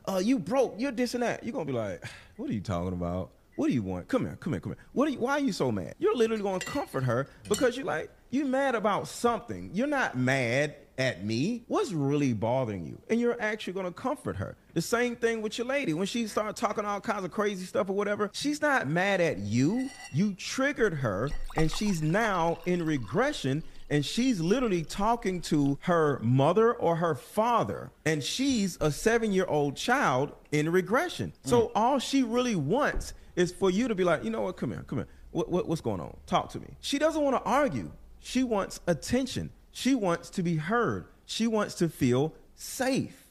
uh, 0.08 0.20
you 0.24 0.40
broke, 0.40 0.74
you're 0.80 0.92
this 0.92 1.14
and 1.14 1.22
that. 1.22 1.44
You're 1.44 1.54
going 1.54 1.68
to 1.68 1.72
be 1.72 1.78
like, 1.78 2.04
What 2.36 2.50
are 2.50 2.54
you 2.54 2.62
talking 2.62 2.94
about? 2.94 3.30
What 3.56 3.68
do 3.68 3.74
you 3.74 3.84
want? 3.84 4.08
Come 4.08 4.26
here, 4.26 4.36
come 4.40 4.54
here, 4.54 4.60
come 4.60 4.72
here. 4.72 4.84
What 4.94 5.08
are 5.08 5.12
you, 5.12 5.20
why 5.20 5.34
are 5.34 5.40
you 5.40 5.52
so 5.52 5.72
mad? 5.72 5.94
You're 6.00 6.16
literally 6.16 6.42
going 6.42 6.62
to 6.62 6.66
comfort 6.66 7.04
her 7.04 7.28
because 7.48 7.78
you're 7.78 7.86
like, 7.86 8.10
you 8.32 8.46
mad 8.46 8.74
about 8.74 9.08
something. 9.08 9.70
You're 9.72 9.86
not 9.86 10.18
mad 10.18 10.74
at 10.98 11.24
me. 11.26 11.64
What's 11.68 11.92
really 11.92 12.34
bothering 12.34 12.86
you? 12.86 13.02
And 13.10 13.20
you're 13.20 13.40
actually 13.42 13.74
going 13.74 13.86
to 13.86 13.92
comfort 13.92 14.36
her. 14.38 14.56
The 14.74 14.82
same 14.82 15.16
thing 15.16 15.42
with 15.42 15.58
your 15.58 15.68
lady. 15.68 15.94
When 15.94 16.08
she 16.08 16.28
started 16.28 16.56
talking 16.56 16.86
all 16.86 17.02
kinds 17.02 17.26
of 17.26 17.32
crazy 17.32 17.66
stuff 17.66 17.90
or 17.90 17.94
whatever, 17.94 18.30
she's 18.34 18.62
not 18.62 18.88
mad 18.88 19.22
at 19.22 19.40
you. 19.40 19.90
You 20.14 20.34
triggered 20.36 20.94
her, 20.96 21.30
and 21.56 21.72
she's 21.72 22.02
now 22.02 22.60
in 22.66 22.86
regression. 22.86 23.64
And 23.90 24.06
she's 24.06 24.40
literally 24.40 24.84
talking 24.84 25.42
to 25.42 25.78
her 25.82 26.20
mother 26.24 26.74
or 26.74 26.96
her 26.96 27.14
father. 27.14 27.92
And 28.06 28.24
she's 28.24 28.78
a 28.80 28.90
seven 28.90 29.34
year 29.34 29.46
old 29.48 29.76
child 29.76 30.32
in 30.54 30.72
regression. 30.72 31.34
Mm. 31.44 31.50
So 31.50 31.72
all 31.76 32.00
she 32.00 32.24
really 32.24 32.56
wants 32.56 33.14
is 33.36 33.52
for 33.52 33.70
you 33.70 33.90
to 33.90 33.96
be 33.96 34.06
like, 34.06 34.24
you 34.24 34.30
know 34.30 34.42
what, 34.42 34.56
come 34.56 34.72
here, 34.72 34.84
come 34.88 35.00
here. 35.00 35.08
What, 35.32 35.50
what, 35.50 35.68
what's 35.68 35.82
going 35.82 36.00
on? 36.00 36.16
Talk 36.26 36.50
to 36.52 36.60
me. 36.60 36.68
She 36.80 37.00
doesn't 37.00 37.22
want 37.22 37.36
to 37.36 37.42
argue. 37.44 37.92
She 38.20 38.44
wants 38.44 38.80
attention. 38.88 39.50
She 39.72 39.96
wants 39.96 40.30
to 40.32 40.44
be 40.44 40.58
heard. 40.58 41.06
She 41.26 41.48
wants 41.48 41.76
to 41.76 41.90
feel 41.90 42.34
safe. 42.56 43.26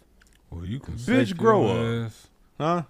Well, 0.51 0.64
you 0.64 0.80
can 0.80 0.95
Bitch, 0.95 1.36
grow 1.36 1.66
up, 2.07 2.12
huh? 2.59 2.82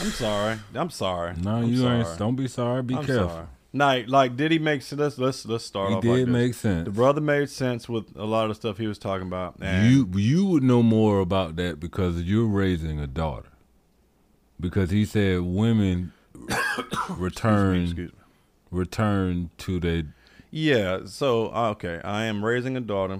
I'm 0.00 0.10
sorry. 0.10 0.58
I'm 0.74 0.90
sorry. 0.90 1.34
No, 1.36 1.56
I'm 1.56 1.64
you 1.68 1.76
sorry. 1.82 2.00
ain't. 2.00 2.18
Don't 2.18 2.36
be 2.36 2.48
sorry. 2.48 2.82
Be 2.82 2.94
I'm 2.96 3.04
careful. 3.04 3.28
sorry. 3.28 3.46
Like, 3.74 4.08
like, 4.08 4.36
did 4.36 4.50
he 4.52 4.58
make 4.58 4.82
sense? 4.82 4.98
Let's 5.00 5.18
let's 5.18 5.46
let's 5.46 5.64
start 5.64 5.90
He 5.90 5.94
off. 5.96 6.02
did 6.02 6.08
like 6.10 6.24
this. 6.26 6.32
make 6.32 6.54
sense. 6.54 6.84
The 6.86 6.90
brother 6.92 7.20
made 7.20 7.50
sense 7.50 7.88
with 7.88 8.06
a 8.16 8.24
lot 8.24 8.48
of 8.50 8.56
stuff 8.56 8.78
he 8.78 8.86
was 8.86 8.98
talking 8.98 9.26
about. 9.26 9.56
And 9.60 9.90
You 9.92 10.08
you 10.14 10.46
would 10.46 10.62
know 10.62 10.82
more 10.82 11.20
about 11.20 11.56
that 11.56 11.80
because 11.80 12.22
you're 12.22 12.46
raising 12.46 12.98
a 12.98 13.06
daughter. 13.06 13.48
Because 14.60 14.90
he 14.90 15.04
said 15.04 15.40
women 15.42 16.12
return 17.10 17.82
excuse 17.84 18.12
me. 18.12 18.18
return 18.70 19.50
to 19.58 19.80
their 19.80 20.04
Yeah, 20.56 21.00
so 21.06 21.52
uh, 21.52 21.70
okay, 21.70 22.00
I 22.04 22.26
am 22.26 22.44
raising 22.44 22.76
a 22.76 22.80
daughter. 22.80 23.18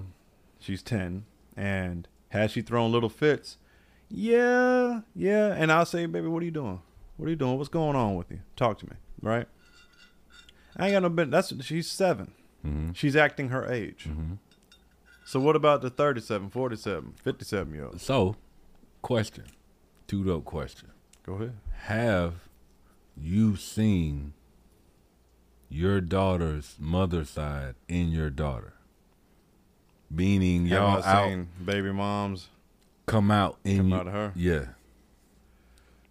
She's 0.57 0.81
10 0.81 1.25
and 1.57 2.07
has 2.29 2.51
she 2.51 2.61
thrown 2.61 2.93
little 2.93 3.09
fits? 3.09 3.57
Yeah, 4.07 5.01
yeah, 5.13 5.53
and 5.53 5.69
I'll 5.69 5.85
say, 5.85 6.05
"Baby, 6.05 6.29
what 6.29 6.41
are 6.43 6.45
you 6.45 6.51
doing? 6.51 6.81
What 7.17 7.25
are 7.25 7.29
you 7.29 7.35
doing? 7.35 7.57
What's 7.57 7.67
going 7.67 7.97
on 7.97 8.15
with 8.15 8.31
you? 8.31 8.39
Talk 8.55 8.79
to 8.79 8.85
me." 8.85 8.93
Right? 9.21 9.49
I 10.77 10.85
ain't 10.85 10.93
got 10.93 11.01
no 11.01 11.09
bit. 11.09 11.29
That's 11.29 11.61
she's 11.61 11.91
7. 11.91 12.31
She's 12.93 13.17
acting 13.17 13.49
her 13.49 13.69
age. 13.69 14.07
So 15.25 15.41
what 15.41 15.57
about 15.57 15.81
the 15.81 15.89
37, 15.89 16.51
47, 16.51 17.15
57 17.21 17.73
year 17.73 17.85
olds? 17.87 18.01
So, 18.01 18.37
question. 19.01 19.43
Two 20.07 20.23
dope 20.23 20.45
question. 20.45 20.91
Go 21.25 21.33
ahead. 21.33 21.57
Have 21.81 22.47
you 23.17 23.57
seen 23.57 24.34
your 25.69 26.01
daughter's 26.01 26.75
mother 26.79 27.23
side 27.25 27.75
in 27.87 28.09
your 28.09 28.29
daughter? 28.29 28.73
Meaning 30.09 30.67
Have 30.67 31.03
y'all 31.03 31.03
out 31.03 31.45
baby 31.65 31.91
moms 31.91 32.49
come 33.05 33.31
out 33.31 33.57
in 33.63 33.77
come 33.77 33.89
you- 33.89 33.95
out 33.95 34.07
of 34.07 34.13
her? 34.13 34.31
Yeah. 34.35 34.65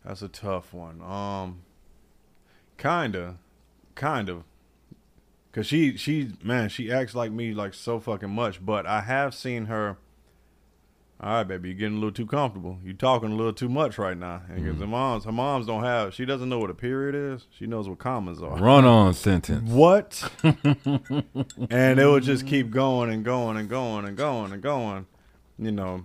That's 0.05 0.21
a 0.21 0.29
tough 0.29 0.75
one. 0.75 1.01
Um, 1.01 1.63
kinda, 2.77 3.39
kind 3.95 4.29
of, 4.29 4.45
cause 5.53 5.67
she 5.67 5.97
she 5.97 6.33
man 6.43 6.69
she 6.69 6.93
acts 6.93 7.15
like 7.15 7.33
me 7.33 7.55
like 7.55 7.73
so 7.73 7.99
fucking 8.01 8.29
much. 8.31 8.65
But 8.65 8.87
I 8.87 9.01
have 9.03 9.35
seen 9.35 9.67
her. 9.67 9.97
All 11.25 11.31
right, 11.37 11.43
baby, 11.49 11.71
you're 11.71 11.79
getting 11.79 11.95
a 11.97 12.01
little 12.01 12.13
too 12.13 12.27
comfortable. 12.27 12.77
You're 12.85 12.93
talking 12.93 13.33
a 13.33 13.35
little 13.35 13.55
too 13.55 13.71
much 13.71 13.97
right 13.97 14.17
now. 14.17 14.43
And 14.51 14.59
'cause 14.63 14.75
Mhm. 14.77 14.81
her 14.81 14.87
moms, 14.87 15.25
her 15.25 15.33
moms 15.33 15.65
don't 15.67 15.83
have. 15.83 16.13
She 16.13 16.27
doesn't 16.27 16.51
know 16.51 16.59
what 16.59 16.69
a 16.69 16.75
period 16.75 17.15
is. 17.15 17.47
She 17.51 17.67
knows 17.67 17.89
what 17.89 17.99
commas 17.99 18.43
are. 18.43 18.59
Run 18.59 18.85
on 18.85 19.15
sentence. 19.15 19.71
What? 19.71 20.31
and 21.71 21.99
it 21.99 22.07
would 22.07 22.25
just 22.25 22.47
keep 22.47 22.71
going 22.71 23.11
and 23.11 23.25
going 23.25 23.57
and 23.57 23.71
going 23.71 24.05
and 24.05 24.19
going 24.19 24.53
and 24.53 24.63
going. 24.63 25.07
You 25.59 25.73
know, 25.73 26.05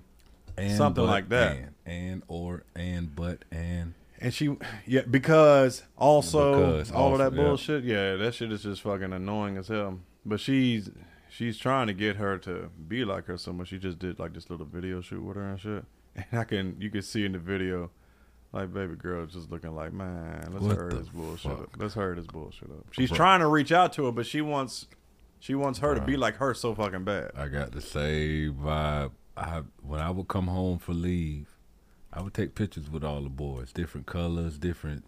And 0.57 0.77
something 0.77 1.03
but, 1.03 1.09
like 1.11 1.27
that. 1.29 1.57
And, 1.57 1.67
and 1.85 2.23
or 2.29 2.63
and 2.73 3.13
but 3.13 3.43
and 3.51 3.95
And 4.21 4.33
she, 4.33 4.55
yeah, 4.85 5.01
because 5.09 5.83
also 5.97 6.51
Because 6.77 6.91
all 6.91 7.11
also, 7.11 7.23
of 7.23 7.31
that 7.33 7.37
yeah. 7.37 7.43
bullshit, 7.45 7.83
yeah, 7.83 8.15
that 8.15 8.35
shit 8.35 8.51
is 8.53 8.63
just 8.63 8.81
fucking 8.83 9.11
annoying 9.11 9.57
as 9.57 9.67
hell. 9.67 9.99
But 10.25 10.39
she's 10.39 10.89
she's 11.29 11.57
trying 11.57 11.87
to 11.87 11.93
get 11.93 12.15
her 12.17 12.37
to 12.39 12.69
be 12.87 13.05
like 13.05 13.25
her 13.25 13.37
so 13.37 13.53
much. 13.53 13.69
She 13.69 13.77
just 13.77 13.99
did 13.99 14.19
like 14.19 14.33
this 14.33 14.49
little 14.49 14.65
video 14.65 15.01
shoot 15.01 15.21
with 15.23 15.35
her 15.37 15.49
and 15.49 15.59
shit. 15.59 15.85
And 16.31 16.39
I 16.39 16.43
can 16.43 16.75
you 16.79 16.89
can 16.89 17.01
see 17.03 17.23
in 17.23 17.31
the 17.31 17.39
video, 17.39 17.91
like 18.51 18.73
baby 18.73 18.95
girl 18.95 19.25
just 19.25 19.49
looking 19.51 19.73
like, 19.75 19.93
man, 19.93 20.49
let's 20.51 20.63
What 20.65 20.75
hurry 20.75 20.93
this 20.95 21.09
bullshit 21.09 21.51
fuck? 21.51 21.61
up. 21.61 21.69
Let's 21.77 21.93
hurry 21.93 22.15
this 22.15 22.27
bullshit 22.27 22.69
up. 22.71 22.87
She's 22.91 23.09
Bro. 23.09 23.17
trying 23.17 23.39
to 23.41 23.47
reach 23.47 23.71
out 23.71 23.93
to 23.93 24.05
her, 24.05 24.11
but 24.11 24.25
she 24.25 24.41
wants 24.41 24.87
she 25.39 25.55
wants 25.55 25.79
her 25.79 25.95
to 25.95 26.01
be 26.01 26.17
like 26.17 26.35
her 26.37 26.53
so 26.53 26.75
fucking 26.75 27.05
bad. 27.05 27.31
I 27.37 27.47
got 27.47 27.71
the 27.71 27.79
same 27.81 28.55
vibe. 28.55 29.11
I 29.37 29.61
when 29.81 30.01
I 30.01 30.09
would 30.09 30.27
come 30.27 30.47
home 30.47 30.79
for 30.79 30.93
leave, 30.93 31.47
I 32.11 32.21
would 32.21 32.33
take 32.33 32.55
pictures 32.55 32.89
with 32.89 33.03
all 33.03 33.21
the 33.21 33.29
boys, 33.29 33.71
different 33.71 34.07
colors, 34.07 34.57
different. 34.57 35.05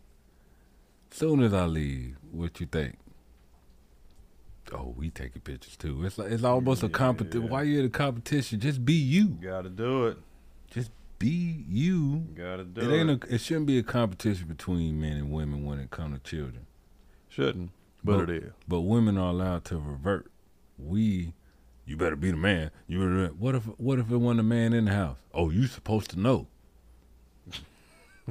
Soon 1.09 1.41
as 1.41 1.53
I 1.53 1.65
leave, 1.65 2.15
what 2.32 2.59
you 2.61 2.67
think? 2.67 2.97
Oh, 4.74 4.93
we 4.97 5.09
taking 5.09 5.41
pictures 5.41 5.76
too. 5.76 6.05
It's 6.05 6.17
like 6.17 6.32
it's 6.32 6.43
almost 6.43 6.84
a 6.84 6.89
competition. 6.89 7.49
Why 7.49 7.63
you 7.63 7.80
at 7.80 7.86
a 7.86 7.89
competition? 7.89 8.59
Just 8.59 8.86
be 8.86 8.93
you. 8.93 9.28
Gotta 9.41 9.69
do 9.69 10.07
it. 10.07 10.17
Just 10.69 10.91
be 11.19 11.65
you. 11.67 12.28
Gotta 12.36 12.63
do 12.63 12.82
it. 12.82 12.93
Ain't 12.93 13.09
it. 13.09 13.24
A, 13.30 13.36
it 13.36 13.41
shouldn't 13.41 13.67
be 13.67 13.78
a 13.78 13.84
competition 13.84 14.47
between 14.47 14.99
men 14.99 15.17
and 15.17 15.32
women 15.32 15.65
when 15.65 15.80
it 15.80 15.91
comes 15.91 16.17
to 16.17 16.24
children. 16.24 16.65
Shouldn't, 17.30 17.72
but 18.03 18.30
it 18.30 18.43
is. 18.43 18.51
But 18.67 18.82
women 18.82 19.17
are 19.17 19.30
allowed 19.30 19.65
to 19.65 19.78
revert. 19.78 20.32
We, 20.78 21.34
you 21.86 21.97
better 21.97 22.15
be 22.15 22.32
the 22.32 22.38
man. 22.38 22.72
You 22.88 22.99
better. 22.99 23.28
What 23.38 23.55
if 23.55 23.63
what 23.78 23.99
if 23.99 24.09
it 24.09 24.17
wasn't 24.17 24.39
a 24.39 24.43
man 24.43 24.74
in 24.74 24.86
the 24.86 24.93
house? 24.93 25.17
Oh, 25.34 25.49
you 25.49 25.67
supposed 25.67 26.09
to 26.11 26.19
know. 26.19 26.47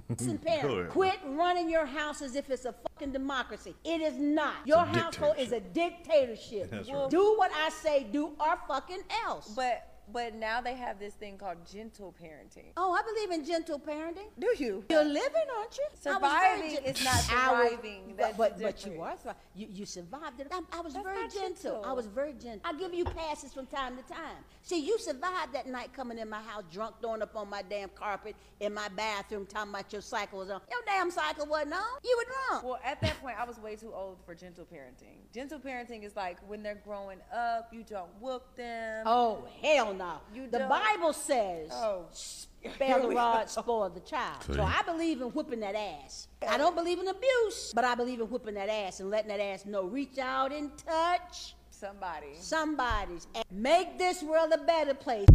Listen, 0.09 0.39
parents, 0.47 0.93
quit 0.93 1.19
running 1.25 1.69
your 1.69 1.87
house 1.87 2.23
as 2.23 2.37
if 2.37 2.51
it's 2.51 2.65
a 2.65 2.73
fucking 2.73 3.13
democracy. 3.13 3.75
It 3.85 4.01
is 4.01 4.19
not. 4.19 4.55
Your 4.65 4.85
household 4.85 5.37
is 5.39 5.53
a 5.53 5.61
dictatorship. 5.61 6.71
That's 6.71 6.89
right. 6.89 7.11
Do 7.11 7.35
what 7.37 7.51
I 7.55 7.71
say, 7.71 8.07
do 8.11 8.33
or 8.41 8.59
fucking 8.69 9.03
else. 9.27 9.53
But 9.55 9.90
but 10.13 10.35
now 10.35 10.61
they 10.61 10.75
have 10.75 10.99
this 10.99 11.15
thing 11.15 11.39
called 11.39 11.59
gentle 11.71 12.15
parenting. 12.23 12.73
Oh, 12.77 12.93
I 12.93 13.03
believe 13.03 13.31
in 13.39 13.45
gentle 13.45 13.79
parenting. 13.79 14.29
Do 14.39 14.53
you? 14.57 14.85
You're 14.91 15.05
living, 15.05 15.49
aren't 15.59 15.77
you? 15.77 15.85
I 16.11 16.17
was 16.19 16.33
very 16.33 16.71
Surviving 16.71 16.85
is 16.85 17.05
not 17.05 17.21
surviving. 17.21 18.15
but 18.17 18.37
but, 18.37 18.61
but 18.61 18.87
you 18.87 19.01
are. 19.01 19.15
You 19.55 19.69
you 19.71 19.87
survived 19.87 20.41
it. 20.41 20.49
I, 20.51 20.61
I 20.73 20.81
was 20.81 20.95
That's 20.95 21.05
very 21.05 21.29
gentle. 21.29 21.41
gentle. 21.43 21.85
I 21.85 21.93
was 21.93 22.07
very 22.07 22.33
gentle. 22.33 22.61
I 22.65 22.73
give 22.75 22.95
you 22.95 23.05
passes 23.05 23.53
from 23.53 23.67
time 23.67 23.97
to 23.97 24.03
time. 24.03 24.45
See, 24.63 24.79
you 24.81 24.99
survived 24.99 25.53
that 25.55 25.67
night 25.67 25.93
coming 25.93 26.19
in 26.19 26.29
my 26.29 26.41
house 26.43 26.65
drunk, 26.73 26.97
throwing 27.01 27.23
up 27.23 27.37
on 27.37 27.49
my 27.49 27.63
damn 27.63 27.89
carpet 27.91 28.37
in 28.61 28.75
my 28.75 28.89
bathroom, 28.89 29.47
talking 29.47 29.71
about 29.71 29.93
your 29.93 30.03
cycle 30.03 30.39
was 30.39 30.51
on. 30.51 30.61
Your 30.71 30.81
damn 30.87 31.11
cycle 31.11 31.47
wasn't 31.47 31.75
on. 31.75 31.81
You 32.05 32.17
were 32.19 32.33
drunk. 32.49 32.65
Well, 32.65 32.81
at 32.85 33.01
that 33.03 33.21
point, 33.21 33.37
I 33.39 33.45
was 33.45 33.59
way 33.59 33.77
too 33.77 33.93
old 33.93 34.19
for 34.25 34.35
gentle 34.35 34.65
parenting. 34.65 35.19
Gentle 35.33 35.59
parenting 35.59 36.05
is 36.05 36.17
like 36.17 36.39
when 36.49 36.63
they're 36.63 36.81
growing 36.85 37.19
up, 37.35 37.69
you 37.73 37.83
don't 37.83 38.11
whoop 38.21 38.45
them. 38.57 39.05
Oh 39.07 39.45
hell 39.63 39.95
no! 39.95 40.00
You 40.35 40.49
the 40.49 40.59
don't- 40.61 40.69
Bible 40.69 41.13
says, 41.13 41.71
Oh. 41.73 42.07
"Spare 42.13 43.01
the 43.01 43.09
rod, 43.09 43.49
spoil 43.51 43.89
the 43.91 44.01
child." 44.01 44.43
See. 44.45 44.55
So 44.55 44.63
I 44.63 44.83
believe 44.85 45.21
in 45.21 45.29
whipping 45.29 45.61
that 45.61 45.75
ass. 45.75 46.29
I 46.49 46.57
don't 46.59 46.75
believe 46.75 46.99
in 46.99 47.09
abuse, 47.09 47.73
but 47.75 47.85
I 47.85 47.95
believe 47.95 48.21
in 48.21 48.29
whipping 48.31 48.55
that 48.55 48.69
ass 48.69 49.01
and 49.01 49.11
letting 49.11 49.29
that 49.29 49.41
ass 49.41 49.65
know, 49.67 49.85
reach 49.85 50.19
out 50.19 50.53
and 50.53 50.71
touch 50.79 51.55
somebody, 51.71 52.35
somebody's, 52.39 53.27
and 53.35 53.45
make 53.51 53.99
this 53.99 54.23
world 54.23 54.53
a 54.53 54.59
better 54.59 54.95
place. 54.95 55.27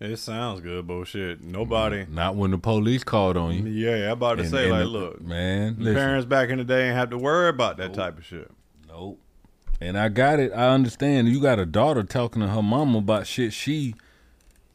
It 0.00 0.16
sounds 0.18 0.60
good, 0.60 0.86
bullshit. 0.86 1.42
Nobody. 1.44 2.04
Mm, 2.04 2.10
not 2.10 2.34
when 2.34 2.50
the 2.50 2.58
police 2.58 3.04
called 3.04 3.36
on 3.36 3.54
you. 3.54 3.70
Yeah, 3.70 4.06
I'm 4.06 4.12
about 4.14 4.34
to 4.38 4.42
And- 4.42 4.50
say, 4.50 4.62
and 4.64 4.72
like, 4.72 4.80
the- 4.80 4.86
look, 4.88 5.20
man, 5.22 5.76
the 5.78 5.94
parents 5.94 6.26
back 6.26 6.48
in 6.50 6.58
the 6.58 6.64
day 6.64 6.88
ain't 6.88 6.96
have 6.96 7.10
to 7.10 7.18
worry 7.18 7.48
about 7.48 7.76
that 7.76 7.94
type 7.94 8.18
of 8.18 8.24
shit. 8.24 8.50
Nope. 8.88 9.20
And 9.82 9.98
I 9.98 10.08
got 10.08 10.38
it. 10.40 10.52
I 10.52 10.68
understand. 10.68 11.28
You 11.28 11.40
got 11.40 11.58
a 11.58 11.66
daughter 11.66 12.02
talking 12.02 12.40
to 12.42 12.48
her 12.48 12.62
mama 12.62 12.98
about 12.98 13.26
shit 13.26 13.52
she 13.52 13.94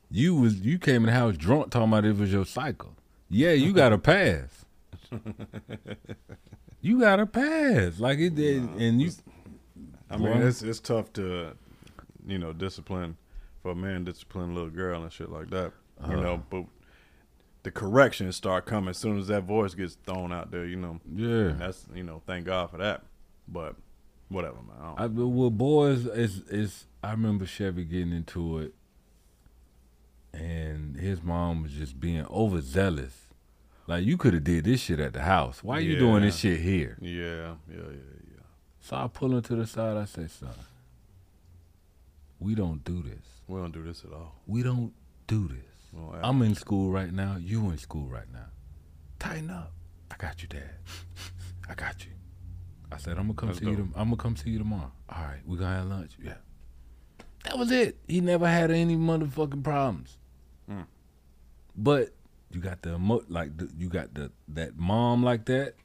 you 0.10 0.36
was 0.36 0.60
you 0.62 0.78
came 0.80 1.04
in 1.04 1.08
the 1.08 1.12
house 1.12 1.36
drunk 1.38 1.70
talking 1.72 1.90
about 1.90 2.06
it 2.06 2.16
was 2.18 2.32
your 2.32 2.46
cycle. 2.46 2.94
Yeah, 3.30 3.52
you 3.52 3.74
got 3.74 3.92
a 3.94 3.98
pass. 3.98 4.66
You 6.80 7.00
got 7.00 7.20
a 7.20 7.26
pass. 7.26 8.00
Like 8.00 8.20
it 8.20 8.36
did 8.36 8.64
and 8.64 9.02
you 9.02 9.12
I 10.10 10.18
mean, 10.18 10.42
it's 10.42 10.62
it's 10.62 10.80
tough 10.80 11.12
to, 11.14 11.54
you 12.26 12.38
know, 12.38 12.54
discipline 12.54 13.18
for 13.62 13.72
a 13.72 13.76
man 13.76 14.04
discipline 14.06 14.52
a 14.52 14.54
little 14.54 14.70
girl 14.70 15.04
and 15.04 15.12
shit 15.12 15.30
like 15.30 15.50
that. 15.50 15.74
You 16.08 16.14
Uh-huh. 16.14 16.22
know, 16.22 16.44
but 16.50 16.66
the 17.64 17.72
corrections 17.72 18.36
start 18.38 18.66
coming 18.66 18.90
as 18.92 18.98
soon 18.98 19.18
as 19.18 19.28
that 19.28 19.44
voice 19.44 19.74
gets 19.74 19.96
thrown 20.06 20.32
out 20.32 20.52
there. 20.52 20.66
You 20.66 20.78
know, 20.78 21.00
Yeah. 21.14 21.54
That's 21.58 21.86
you 21.94 22.04
know, 22.04 22.22
thank 22.26 22.46
God 22.46 22.70
for 22.70 22.78
that. 22.78 23.04
But 23.48 23.76
whatever, 24.30 24.56
man. 24.56 24.94
I 24.98 25.04
I, 25.04 25.08
well, 25.08 25.50
boys, 25.50 26.06
is 26.06 26.42
is 26.50 26.86
I 27.04 27.12
remember 27.12 27.46
Chevy 27.46 27.84
getting 27.86 28.14
into 28.14 28.60
it, 28.60 28.74
and 30.34 30.96
his 30.98 31.22
mom 31.24 31.64
was 31.64 31.72
just 31.72 32.00
being 32.00 32.26
overzealous. 32.30 33.28
Like 33.88 34.04
you 34.04 34.18
could 34.18 34.34
have 34.34 34.44
did 34.44 34.66
this 34.66 34.82
shit 34.82 35.00
at 35.00 35.14
the 35.14 35.22
house. 35.22 35.64
Why 35.64 35.78
are 35.78 35.82
you 35.82 35.98
doing 35.98 36.24
this 36.24 36.38
shit 36.38 36.60
here? 36.60 36.98
Yeah, 37.02 37.56
yeah, 37.70 37.76
yeah, 37.76 38.00
yeah. 38.32 38.42
So 38.82 38.98
I 38.98 39.08
pull 39.08 39.34
him 39.34 39.42
to 39.44 39.56
the 39.56 39.66
side. 39.66 39.96
I 39.96 40.06
say, 40.06 40.28
son, 40.28 40.50
we 42.40 42.54
don't 42.54 42.84
do 42.84 43.02
this. 43.02 43.24
We 43.48 43.60
don't 43.62 43.72
do 43.72 43.84
this 43.84 44.04
at 44.04 44.12
all. 44.12 44.36
We 44.46 44.62
don't 44.62 44.94
do 45.28 45.48
this. 45.48 45.64
I'm 46.22 46.42
in 46.42 46.54
school 46.54 46.92
right 46.92 47.12
now. 47.12 47.38
You 47.40 47.70
in 47.70 47.78
school 47.78 48.08
right 48.08 48.32
now. 48.32 48.48
Tighten 49.20 49.50
up. 49.50 49.72
I 50.12 50.16
got 50.18 50.42
you, 50.42 50.48
Dad. 50.48 50.70
I 51.70 51.74
got 51.74 52.06
you. 52.06 52.12
I 52.92 52.98
said, 52.98 53.18
I'm 53.18 53.24
gonna 53.24 53.34
come 53.34 53.50
That's 53.50 53.60
see 53.60 53.66
you. 53.66 53.76
dope. 53.76 53.88
I'm 53.96 54.06
gonna 54.06 54.16
come 54.18 54.36
see 54.36 54.50
you 54.50 54.60
tomorrow. 54.60 54.92
All 55.10 55.24
right, 55.24 55.40
we 55.46 55.58
gonna 55.58 55.76
have 55.76 55.88
lunch. 55.88 56.12
Yeah. 56.24 56.36
That 57.44 57.58
was 57.58 57.72
it. 57.72 57.98
He 58.08 58.22
never 58.22 58.48
had 58.48 58.72
any 58.72 58.96
motherfucking 58.96 59.64
problems. 59.64 60.18
Mm. 60.70 60.86
But 61.76 62.10
you 62.52 62.60
got 62.62 62.82
the 62.82 62.96
emo- 62.96 63.24
like 63.30 63.58
the, 63.58 63.70
you 63.78 63.90
got 63.90 64.14
the 64.14 64.32
that 64.50 64.78
mom 64.78 65.24
like 65.24 65.46
that. 65.46 65.76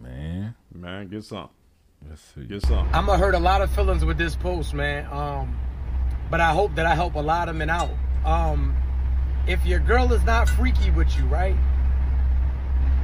Man, 0.00 0.54
man, 0.74 1.08
get 1.08 1.24
some. 1.24 1.48
Let's 2.08 2.22
see. 2.34 2.44
Get 2.44 2.62
some. 2.62 2.88
I'm 2.92 3.06
gonna 3.06 3.18
hurt 3.18 3.34
a 3.34 3.38
lot 3.38 3.60
of 3.60 3.70
feelings 3.70 4.04
with 4.04 4.18
this 4.18 4.34
post, 4.34 4.72
man. 4.72 5.06
Um, 5.12 5.58
but 6.30 6.40
I 6.40 6.52
hope 6.52 6.74
that 6.76 6.86
I 6.86 6.94
help 6.94 7.14
a 7.16 7.20
lot 7.20 7.48
of 7.48 7.56
men 7.56 7.70
out. 7.70 7.90
Um, 8.24 8.74
if 9.46 9.64
your 9.66 9.78
girl 9.80 10.12
is 10.12 10.22
not 10.24 10.48
freaky 10.48 10.90
with 10.90 11.14
you, 11.16 11.24
right? 11.24 11.56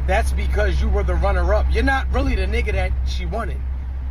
That's 0.07 0.33
because 0.33 0.81
you 0.81 0.89
were 0.89 1.03
the 1.03 1.15
runner 1.15 1.53
up. 1.55 1.67
You're 1.71 1.83
not 1.83 2.11
really 2.13 2.35
the 2.35 2.47
nigga 2.47 2.73
that 2.73 2.93
she 3.07 3.27
wanted. 3.27 3.59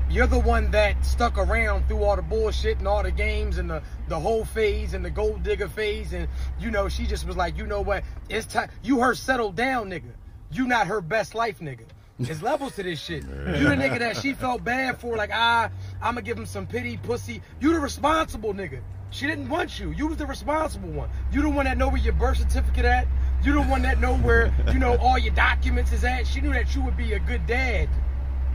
You're 0.10 0.28
the 0.28 0.40
one 0.40 0.70
that 0.72 1.04
stuck 1.04 1.38
around 1.38 1.88
through 1.88 2.04
all 2.04 2.16
the 2.16 2.22
bullshit 2.22 2.78
and 2.78 2.88
all 2.88 3.02
the 3.02 3.12
games 3.12 3.58
and 3.58 3.70
the, 3.70 3.82
the 4.08 4.20
whole 4.20 4.46
phase 4.46 4.94
and 4.94 5.04
the 5.04 5.10
gold 5.10 5.42
digger 5.42 5.68
phase. 5.68 6.14
And, 6.14 6.28
you 6.60 6.70
know, 6.70 6.90
she 6.90 7.08
just 7.08 7.26
was 7.26 7.36
like, 7.36 7.58
you 7.58 7.66
know 7.66 7.82
what? 7.82 8.04
It's 8.30 8.46
time. 8.46 8.70
You 8.84 9.00
her 9.00 9.16
settle 9.16 9.52
down, 9.52 9.90
nigga. 9.90 10.12
You 10.52 10.68
not 10.68 10.88
her 10.88 11.02
best 11.02 11.34
life, 11.34 11.60
nigga. 11.60 11.86
There's 12.20 12.42
levels 12.42 12.76
to 12.76 12.84
this 12.84 13.02
shit. 13.02 13.24
You 13.24 13.68
the 13.68 13.76
nigga 13.76 14.00
that 14.00 14.18
she 14.18 14.34
felt 14.34 14.64
bad 14.64 15.00
for, 15.02 15.18
like, 15.18 15.32
ah, 15.34 15.70
I'm 16.02 16.14
gonna 16.14 16.22
give 16.22 16.38
him 16.38 16.46
some 16.46 16.66
pity, 16.66 16.98
pussy. 16.98 17.42
You 17.60 17.74
the 17.74 17.80
responsible 17.80 18.54
nigga. 18.54 18.80
She 19.10 19.28
didn't 19.28 19.50
want 19.50 19.80
you. 19.80 19.92
You 19.92 20.08
was 20.08 20.18
the 20.18 20.26
responsible 20.26 20.90
one. 20.90 21.10
You 21.32 21.42
the 21.42 21.50
one 21.50 21.66
that 21.66 21.78
know 21.78 21.90
where 21.90 22.02
your 22.02 22.14
birth 22.14 22.38
certificate 22.38 22.86
at. 22.86 23.08
You 23.44 23.54
the 23.54 23.62
one 23.62 23.82
that 23.84 24.00
know 24.00 24.16
where, 24.18 24.54
you 24.72 24.80
know, 24.80 24.98
all 24.98 25.18
your 25.18 25.34
documents 25.34 25.92
is 25.92 26.04
at. 26.04 26.26
She 26.26 26.42
knew 26.42 26.52
that 26.54 26.74
you 26.74 26.82
would 26.82 26.98
be 26.98 27.14
a 27.14 27.20
good 27.20 27.46
dad. 27.46 27.90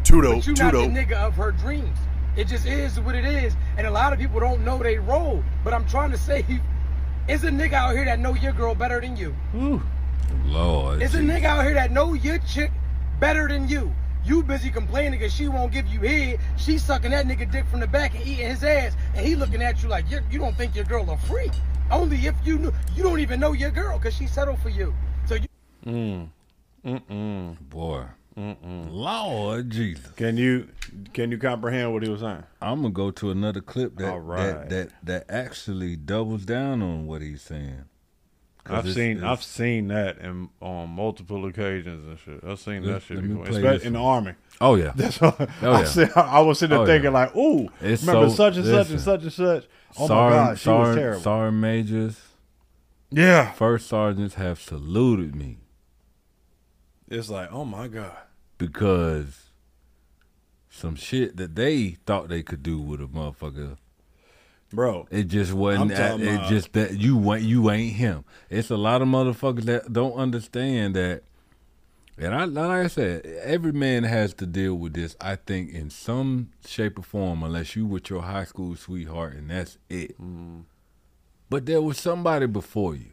Tudo, 0.03 0.37
But 0.37 0.47
you 0.47 0.55
not 0.55 0.73
the 0.73 0.79
nigga 0.79 1.13
of 1.13 1.35
her 1.35 1.53
dreams. 1.53 1.97
It 2.37 2.49
just 2.49 2.67
is 2.67 2.99
what 3.01 3.15
it 3.15 3.25
is. 3.25 3.55
And 3.77 3.87
a 3.87 3.91
lot 3.91 4.13
of 4.13 4.19
people 4.19 4.41
don't 4.41 4.65
know 4.65 4.79
they 4.79 4.99
role. 4.99 5.45
But 5.63 5.75
I'm 5.75 5.87
trying 5.87 6.11
to 6.11 6.19
say, 6.19 6.45
it's 7.29 7.45
a 7.45 7.49
nigga 7.51 7.75
out 7.75 7.95
here 7.95 8.05
that 8.05 8.19
know 8.19 8.35
your 8.35 8.53
girl 8.53 8.75
better 8.75 9.01
than 9.01 9.17
you. 9.17 9.35
Lord. 10.47 11.03
It's 11.03 11.15
a 11.15 11.19
nigga 11.19 11.45
out 11.45 11.65
here 11.65 11.75
that 11.75 11.91
know 11.91 12.15
your 12.15 12.39
chick 12.39 12.73
better 13.21 13.47
than 13.49 13.69
you. 13.69 13.93
You 14.25 14.43
busy 14.43 14.71
complaining 14.71 15.19
because 15.19 15.33
she 15.33 15.49
won't 15.49 15.73
give 15.73 15.87
you 15.87 16.01
head. 16.01 16.41
She 16.57 16.79
sucking 16.79 17.11
that 17.11 17.27
nigga 17.27 17.51
dick 17.51 17.67
from 17.67 17.81
the 17.81 17.87
back 17.87 18.15
and 18.15 18.27
eating 18.27 18.49
his 18.49 18.63
ass, 18.63 18.95
and 19.15 19.27
he 19.27 19.35
looking 19.35 19.63
at 19.63 19.83
you 19.83 19.89
like 19.89 20.11
you 20.11 20.21
you 20.31 20.39
don't 20.39 20.55
think 20.57 20.77
your 20.77 20.85
girl 20.85 21.09
a 21.11 21.17
freak. 21.17 21.53
Only 21.91 22.19
if 22.27 22.35
you 22.45 22.59
knew 22.59 22.73
you 22.95 23.03
don't 23.03 23.21
even 23.21 23.41
know 23.41 23.53
your 23.53 23.71
girl 23.71 23.99
because 23.99 24.15
she 24.15 24.27
settled 24.27 24.59
for 24.61 24.69
you. 24.69 24.95
So 25.27 25.35
you 25.35 25.47
Mm. 25.87 26.29
Mm-mm. 26.85 27.59
Boy. 27.69 28.05
Mm-mm. 28.37 28.87
Lord 28.91 29.71
Jesus. 29.71 30.11
Can 30.13 30.37
you 30.37 30.69
can 31.13 31.31
you 31.31 31.39
comprehend 31.39 31.93
what 31.93 32.03
he 32.03 32.09
was 32.09 32.21
saying? 32.21 32.45
I'm 32.63 32.83
gonna 32.83 32.91
go 32.95 33.11
to 33.11 33.31
another 33.31 33.61
clip 33.61 33.97
that 33.97 34.11
All 34.13 34.21
right. 34.21 34.69
that, 34.69 34.71
that 34.71 34.89
that 35.05 35.25
actually 35.29 35.97
doubles 35.97 36.45
down 36.45 36.83
on 36.83 37.07
what 37.07 37.23
he's 37.23 37.43
saying. 37.43 37.85
I've 38.67 38.81
it's- 38.81 38.95
seen 38.95 39.17
it's- 39.17 39.25
I've 39.31 39.43
seen 39.43 39.89
that 39.89 40.19
in, 40.19 40.49
on 40.61 40.91
multiple 40.91 41.45
occasions 41.47 42.07
and 42.07 42.19
shit. 42.19 42.49
I've 42.49 42.61
seen 42.61 42.85
Let- 42.85 42.93
that 42.95 43.03
shit 43.03 43.23
before, 43.23 43.45
especially 43.45 43.63
this 43.79 43.85
in 43.85 43.93
the 43.95 44.01
army. 44.03 44.35
Oh, 44.61 44.75
yeah. 44.77 44.93
that's 44.97 45.21
what 45.21 45.41
Oh, 45.63 45.73
I, 45.73 45.79
yeah. 45.81 45.85
said, 45.85 46.11
I 46.15 46.41
was 46.41 46.59
sitting 46.59 46.71
there 46.77 46.79
Oh, 46.81 46.87
yeah. 46.87 46.95
thinking 46.95 47.13
like, 47.13 47.35
ooh, 47.35 47.69
It's 47.81 48.03
remember 48.07 48.29
so- 48.29 48.37
such 48.37 48.57
and 48.59 48.67
such 48.67 48.91
and 48.91 49.01
such 49.01 49.23
and 49.23 49.33
such. 49.33 49.65
Oh 49.99 50.07
Sergeant- 50.07 50.41
my 50.41 50.47
god, 50.47 50.59
she 50.59 50.69
was 50.71 50.97
terrible. 50.97 51.21
Sergeant 51.21 51.57
majors. 51.59 52.21
Yeah. 53.11 53.51
First 53.53 53.89
sergeants 53.89 54.37
have 54.37 54.61
saluted 54.61 55.35
me 55.35 55.59
It's 57.09 57.29
like, 57.29 57.53
oh 57.53 57.65
my 57.65 57.89
god. 57.89 58.17
because 58.59 59.47
some 60.69 60.95
shit 60.95 61.37
that 61.37 61.57
they 61.57 61.97
thought 62.07 62.29
they 62.29 62.43
could 62.43 62.63
do 62.63 62.79
with 62.81 63.01
a 63.01 63.07
motherfucker. 63.07 63.77
Bro, 64.73 65.09
it 65.11 65.25
just 65.25 65.53
wasn't. 65.53 65.91
It 65.91 66.49
just 66.49 66.73
that 66.75 66.97
you 66.97 67.17
went. 67.17 67.43
You 67.43 67.69
ain't 67.73 67.97
him. 67.97 68.25
It's 68.49 68.71
a 68.71 68.77
lot 68.77 69.03
of 69.03 69.09
motherfuckers 69.09 69.65
that 69.65 69.93
don't 69.93 70.15
understand 70.15 70.95
that. 70.95 71.25
And 72.21 72.35
I, 72.35 72.45
like 72.45 72.85
I 72.85 72.87
said, 72.89 73.25
every 73.43 73.73
man 73.73 74.05
has 74.05 74.35
to 74.35 74.47
deal 74.47 74.75
with 74.75 74.93
this. 74.93 75.17
I 75.23 75.37
think 75.37 75.73
in 75.73 75.89
some 75.89 76.51
shape 76.67 76.99
or 76.99 77.03
form, 77.03 77.43
unless 77.43 77.75
you 77.75 77.87
with 77.87 78.11
your 78.11 78.21
high 78.23 78.45
school 78.45 78.77
sweetheart 78.77 79.33
and 79.33 79.51
that's 79.51 79.79
it. 79.89 80.17
But 81.49 81.65
there 81.65 81.81
was 81.81 81.99
somebody 81.99 82.47
before 82.47 82.95
you. 82.95 83.13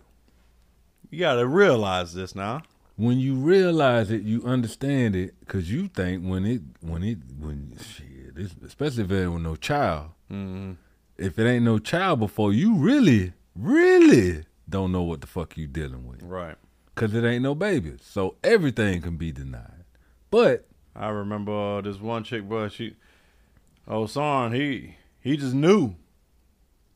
You 1.10 1.20
got 1.20 1.36
to 1.36 1.48
realize 1.48 2.14
this 2.14 2.36
now. 2.36 2.64
When 2.98 3.18
you 3.18 3.36
realize 3.36 4.12
it, 4.12 4.24
you 4.24 4.44
understand 4.44 5.16
it 5.16 5.40
because 5.40 5.72
you 5.72 5.88
think 5.88 6.24
when 6.24 6.46
it 6.46 6.62
when 6.82 7.04
it 7.04 7.20
when 7.40 7.78
shit, 7.80 8.52
especially 8.66 9.04
if 9.04 9.10
there 9.10 9.32
was 9.32 9.42
no 9.42 9.56
child. 9.56 10.10
Mm-hmm. 10.32 10.74
If 11.18 11.40
it 11.40 11.48
ain't 11.48 11.64
no 11.64 11.80
child 11.80 12.20
before 12.20 12.52
you, 12.52 12.76
really, 12.76 13.34
really 13.56 14.46
don't 14.68 14.92
know 14.92 15.04
what 15.04 15.22
the 15.22 15.28
fuck 15.28 15.58
you 15.58 15.68
dealing 15.68 16.08
with. 16.08 16.22
Right. 16.24 16.56
Because 16.98 17.14
it 17.14 17.24
ain't 17.24 17.44
no 17.44 17.54
babies, 17.54 18.00
so 18.02 18.38
everything 18.44 19.04
can 19.04 19.18
be 19.18 19.32
denied. 19.32 19.84
But 20.32 20.66
I 20.96 21.10
remember 21.10 21.52
uh, 21.78 21.82
this 21.82 22.00
one 22.02 22.24
chick, 22.24 22.50
bro. 22.50 22.70
She, 22.70 22.96
oh, 23.88 24.08
son, 24.08 24.52
he 24.54 24.96
he 25.20 25.38
just 25.38 25.54
knew. 25.54 25.96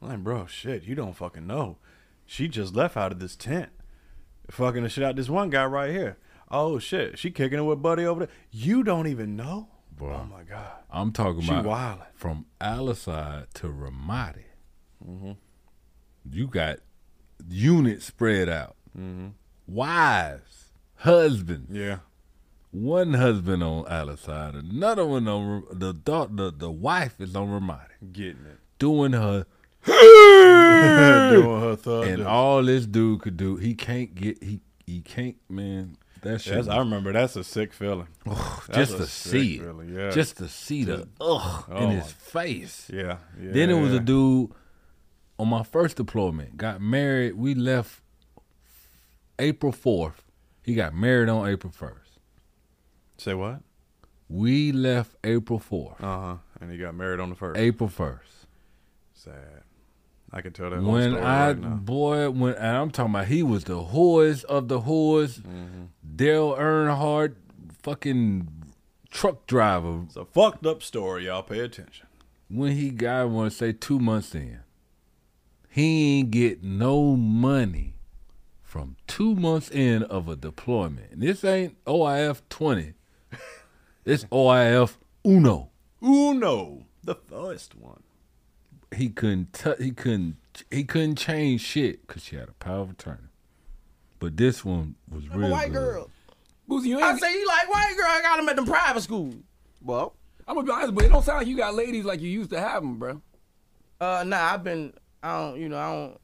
I'm 0.01 0.09
like, 0.09 0.23
bro, 0.23 0.47
shit, 0.47 0.85
you 0.85 0.95
don't 0.95 1.15
fucking 1.15 1.45
know. 1.45 1.77
She 2.25 2.47
just 2.47 2.75
left 2.75 2.97
out 2.97 3.11
of 3.11 3.19
this 3.19 3.35
tent, 3.35 3.69
fucking 4.49 4.81
the 4.81 4.89
shit 4.89 5.03
out 5.03 5.15
this 5.17 5.29
one 5.29 5.51
guy 5.51 5.65
right 5.65 5.91
here. 5.91 6.17
Oh 6.49 6.79
shit, 6.79 7.19
she 7.19 7.29
kicking 7.29 7.59
it 7.59 7.63
with 7.63 7.83
Buddy 7.83 8.03
over 8.03 8.21
there. 8.25 8.35
You 8.49 8.81
don't 8.83 9.05
even 9.05 9.35
know, 9.35 9.67
bro. 9.95 10.21
Oh 10.23 10.25
my 10.35 10.41
god, 10.41 10.79
I'm 10.89 11.11
talking 11.11 11.41
She 11.43 11.51
about 11.53 11.65
wildin'. 11.99 12.05
from 12.15 12.47
Al 12.59 12.89
Asad 12.89 13.53
to 13.53 13.67
Ramadi. 13.67 14.45
Mhm. 15.07 15.37
You 16.27 16.47
got 16.47 16.79
units 17.47 18.05
spread 18.05 18.49
out. 18.49 18.75
Mhm. 18.97 19.33
Wives, 19.71 20.71
husbands. 20.97 21.69
Yeah. 21.71 21.99
One 22.71 23.13
husband 23.13 23.63
on 23.63 23.85
Al 23.87 24.09
Asad, 24.09 24.55
another 24.55 25.05
one 25.05 25.29
on 25.29 25.63
the 25.71 25.93
da- 25.93 26.27
the 26.27 26.51
the 26.51 26.69
wife 26.69 27.21
is 27.21 27.37
on 27.37 27.47
Ramadi. 27.47 28.11
Getting 28.11 28.45
it. 28.47 28.59
Doing 28.79 29.13
her 29.13 29.45
Doing 29.85 31.61
her 31.61 31.75
thug 31.77 32.07
And 32.07 32.23
all 32.23 32.61
this 32.63 32.85
dude 32.85 33.21
could 33.21 33.37
do, 33.37 33.55
he 33.55 33.73
can't 33.73 34.13
get 34.13 34.43
he 34.43 34.59
he 34.85 34.99
can't 34.99 35.37
man. 35.49 35.95
That 36.21 36.41
shit 36.41 36.53
That's, 36.53 36.67
I 36.67 36.79
remember 36.79 37.13
that's 37.13 37.37
a 37.37 37.43
sick 37.43 37.71
feeling. 37.71 38.07
That's 38.25 38.67
just 38.75 38.97
to 38.97 39.07
see 39.07 39.55
it, 39.55 39.61
feeling, 39.61 39.89
yeah. 39.89 40.09
just 40.11 40.37
to 40.37 40.49
see 40.49 40.83
the 40.83 41.07
ugh 41.19 41.65
Oh 41.69 41.77
in 41.77 41.91
his 41.91 42.11
face. 42.11 42.89
Yeah, 42.93 43.17
yeah. 43.41 43.51
Then 43.53 43.69
it 43.69 43.81
was 43.81 43.93
a 43.93 44.01
dude 44.01 44.51
on 45.39 45.47
my 45.47 45.63
first 45.63 45.95
deployment. 45.95 46.57
Got 46.57 46.81
married. 46.81 47.35
We 47.35 47.55
left 47.55 48.00
April 49.41 49.71
fourth. 49.71 50.23
He 50.63 50.75
got 50.75 50.93
married 50.93 51.27
on 51.27 51.49
April 51.49 51.73
first. 51.73 52.19
Say 53.17 53.33
what? 53.33 53.61
We 54.29 54.71
left 54.71 55.15
April 55.23 55.59
fourth. 55.59 56.01
Uh 56.01 56.19
huh. 56.19 56.35
And 56.61 56.71
he 56.71 56.77
got 56.77 56.95
married 56.95 57.19
on 57.19 57.29
the 57.29 57.35
first. 57.35 57.59
April 57.59 57.89
first. 57.89 58.45
Sad. 59.13 59.63
I 60.31 60.41
can 60.41 60.53
tell 60.53 60.69
that 60.69 60.79
whole 60.79 60.93
When 60.93 61.17
I 61.17 61.47
right 61.47 61.55
boy, 61.55 62.29
when 62.29 62.53
and 62.53 62.77
I'm 62.77 62.91
talking 62.91 63.13
about, 63.13 63.27
he 63.27 63.43
was 63.43 63.65
the 63.65 63.83
whores 63.83 64.45
of 64.45 64.67
the 64.69 64.81
whores. 64.81 65.41
Mm-hmm. 65.41 65.85
Dale 66.15 66.55
Earnhardt, 66.55 67.35
fucking 67.81 68.47
truck 69.09 69.45
driver. 69.47 70.03
It's 70.05 70.15
a 70.15 70.23
fucked 70.23 70.65
up 70.65 70.81
story. 70.83 71.25
Y'all 71.25 71.43
pay 71.43 71.59
attention. 71.59 72.07
When 72.47 72.73
he 72.73 72.91
got, 72.91 73.21
I 73.21 73.25
want 73.25 73.51
to 73.51 73.57
say 73.57 73.73
two 73.73 73.99
months 73.99 74.33
in, 74.35 74.59
he 75.69 76.19
ain't 76.19 76.31
get 76.31 76.63
no 76.63 77.15
money 77.15 77.95
from 78.71 78.95
two 79.05 79.35
months 79.35 79.69
in 79.69 80.01
of 80.03 80.29
a 80.29 80.35
deployment. 80.37 81.11
And 81.11 81.21
this 81.21 81.43
ain't 81.43 81.75
OIF 81.83 82.41
twenty. 82.49 82.93
It's 84.05 84.23
OIF 84.31 84.95
Uno. 85.27 85.69
Uno, 86.01 86.85
the 87.03 87.15
first 87.15 87.75
one. 87.75 88.01
He 88.95 89.09
couldn't. 89.09 89.51
T- 89.53 89.83
he 89.83 89.91
couldn't. 89.91 90.37
He 90.71 90.85
couldn't 90.85 91.17
change 91.17 91.59
shit 91.61 92.07
because 92.07 92.23
she 92.23 92.37
had 92.37 92.47
a 92.49 92.53
power 92.53 92.79
of 92.79 92.89
attorney. 92.91 93.27
But 94.19 94.37
this 94.37 94.63
one 94.65 94.95
was 95.09 95.25
I'm 95.31 95.37
real 95.37 95.49
a 95.49 95.51
white 95.51 95.67
good. 95.71 95.73
girl. 95.73 96.09
Boosie, 96.69 96.85
you 96.85 96.95
ain't. 96.95 97.03
I 97.03 97.17
say 97.17 97.31
you 97.33 97.45
like 97.47 97.69
white 97.69 97.93
girl. 97.97 98.07
I 98.07 98.21
got 98.21 98.37
them 98.37 98.49
at 98.49 98.55
the 98.55 98.63
private 98.63 99.01
school. 99.01 99.33
Well, 99.83 100.15
I'm 100.47 100.55
gonna 100.55 100.65
be 100.65 100.71
honest, 100.71 100.95
but 100.95 101.03
it 101.05 101.09
don't 101.09 101.23
sound 101.23 101.39
like 101.39 101.47
you 101.47 101.57
got 101.57 101.75
ladies 101.75 102.05
like 102.05 102.21
you 102.21 102.29
used 102.29 102.49
to 102.51 102.59
have 102.59 102.81
them, 102.81 102.97
bro. 102.97 103.21
uh, 103.99 104.23
nah, 104.25 104.53
I've 104.53 104.63
been. 104.63 104.93
I 105.21 105.37
don't. 105.37 105.59
You 105.59 105.69
know, 105.69 105.77
I 105.77 105.91
don't. 105.93 106.20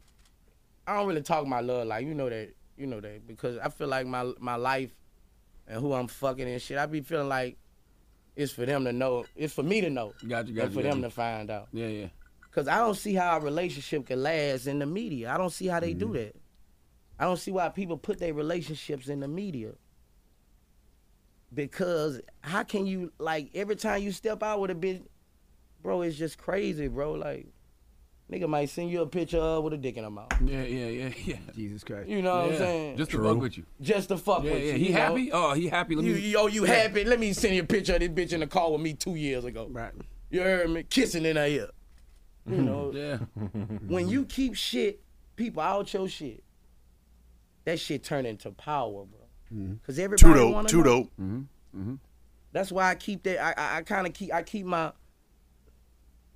I 0.87 0.95
don't 0.95 1.07
really 1.07 1.21
talk 1.21 1.45
my 1.45 1.59
love 1.59 1.87
like 1.87 2.05
you 2.05 2.13
know 2.13 2.29
that. 2.29 2.53
You 2.77 2.87
know 2.87 3.01
that 3.01 3.27
because 3.27 3.57
I 3.57 3.69
feel 3.69 3.87
like 3.87 4.05
my 4.05 4.31
my 4.39 4.55
life 4.55 4.95
and 5.67 5.81
who 5.81 5.93
I'm 5.93 6.07
fucking 6.07 6.47
and 6.47 6.61
shit. 6.61 6.77
I 6.77 6.85
be 6.85 7.01
feeling 7.01 7.27
like 7.27 7.57
it's 8.35 8.53
for 8.53 8.65
them 8.65 8.85
to 8.85 8.93
know. 8.93 9.25
It's 9.35 9.53
for 9.53 9.63
me 9.63 9.81
to 9.81 9.89
know. 9.89 10.13
Got 10.27 10.47
you, 10.47 10.53
got 10.53 10.65
and 10.65 10.73
you, 10.73 10.79
for 10.79 10.83
got 10.83 10.89
them 10.89 10.99
you. 10.99 11.03
to 11.05 11.09
find 11.09 11.49
out. 11.49 11.67
Yeah, 11.73 11.87
yeah. 11.87 12.07
Cause 12.51 12.67
I 12.67 12.77
don't 12.77 12.95
see 12.95 13.13
how 13.13 13.37
a 13.37 13.39
relationship 13.39 14.07
can 14.07 14.23
last 14.23 14.65
in 14.65 14.79
the 14.79 14.85
media. 14.85 15.31
I 15.31 15.37
don't 15.37 15.51
see 15.51 15.67
how 15.67 15.79
they 15.79 15.93
do 15.93 16.05
mm-hmm. 16.05 16.13
that. 16.15 16.35
I 17.19 17.25
don't 17.25 17.37
see 17.37 17.51
why 17.51 17.69
people 17.69 17.97
put 17.97 18.19
their 18.19 18.33
relationships 18.33 19.09
in 19.09 19.19
the 19.19 19.27
media. 19.27 19.73
Because 21.53 22.21
how 22.41 22.63
can 22.63 22.85
you 22.85 23.11
like 23.19 23.49
every 23.53 23.75
time 23.75 24.01
you 24.01 24.11
step 24.11 24.43
out 24.43 24.59
with 24.59 24.71
a 24.71 24.75
bitch, 24.75 25.03
bro? 25.81 26.01
It's 26.01 26.17
just 26.17 26.37
crazy, 26.37 26.87
bro. 26.87 27.13
Like, 27.13 27.47
nigga 28.31 28.47
might 28.49 28.69
send 28.69 28.89
you 28.91 29.01
a 29.01 29.07
picture 29.07 29.37
of 29.37 29.63
with 29.63 29.73
a 29.73 29.77
dick 29.77 29.97
in 29.97 30.03
her 30.03 30.09
mouth. 30.09 30.27
Yeah, 30.43 30.63
yeah, 30.63 30.85
yeah, 30.87 31.09
yeah. 31.25 31.35
Jesus 31.55 31.83
Christ. 31.83 32.09
You 32.09 32.21
know 32.21 32.35
what 32.41 32.51
I'm 32.51 32.57
saying? 32.57 32.97
Just 32.97 33.11
to 33.11 33.23
fuck 33.23 33.37
with 33.37 33.57
you. 33.57 33.65
Just 33.81 34.09
to 34.09 34.17
fuck 34.17 34.43
Yeah, 34.43 34.53
with 34.53 34.63
yeah. 34.63 34.71
you. 34.73 34.77
He 34.79 34.87
you 34.87 34.93
know? 34.93 34.99
happy? 34.99 35.31
Oh, 35.31 35.53
he 35.53 35.67
happy. 35.67 35.95
Let 35.95 36.05
you, 36.05 36.13
me- 36.15 36.19
you- 36.21 36.37
oh, 36.39 36.47
you 36.47 36.63
happy? 36.65 37.03
Let 37.05 37.19
me 37.19 37.33
send 37.33 37.55
you 37.55 37.61
a 37.63 37.65
picture 37.65 37.93
of 37.95 37.99
this 38.01 38.09
bitch 38.09 38.33
in 38.33 38.41
the 38.41 38.47
car 38.47 38.71
with 38.71 38.81
me 38.81 38.93
two 38.93 39.15
years 39.15 39.45
ago. 39.45 39.67
Right. 39.71 39.93
You 40.29 40.41
heard 40.41 40.69
me 40.69 40.83
kissing 40.83 41.25
in 41.25 41.35
her 41.37 41.45
ear. 41.47 41.69
You 42.49 42.57
know. 42.61 42.91
Yeah. 42.93 43.17
when 43.87 44.07
you 44.09 44.25
keep 44.25 44.55
shit, 44.55 45.01
people 45.35 45.61
out 45.63 45.93
your 45.93 46.07
shit, 46.09 46.43
that 47.65 47.79
shit 47.79 48.03
turn 48.03 48.25
into 48.25 48.51
power, 48.51 49.05
bro. 49.05 49.67
because 49.81 49.99
everybody 49.99 50.33
dope, 50.39 50.53
wanna 50.53 50.67
too 50.69 50.77
know. 50.77 50.83
dope. 50.83 51.11
Mm-hmm. 51.19 51.95
That's 52.53 52.71
why 52.71 52.89
I 52.89 52.95
keep 52.95 53.23
that. 53.23 53.41
I 53.43 53.53
I, 53.57 53.77
I 53.77 53.81
kind 53.83 54.07
of 54.07 54.13
keep 54.13 54.33
I 54.33 54.41
keep 54.43 54.65
my 54.65 54.91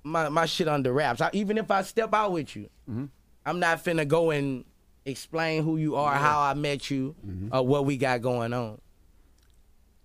my 0.02 0.28
my 0.28 0.46
shit 0.46 0.68
under 0.68 0.92
wraps. 0.92 1.20
I, 1.20 1.30
even 1.32 1.58
if 1.58 1.70
I 1.70 1.82
step 1.82 2.14
out 2.14 2.32
with 2.32 2.54
you, 2.56 2.68
mm-hmm. 2.88 3.06
I'm 3.44 3.60
not 3.60 3.84
finna 3.84 4.06
go 4.06 4.30
and 4.30 4.64
explain 5.04 5.64
who 5.64 5.76
you 5.76 5.96
are, 5.96 6.14
how 6.14 6.40
I 6.40 6.54
met 6.54 6.90
you, 6.90 7.14
mm-hmm. 7.26 7.54
or 7.54 7.66
what 7.66 7.84
we 7.84 7.96
got 7.96 8.22
going 8.22 8.52
on. 8.52 8.80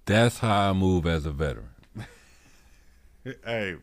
That's 0.06 0.39
how 0.39 0.70
I 0.70 0.74
move 0.74 1.06
as 1.06 1.26
a 1.26 1.32
veteran. 1.32 1.70
Hey, 3.43 3.76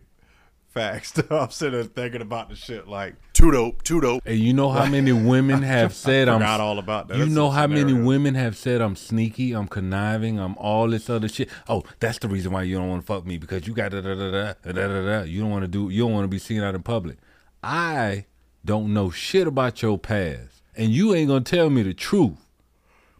facts. 0.70 1.12
I'm 1.30 1.50
sitting 1.50 1.78
there 1.78 1.84
thinking 1.84 2.22
about 2.22 2.48
the 2.48 2.56
shit 2.56 2.88
like 2.88 3.14
too 3.44 3.50
dope, 3.50 3.82
too 3.82 4.00
dope. 4.00 4.22
And 4.24 4.38
you 4.38 4.52
know 4.54 4.70
how 4.70 4.86
many 4.86 5.12
women 5.12 5.62
have 5.62 5.94
said 6.06 6.28
I'm 6.28 6.40
not 6.40 6.60
all 6.60 6.78
about 6.78 7.08
that. 7.08 7.16
You 7.18 7.24
that's 7.24 7.34
know 7.34 7.50
how 7.50 7.64
scenario. 7.64 7.86
many 7.86 8.02
women 8.02 8.34
have 8.34 8.56
said 8.56 8.80
I'm 8.80 8.96
sneaky, 8.96 9.52
I'm 9.52 9.68
conniving, 9.68 10.38
I'm 10.38 10.56
all 10.56 10.88
this 10.88 11.10
other 11.10 11.28
shit. 11.28 11.50
Oh, 11.68 11.82
that's 12.00 12.18
the 12.18 12.28
reason 12.28 12.52
why 12.52 12.62
you 12.62 12.76
don't 12.76 12.88
want 12.88 13.02
to 13.02 13.06
fuck 13.06 13.26
me 13.26 13.36
because 13.36 13.66
you 13.66 13.74
got 13.74 13.90
da 13.90 14.00
da 14.00 14.14
da 14.14 14.30
da 14.30 14.54
da 14.64 14.72
da 14.72 15.04
da. 15.04 15.22
You 15.24 15.42
don't 15.42 15.50
want 15.50 15.62
to 15.62 15.68
do. 15.68 15.90
You 15.90 16.04
don't 16.04 16.12
want 16.12 16.24
to 16.24 16.28
be 16.28 16.38
seen 16.38 16.62
out 16.62 16.74
in 16.74 16.82
public. 16.82 17.18
I 17.62 18.26
don't 18.64 18.94
know 18.94 19.10
shit 19.10 19.46
about 19.46 19.82
your 19.82 19.98
past, 19.98 20.62
and 20.74 20.90
you 20.90 21.14
ain't 21.14 21.28
gonna 21.28 21.42
tell 21.42 21.68
me 21.68 21.82
the 21.82 21.94
truth. 21.94 22.38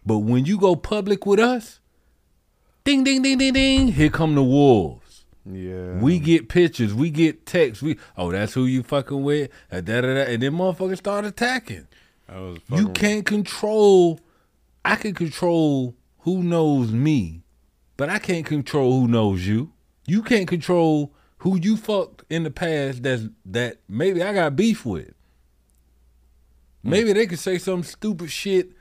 But 0.06 0.18
when 0.18 0.46
you 0.46 0.58
go 0.58 0.74
public 0.76 1.26
with 1.26 1.40
us, 1.40 1.80
ding 2.84 3.04
ding 3.04 3.20
ding 3.22 3.38
ding 3.38 3.52
ding, 3.52 3.88
here 3.88 4.10
come 4.10 4.34
the 4.34 4.42
wolves. 4.42 5.03
Yeah. 5.50 5.98
We 5.98 6.18
get 6.18 6.48
pictures, 6.48 6.94
we 6.94 7.10
get 7.10 7.44
texts. 7.44 7.82
We 7.82 7.98
oh, 8.16 8.32
that's 8.32 8.54
who 8.54 8.64
you 8.64 8.82
fucking 8.82 9.22
with, 9.22 9.50
uh, 9.70 9.80
da 9.80 10.00
da 10.00 10.14
da, 10.14 10.20
and 10.22 10.42
then 10.42 10.52
motherfuckers 10.52 10.98
start 10.98 11.24
attacking. 11.24 11.86
You 12.70 12.88
can't 12.94 13.26
control. 13.26 14.20
I 14.84 14.96
can 14.96 15.14
control 15.14 15.94
who 16.20 16.42
knows 16.42 16.90
me, 16.92 17.42
but 17.96 18.08
I 18.08 18.18
can't 18.18 18.46
control 18.46 19.00
who 19.00 19.08
knows 19.08 19.46
you. 19.46 19.72
You 20.06 20.22
can't 20.22 20.48
control 20.48 21.12
who 21.38 21.58
you 21.58 21.76
fucked 21.76 22.24
in 22.30 22.42
the 22.42 22.50
past. 22.50 23.02
That's 23.02 23.24
that 23.44 23.78
maybe 23.88 24.22
I 24.22 24.32
got 24.32 24.56
beef 24.56 24.86
with. 24.86 25.12
Maybe 26.82 27.12
they 27.14 27.26
could 27.26 27.38
say 27.38 27.56
some 27.58 27.82
stupid 27.82 28.30
shit, 28.30 28.72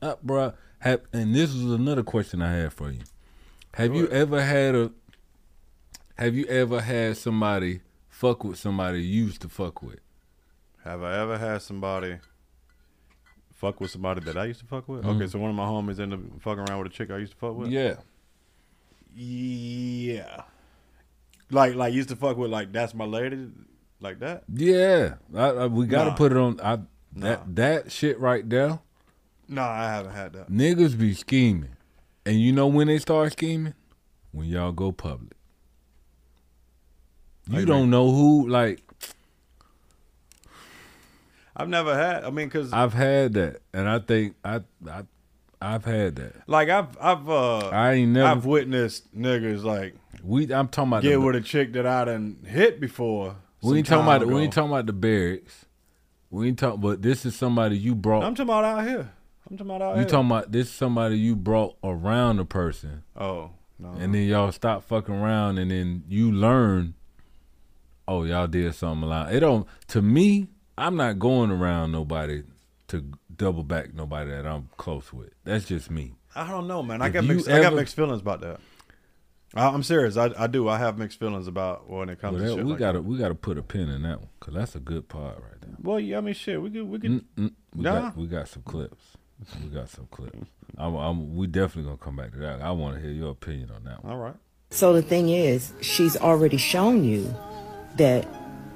up, 0.00 0.24
bruh. 0.24 0.54
Have, 0.78 1.02
and 1.12 1.34
this 1.34 1.54
is 1.54 1.64
another 1.64 2.02
question 2.02 2.42
I 2.42 2.52
have 2.54 2.74
for 2.74 2.90
you. 2.90 3.02
Have 3.74 3.94
you 3.94 4.08
ever 4.08 4.42
had 4.42 4.74
a? 4.74 4.92
Have 6.16 6.34
you 6.34 6.44
ever 6.46 6.80
had 6.80 7.16
somebody 7.16 7.80
fuck 8.08 8.44
with 8.44 8.58
somebody 8.58 9.02
you 9.02 9.24
used 9.24 9.40
to 9.42 9.48
fuck 9.48 9.82
with? 9.82 10.00
Have 10.84 11.02
I 11.02 11.18
ever 11.20 11.38
had 11.38 11.62
somebody 11.62 12.18
fuck 13.54 13.80
with 13.80 13.90
somebody 13.90 14.20
that 14.22 14.36
I 14.36 14.46
used 14.46 14.60
to 14.60 14.66
fuck 14.66 14.88
with? 14.88 15.04
Mhm. 15.04 15.16
Okay, 15.16 15.26
so 15.26 15.38
one 15.38 15.50
of 15.50 15.56
my 15.56 15.64
homies 15.66 15.98
ended 16.00 16.18
up 16.20 16.42
fucking 16.42 16.64
around 16.68 16.82
with 16.82 16.92
a 16.92 16.94
chick 16.94 17.10
I 17.10 17.18
used 17.18 17.32
to 17.32 17.38
fuck 17.38 17.56
with. 17.56 17.70
Yeah. 17.70 17.96
Yeah. 19.14 20.42
Like, 21.50 21.74
like 21.74 21.92
used 21.94 22.08
to 22.08 22.16
fuck 22.16 22.36
with 22.36 22.50
like 22.50 22.72
that's 22.72 22.94
my 22.94 23.04
lady, 23.04 23.48
like 24.00 24.18
that. 24.20 24.44
Yeah, 24.52 25.14
I, 25.34 25.48
I, 25.48 25.66
we 25.66 25.86
got 25.86 26.04
to 26.04 26.10
Nah. 26.10 26.16
put 26.16 26.32
it 26.32 26.38
on. 26.38 26.60
I, 26.60 26.78
that 27.16 27.54
that 27.56 27.92
shit 27.92 28.18
right 28.18 28.48
there. 28.48 28.80
No, 29.48 29.62
I 29.62 29.84
haven't 29.84 30.12
had 30.12 30.32
that. 30.32 30.50
Niggas 30.50 30.98
be 30.98 31.12
scheming, 31.12 31.76
and 32.24 32.40
you 32.40 32.52
know 32.52 32.66
when 32.68 32.86
they 32.86 32.98
start 32.98 33.32
scheming 33.32 33.74
when 34.30 34.46
y'all 34.48 34.72
go 34.72 34.92
public. 34.92 35.32
You 37.48 37.64
don't 37.66 37.90
know 37.90 38.10
who. 38.12 38.48
Like 38.48 38.82
I've 41.56 41.68
never 41.68 41.94
had. 41.94 42.24
I 42.24 42.30
mean, 42.30 42.48
cause 42.50 42.72
I've 42.72 42.94
had 42.94 43.34
that, 43.34 43.60
and 43.74 43.88
I 43.88 43.98
think 43.98 44.36
I 44.44 44.60
I 44.88 45.02
I've 45.60 45.84
had 45.84 46.16
that. 46.16 46.48
like 46.48 46.68
I've 46.68 46.96
I've 47.00 47.28
uh 47.28 47.68
I 47.68 47.92
ain't 47.92 48.12
never- 48.12 48.28
I've 48.28 48.44
witnessed 48.46 49.14
niggas 49.16 49.62
like 49.62 49.94
We 50.22 50.52
I'm 50.52 50.68
talking 50.68 50.88
about 50.92 51.02
get 51.02 51.12
the, 51.12 51.20
with 51.20 51.36
a 51.36 51.40
chick 51.40 51.72
that 51.74 51.86
I 51.86 52.04
done 52.06 52.38
hit 52.46 52.80
before. 52.80 53.36
we 53.62 53.78
ain't 53.78 53.86
talking 53.86 54.04
about 54.06 54.20
time 54.20 54.34
we 54.34 54.42
ain't 54.42 54.52
talking 54.52 54.70
about 54.70 54.86
the 54.86 54.92
barracks. 54.92 55.66
We 56.30 56.48
ain't 56.48 56.58
talking, 56.58 56.80
but 56.80 57.02
this 57.02 57.26
is 57.26 57.36
somebody 57.36 57.76
you 57.76 57.94
brought. 57.94 58.24
I'm 58.24 58.34
talking 58.34 58.48
about 58.50 58.64
out 58.64 58.86
here. 58.88 59.12
I'm 59.50 59.58
talking 59.58 59.70
about 59.74 59.82
out 59.82 59.88
you 59.90 59.94
here. 59.96 60.02
You 60.04 60.08
talking 60.08 60.26
about 60.30 60.52
this 60.52 60.68
is 60.68 60.72
somebody 60.72 61.18
you 61.18 61.36
brought 61.36 61.76
around 61.84 62.38
a 62.38 62.46
person. 62.46 63.02
Oh 63.14 63.50
no. 63.78 63.90
and 63.98 64.14
then 64.14 64.22
y'all 64.26 64.50
stop 64.52 64.84
fucking 64.84 65.14
around, 65.14 65.58
and 65.58 65.70
then 65.70 66.04
you 66.08 66.32
learn. 66.32 66.94
Oh, 68.08 68.24
y'all 68.24 68.46
did 68.46 68.74
something 68.74 69.08
like 69.08 69.32
it. 69.34 69.40
Don't 69.40 69.66
to 69.88 70.02
me. 70.02 70.48
I'm 70.78 70.96
not 70.96 71.18
going 71.18 71.50
around 71.50 71.92
nobody 71.92 72.42
to 72.88 73.04
double 73.36 73.62
back 73.62 73.94
nobody 73.94 74.30
that 74.30 74.46
I'm 74.46 74.68
close 74.76 75.12
with. 75.12 75.30
That's 75.44 75.66
just 75.66 75.90
me. 75.90 76.14
I 76.34 76.50
don't 76.50 76.66
know, 76.66 76.82
man. 76.82 77.02
I 77.02 77.08
If 77.08 77.12
got 77.12 77.24
you 77.24 77.34
mixed. 77.34 77.48
I 77.48 77.60
got 77.60 77.74
mixed 77.74 77.94
feelings 77.94 78.20
about 78.20 78.40
that. 78.40 78.58
I, 79.54 79.66
I'm 79.68 79.82
serious. 79.82 80.16
I, 80.16 80.30
I 80.38 80.46
do. 80.46 80.68
I 80.68 80.78
have 80.78 80.96
mixed 80.98 81.18
feelings 81.20 81.46
about 81.46 81.88
when 81.90 82.08
it 82.08 82.20
comes 82.20 82.40
Well, 82.40 82.42
to 82.42 82.48
that- 82.50 82.56
shit 82.56 82.64
we 82.64 82.70
like 82.72 82.78
gotta 82.80 82.98
that. 82.98 83.04
we 83.04 83.18
gotta 83.18 83.34
put 83.34 83.58
a 83.58 83.62
pin 83.62 83.88
in 83.90 84.02
that 84.02 84.18
one 84.20 84.28
because 84.40 84.54
that's 84.54 84.74
a 84.74 84.80
good 84.80 85.08
part 85.08 85.36
right 85.36 85.60
there. 85.60 85.76
Well, 85.82 86.00
yeah. 86.00 86.18
I 86.18 86.20
mean, 86.22 86.34
shit. 86.34 86.60
We 86.60 86.70
could. 86.70 86.88
We 86.88 86.98
could. 86.98 87.24
We 87.36 87.50
Nah. 87.74 88.00
got 88.00 88.16
we 88.16 88.26
got 88.26 88.48
some 88.48 88.62
clips. 88.62 89.02
We 89.62 89.68
got 89.68 89.88
some 89.90 90.06
clips. 90.10 90.38
I'm, 90.78 90.94
I'm, 90.94 91.36
we 91.36 91.46
definitely 91.48 91.82
gonna 91.84 91.96
come 91.98 92.16
back 92.16 92.32
to 92.32 92.38
that. 92.38 92.62
I 92.62 92.70
want 92.70 92.94
to 92.96 93.00
hear 93.02 93.10
your 93.10 93.30
opinion 93.32 93.70
on 93.74 93.84
that 93.84 94.02
one. 94.02 94.12
All 94.12 94.18
right. 94.18 94.36
So 94.70 94.92
the 94.94 95.02
thing 95.02 95.28
is, 95.28 95.72
she's 95.82 96.16
already 96.16 96.56
shown 96.56 97.04
you 97.04 97.34
that 97.96 98.26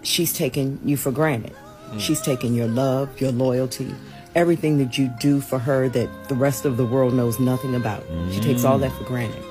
she's 0.03 0.33
taken 0.33 0.81
you 0.85 0.97
for 0.97 1.11
granted. 1.11 1.55
Mm. 1.91 2.01
She's 2.01 2.21
taken 2.21 2.55
your 2.55 2.67
love, 2.67 3.21
your 3.21 3.33
loyalty, 3.33 3.95
everything 4.35 4.79
that 4.79 4.99
you 4.99 5.09
do 5.21 5.41
for 5.41 5.59
her 5.59 5.89
that 5.89 6.29
the 6.29 6.35
rest 6.35 6.65
of 6.65 6.77
the 6.77 6.85
world 6.85 7.15
knows 7.15 7.41
nothing 7.41 7.75
about. 7.75 8.05
She 8.33 8.41
takes 8.41 8.65
all 8.65 8.79
that 8.79 8.93
for 8.93 9.05
granted. 9.05 9.43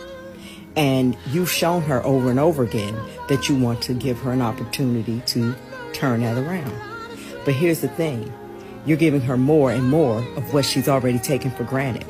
And 0.75 1.17
you've 1.27 1.51
shown 1.51 1.81
her 1.83 2.05
over 2.05 2.29
and 2.29 2.39
over 2.39 2.63
again 2.63 2.95
that 3.29 3.47
you 3.47 3.55
want 3.55 3.81
to 3.83 3.93
give 3.93 4.19
her 4.19 4.31
an 4.31 4.41
opportunity 4.41 5.21
to 5.27 5.55
turn 5.93 6.21
that 6.21 6.37
around. 6.37 6.73
But 7.45 7.53
here's 7.53 7.81
the 7.81 7.87
thing 7.87 8.31
you're 8.85 8.97
giving 8.97 9.21
her 9.21 9.37
more 9.37 9.71
and 9.71 9.89
more 9.89 10.19
of 10.35 10.53
what 10.53 10.65
she's 10.65 10.87
already 10.87 11.17
taken 11.17 11.49
for 11.51 11.63
granted. 11.63 12.05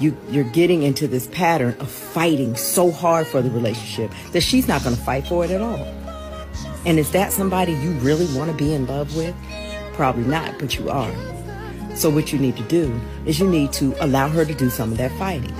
You, 0.00 0.16
you're 0.30 0.50
getting 0.50 0.82
into 0.82 1.06
this 1.06 1.28
pattern 1.28 1.76
of 1.78 1.88
fighting 1.88 2.56
so 2.56 2.90
hard 2.90 3.28
for 3.28 3.40
the 3.40 3.50
relationship 3.50 4.10
that 4.32 4.40
she's 4.40 4.66
not 4.66 4.82
going 4.82 4.96
to 4.96 5.02
fight 5.02 5.28
for 5.28 5.44
it 5.44 5.52
at 5.52 5.60
all. 5.60 5.86
And 6.84 6.98
is 6.98 7.10
that 7.12 7.32
somebody 7.32 7.72
you 7.72 7.92
really 7.94 8.26
want 8.36 8.50
to 8.50 8.56
be 8.56 8.74
in 8.74 8.86
love 8.86 9.16
with? 9.16 9.34
Probably 9.92 10.24
not, 10.24 10.58
but 10.58 10.76
you 10.76 10.90
are. 10.90 11.14
So, 11.94 12.10
what 12.10 12.32
you 12.32 12.38
need 12.38 12.56
to 12.56 12.62
do 12.64 12.98
is 13.26 13.38
you 13.38 13.48
need 13.48 13.72
to 13.74 13.94
allow 14.04 14.28
her 14.28 14.44
to 14.44 14.54
do 14.54 14.70
some 14.70 14.92
of 14.92 14.98
that 14.98 15.12
fighting. 15.18 15.54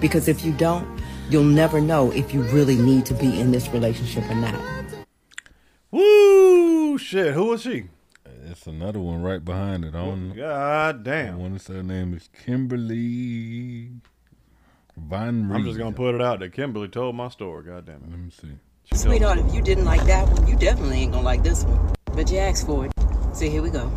Because 0.00 0.28
if 0.28 0.44
you 0.44 0.52
don't, 0.52 0.86
you'll 1.30 1.44
never 1.44 1.80
know 1.80 2.10
if 2.12 2.34
you 2.34 2.42
really 2.42 2.76
need 2.76 3.06
to 3.06 3.14
be 3.14 3.40
in 3.40 3.52
this 3.52 3.68
relationship 3.68 4.28
or 4.28 4.34
not. 4.34 4.60
Woo! 5.90 6.98
Shit. 6.98 7.34
Who 7.34 7.46
was 7.46 7.62
she? 7.62 7.84
It's 8.48 8.66
another 8.66 9.00
one 9.00 9.22
right 9.22 9.44
behind 9.44 9.84
it. 9.84 9.94
I 9.94 10.04
don't. 10.04 10.32
God 10.34 11.04
damn. 11.04 11.34
I 11.34 11.36
want 11.36 11.58
to 11.58 11.64
say 11.64 11.74
her 11.74 11.82
name 11.82 12.14
is 12.14 12.28
Kimberly 12.44 13.90
Von 14.96 15.48
Reed. 15.48 15.56
I'm 15.56 15.64
just 15.64 15.78
gonna 15.78 15.92
put 15.92 16.14
it 16.14 16.22
out 16.22 16.40
that 16.40 16.52
Kimberly 16.52 16.88
told 16.88 17.16
my 17.16 17.28
story. 17.28 17.64
God 17.64 17.86
damn 17.86 17.96
it. 17.96 18.10
Let 18.10 18.18
me 18.18 18.30
see. 18.30 18.58
Sweetheart, 18.94 19.38
if 19.38 19.54
you 19.54 19.60
didn't 19.60 19.84
like 19.84 20.04
that 20.06 20.28
one, 20.28 20.46
you 20.46 20.56
definitely 20.56 21.00
ain't 21.00 21.12
gonna 21.12 21.24
like 21.24 21.42
this 21.42 21.64
one. 21.64 21.94
But 22.14 22.30
you 22.30 22.38
asked 22.38 22.66
for 22.66 22.86
it. 22.86 22.92
So 23.34 23.44
here 23.44 23.62
we 23.62 23.70
go. 23.70 23.90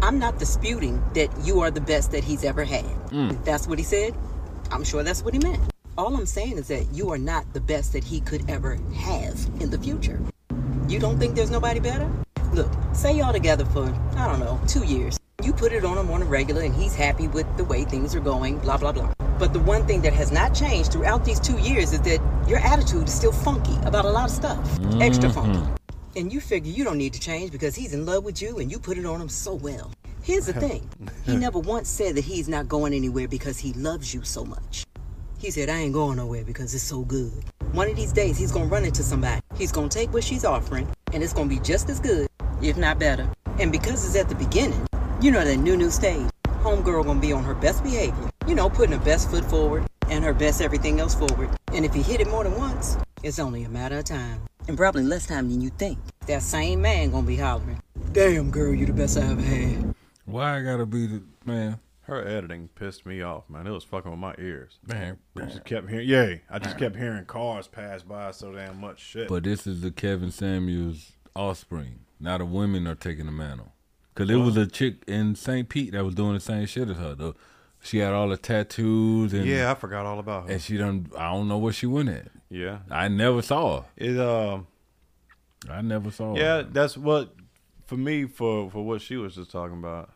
I'm 0.00 0.18
not 0.18 0.38
disputing 0.38 1.02
that 1.14 1.28
you 1.44 1.60
are 1.60 1.70
the 1.70 1.80
best 1.80 2.12
that 2.12 2.24
he's 2.24 2.44
ever 2.44 2.64
had. 2.64 2.84
If 3.12 3.44
that's 3.44 3.66
what 3.66 3.78
he 3.78 3.84
said, 3.84 4.14
I'm 4.70 4.84
sure 4.84 5.02
that's 5.02 5.22
what 5.22 5.34
he 5.34 5.40
meant. 5.40 5.60
All 5.96 6.14
I'm 6.14 6.26
saying 6.26 6.56
is 6.56 6.68
that 6.68 6.86
you 6.92 7.10
are 7.10 7.18
not 7.18 7.52
the 7.52 7.60
best 7.60 7.92
that 7.92 8.04
he 8.04 8.20
could 8.20 8.48
ever 8.48 8.76
have 8.94 9.38
in 9.60 9.70
the 9.70 9.78
future. 9.78 10.20
You 10.88 10.98
don't 10.98 11.18
think 11.18 11.34
there's 11.34 11.50
nobody 11.50 11.80
better? 11.80 12.10
Look, 12.52 12.70
say 12.92 13.16
y'all 13.16 13.32
together 13.32 13.64
for, 13.66 13.84
I 14.16 14.28
don't 14.28 14.40
know, 14.40 14.60
two 14.66 14.84
years. 14.84 15.18
You 15.44 15.52
put 15.52 15.72
it 15.72 15.84
on 15.84 15.96
him 15.96 16.10
on 16.10 16.20
a 16.20 16.24
regular 16.24 16.62
and 16.62 16.74
he's 16.74 16.96
happy 16.96 17.28
with 17.28 17.46
the 17.56 17.62
way 17.62 17.84
things 17.84 18.12
are 18.12 18.20
going, 18.20 18.58
blah, 18.58 18.76
blah, 18.76 18.90
blah. 18.90 19.12
But 19.38 19.52
the 19.52 19.60
one 19.60 19.86
thing 19.86 20.02
that 20.02 20.12
has 20.12 20.32
not 20.32 20.52
changed 20.52 20.90
throughout 20.90 21.24
these 21.24 21.38
two 21.38 21.56
years 21.58 21.92
is 21.92 22.00
that 22.00 22.20
your 22.48 22.58
attitude 22.58 23.06
is 23.06 23.14
still 23.14 23.30
funky 23.30 23.76
about 23.86 24.04
a 24.04 24.10
lot 24.10 24.24
of 24.24 24.34
stuff. 24.34 24.58
Extra 25.00 25.30
mm-hmm. 25.30 25.54
funky. 25.54 25.72
And 26.16 26.32
you 26.32 26.40
figure 26.40 26.72
you 26.72 26.82
don't 26.82 26.98
need 26.98 27.12
to 27.12 27.20
change 27.20 27.52
because 27.52 27.76
he's 27.76 27.94
in 27.94 28.04
love 28.04 28.24
with 28.24 28.42
you 28.42 28.58
and 28.58 28.68
you 28.68 28.80
put 28.80 28.98
it 28.98 29.06
on 29.06 29.20
him 29.20 29.28
so 29.28 29.54
well. 29.54 29.92
Here's 30.24 30.46
the 30.46 30.52
thing 30.66 30.90
he 31.24 31.36
never 31.36 31.60
once 31.60 31.88
said 31.88 32.16
that 32.16 32.24
he's 32.24 32.48
not 32.48 32.66
going 32.66 32.92
anywhere 32.92 33.28
because 33.28 33.58
he 33.58 33.72
loves 33.74 34.12
you 34.12 34.24
so 34.24 34.44
much. 34.44 34.86
He 35.38 35.52
said, 35.52 35.68
I 35.68 35.78
ain't 35.78 35.92
going 35.92 36.16
nowhere 36.16 36.42
because 36.42 36.74
it's 36.74 36.82
so 36.82 37.02
good. 37.02 37.44
One 37.70 37.88
of 37.88 37.94
these 37.94 38.12
days, 38.12 38.36
he's 38.36 38.50
gonna 38.50 38.66
run 38.66 38.84
into 38.84 39.04
somebody. 39.04 39.40
He's 39.56 39.70
gonna 39.70 39.88
take 39.88 40.12
what 40.12 40.24
she's 40.24 40.44
offering, 40.44 40.88
and 41.12 41.22
it's 41.22 41.32
gonna 41.32 41.48
be 41.48 41.60
just 41.60 41.88
as 41.90 42.00
good, 42.00 42.26
if 42.60 42.76
not 42.76 42.98
better. 42.98 43.30
And 43.60 43.70
because 43.70 44.04
it's 44.04 44.16
at 44.16 44.28
the 44.28 44.34
beginning, 44.34 44.84
you 45.20 45.32
know 45.32 45.44
that 45.44 45.56
new, 45.56 45.76
new 45.76 45.90
stage, 45.90 46.28
homegirl 46.44 47.04
gonna 47.04 47.20
be 47.20 47.32
on 47.32 47.42
her 47.44 47.54
best 47.54 47.82
behavior. 47.82 48.30
You 48.46 48.54
know, 48.54 48.70
putting 48.70 48.96
her 48.96 49.04
best 49.04 49.30
foot 49.30 49.44
forward 49.44 49.86
and 50.08 50.24
her 50.24 50.32
best 50.32 50.62
everything 50.62 51.00
else 51.00 51.14
forward. 51.14 51.50
And 51.72 51.84
if 51.84 51.92
he 51.92 52.02
hit 52.02 52.20
it 52.20 52.28
more 52.28 52.44
than 52.44 52.56
once, 52.56 52.96
it's 53.22 53.38
only 53.38 53.64
a 53.64 53.68
matter 53.68 53.98
of 53.98 54.04
time. 54.04 54.40
And 54.68 54.76
probably 54.76 55.02
less 55.02 55.26
time 55.26 55.50
than 55.50 55.60
you 55.60 55.70
think. 55.70 55.98
That 56.26 56.42
same 56.42 56.82
man 56.82 57.10
gonna 57.10 57.26
be 57.26 57.36
hollering, 57.36 57.82
Damn, 58.12 58.50
girl, 58.50 58.74
you 58.74 58.86
the 58.86 58.92
best 58.92 59.18
I 59.18 59.22
ever 59.22 59.40
had. 59.40 59.94
Why 60.24 60.58
I 60.58 60.62
gotta 60.62 60.86
be 60.86 61.06
the 61.06 61.22
man? 61.44 61.80
Her 62.02 62.26
editing 62.26 62.68
pissed 62.74 63.04
me 63.04 63.20
off, 63.20 63.50
man. 63.50 63.66
It 63.66 63.70
was 63.70 63.84
fucking 63.84 64.10
with 64.10 64.20
my 64.20 64.34
ears. 64.38 64.78
Man, 64.86 65.18
I 65.36 65.44
just 65.44 65.64
kept 65.64 65.90
hearing, 65.90 66.08
yay! 66.08 66.42
I 66.48 66.58
just 66.58 66.78
kept 66.78 66.96
hearing 66.96 67.26
cars 67.26 67.68
pass 67.68 68.02
by 68.02 68.30
so 68.30 68.52
damn 68.52 68.80
much 68.80 69.00
shit. 69.00 69.28
But 69.28 69.44
this 69.44 69.66
is 69.66 69.82
the 69.82 69.90
Kevin 69.90 70.30
Samuels 70.30 71.12
offspring. 71.36 72.00
Now 72.18 72.38
the 72.38 72.46
women 72.46 72.86
are 72.86 72.94
taking 72.94 73.26
the 73.26 73.32
mantle. 73.32 73.72
Cause 74.18 74.30
it 74.30 74.36
was 74.36 74.56
a 74.56 74.66
chick 74.66 75.04
in 75.06 75.34
St. 75.36 75.68
Pete 75.68 75.92
that 75.92 76.04
was 76.04 76.14
doing 76.14 76.34
the 76.34 76.40
same 76.40 76.66
shit 76.66 76.88
as 76.90 76.96
her. 76.96 77.14
Though 77.14 77.34
she 77.80 77.98
had 77.98 78.12
all 78.12 78.28
the 78.28 78.36
tattoos 78.36 79.32
and 79.32 79.46
yeah, 79.46 79.70
I 79.70 79.74
forgot 79.74 80.04
all 80.06 80.18
about 80.18 80.46
her. 80.46 80.52
and 80.52 80.60
she 80.62 80.76
done. 80.76 81.08
I 81.16 81.32
don't 81.32 81.46
know 81.48 81.58
where 81.58 81.72
she 81.72 81.86
went 81.86 82.08
at. 82.08 82.28
Yeah. 82.50 82.78
I 82.90 83.08
never 83.08 83.42
saw 83.42 83.82
her. 83.82 83.86
It 83.96 84.18
um, 84.18 84.66
I 85.70 85.80
never 85.82 86.10
saw 86.10 86.34
her. 86.34 86.40
yeah, 86.40 86.62
that's 86.68 86.96
what 86.96 87.34
for 87.86 87.96
me 87.96 88.24
for 88.24 88.70
for 88.70 88.84
what 88.84 89.00
she 89.02 89.16
was 89.16 89.34
just 89.36 89.50
talking 89.50 89.78
about. 89.78 90.10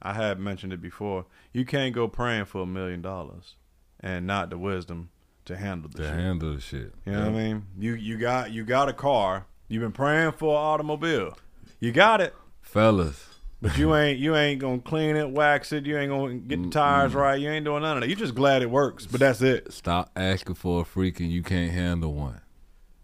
I 0.00 0.12
had 0.14 0.38
mentioned 0.38 0.72
it 0.72 0.80
before. 0.80 1.26
You 1.52 1.64
can't 1.64 1.94
go 1.94 2.06
praying 2.08 2.44
for 2.46 2.62
a 2.62 2.66
million 2.66 3.02
dollars 3.02 3.56
and 4.00 4.26
not 4.26 4.50
the 4.50 4.58
wisdom 4.58 5.10
to 5.46 5.56
handle 5.56 5.88
the 5.90 5.98
To 5.98 6.04
shit. 6.04 6.14
handle 6.14 6.54
the 6.54 6.60
shit. 6.60 6.94
You 7.04 7.12
know 7.12 7.20
what 7.20 7.28
I 7.28 7.32
mean? 7.32 7.66
You 7.78 7.94
you 7.94 8.16
got 8.18 8.50
you 8.52 8.64
got 8.64 8.88
a 8.88 8.92
car. 8.92 9.46
You've 9.68 9.82
been 9.82 9.92
praying 9.92 10.32
for 10.32 10.50
an 10.56 10.62
automobile. 10.64 11.36
You 11.80 11.92
got 11.92 12.20
it, 12.20 12.34
fellas. 12.66 13.24
but 13.62 13.78
you 13.78 13.94
ain't 13.96 14.18
you 14.18 14.36
ain't 14.36 14.60
gonna 14.60 14.78
clean 14.80 15.16
it, 15.16 15.30
wax 15.30 15.72
it. 15.72 15.86
You 15.86 15.96
ain't 15.98 16.10
gonna 16.10 16.34
get 16.34 16.62
the 16.62 16.68
tires 16.70 17.14
right. 17.14 17.40
You 17.40 17.48
ain't 17.50 17.64
doing 17.64 17.82
none 17.82 17.96
of 17.96 18.02
that. 18.02 18.08
You 18.10 18.16
just 18.16 18.34
glad 18.34 18.62
it 18.62 18.70
works, 18.70 19.06
but 19.06 19.20
that's 19.20 19.40
it. 19.40 19.72
Stop 19.72 20.10
asking 20.16 20.56
for 20.56 20.82
a 20.82 20.84
freak 20.84 21.20
and 21.20 21.30
you 21.30 21.42
can't 21.42 21.72
handle 21.72 22.12
one. 22.12 22.40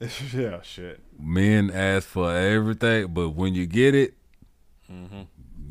yeah, 0.35 0.61
shit. 0.63 1.01
Men 1.19 1.71
ask 1.71 2.07
for 2.09 2.35
everything, 2.37 3.09
but 3.15 3.31
when 3.31 3.55
you 3.55 3.67
get 3.67 3.95
it, 3.95 4.15
Mhm. 4.93 5.27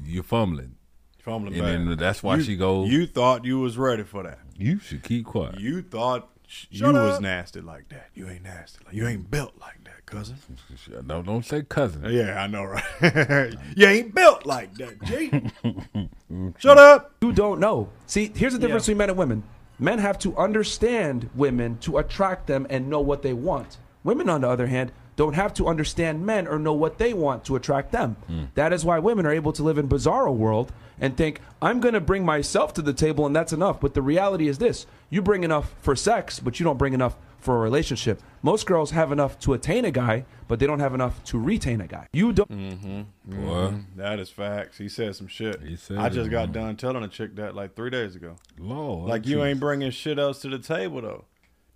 you're 0.06 0.24
fumbling. 0.24 0.76
Fumbling 1.20 1.54
and 1.54 1.62
bad. 1.62 1.88
then 1.89 1.98
that's 1.98 2.24
why 2.24 2.38
You- 2.38 2.44
she 2.44 2.56
goes. 2.56 2.89
You 2.89 3.06
thought 3.06 3.46
you 3.46 3.60
was 3.60 3.78
ready 3.78 4.04
for 4.04 4.24
that. 4.24 4.39
You 4.58 4.80
should 4.80 5.04
keep 5.04 5.26
quiet. 5.26 5.60
You 5.60 5.82
thought 5.82 6.30
sh- 6.48 6.66
you 6.72 6.80
Shut 6.80 6.94
was 6.94 7.20
nasty 7.20 7.62
like 7.62 7.89
that. 7.89 8.10
You 8.16 8.28
ain't 8.30 8.44
nasty. 8.44 8.80
Like, 8.86 8.96
you 8.96 9.06
ain't 9.08 9.30
built 9.30 9.54
like 9.60 9.81
that, 9.81 9.81
cousin. 10.12 10.36
No, 11.05 11.22
don't 11.22 11.45
say 11.45 11.64
cousin. 11.64 12.05
Yeah, 12.09 12.41
I 12.43 12.47
know, 12.47 12.64
right? 12.64 13.55
you 13.76 13.88
ain't 13.88 14.14
built 14.14 14.45
like 14.45 14.74
that, 14.76 15.01
G. 15.03 16.09
Shut 16.59 16.78
up. 16.78 17.14
You 17.22 17.32
don't 17.32 17.59
know. 17.59 17.89
See, 18.07 18.32
here's 18.36 18.53
the 18.53 18.59
difference 18.59 18.84
between 18.84 18.97
men 18.97 19.09
and 19.09 19.18
women. 19.18 19.43
Men 19.80 19.99
have 19.99 20.20
to 20.20 20.36
understand 20.38 21.30
women 21.34 21.78
to 21.80 21.97
attract 21.97 22.47
them 22.47 22.68
and 22.70 22.89
know 22.89 22.99
what 22.99 23.22
they 23.22 23.34
want. 23.34 23.78
Women, 24.03 24.30
on 24.30 24.41
the 24.41 24.49
other 24.49 24.68
hand, 24.68 24.91
don't 25.16 25.34
have 25.34 25.53
to 25.55 25.68
understand 25.68 26.26
men 26.26 26.47
or 26.47 26.59
know 26.59 26.74
what 26.74 26.97
they 26.97 27.14
want 27.14 27.45
to 27.45 27.55
attract 27.55 27.91
them. 27.91 28.16
Hmm. 28.28 28.45
That 28.55 28.74
is 28.74 28.86
why 28.86 28.99
women 28.99 29.26
are 29.26 29.32
able 29.32 29.53
to 29.53 29.64
live 29.64 29.78
in 29.78 29.88
bizarro 29.88 30.34
world 30.34 30.72
and 30.99 31.18
think, 31.18 31.41
I'm 31.62 31.80
going 31.80 31.93
to 31.93 32.01
bring 32.01 32.26
myself 32.26 32.74
to 32.76 32.82
the 32.82 32.93
table 32.93 33.26
and 33.26 33.36
that's 33.36 33.53
enough. 33.53 33.80
But 33.80 33.93
the 33.93 34.01
reality 34.01 34.47
is 34.47 34.57
this 34.57 34.86
you 35.09 35.22
bring 35.22 35.43
enough 35.43 35.74
for 35.82 35.95
sex, 35.95 36.39
but 36.39 36.59
you 36.59 36.64
don't 36.64 36.78
bring 36.78 36.93
enough 36.93 37.18
for 37.42 37.56
a 37.58 37.60
relationship. 37.60 38.22
Most 38.42 38.66
girls 38.66 38.92
have 38.92 39.12
enough 39.12 39.39
to 39.39 39.54
attain 39.54 39.84
a 39.86 39.92
guy, 39.92 40.26
but 40.48 40.60
they 40.60 40.68
don't 40.68 40.80
have 40.80 40.94
enough 40.94 41.24
to 41.26 41.39
retain 41.39 41.82
a 41.82 41.88
guy. 41.88 42.08
You 42.14 42.32
don't. 42.34 42.50
Mm-hmm. 42.50 43.02
Boy. 43.26 43.38
Mhm. 43.72 43.84
That 43.98 44.20
is 44.20 44.30
facts. 44.30 44.78
He 44.78 44.88
said 44.88 45.16
some 45.16 45.28
shit. 45.28 45.62
He 45.62 45.76
said 45.76 45.98
I 45.98 46.10
just 46.10 46.28
it, 46.28 46.32
got 46.32 46.54
man. 46.54 46.66
done 46.66 46.76
telling 46.78 47.04
a 47.04 47.08
chick 47.08 47.36
that 47.36 47.56
like 47.56 47.76
three 47.76 47.89
days 47.89 48.16
ago. 48.16 48.36
Lord, 48.58 49.10
like 49.10 49.26
you 49.28 49.38
jeez. 49.38 49.48
ain't 49.48 49.60
bringing 49.60 49.92
shit 49.92 50.18
else 50.20 50.39
to 50.44 50.50
the 50.50 50.60
table 50.60 51.02
though. 51.02 51.26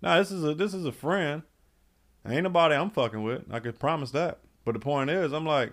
Nah, 0.02 0.18
this 0.18 0.30
is 0.30 0.44
a 0.44 0.54
this 0.54 0.72
is 0.74 0.84
a 0.86 0.92
friend. 0.92 1.42
Ain't 2.28 2.42
nobody 2.42 2.74
I'm 2.74 2.90
fucking 2.90 3.22
with. 3.22 3.42
I 3.50 3.60
could 3.60 3.78
promise 3.78 4.10
that. 4.12 4.38
But 4.64 4.72
the 4.72 4.80
point 4.80 5.10
is, 5.10 5.32
I'm 5.32 5.46
like, 5.46 5.72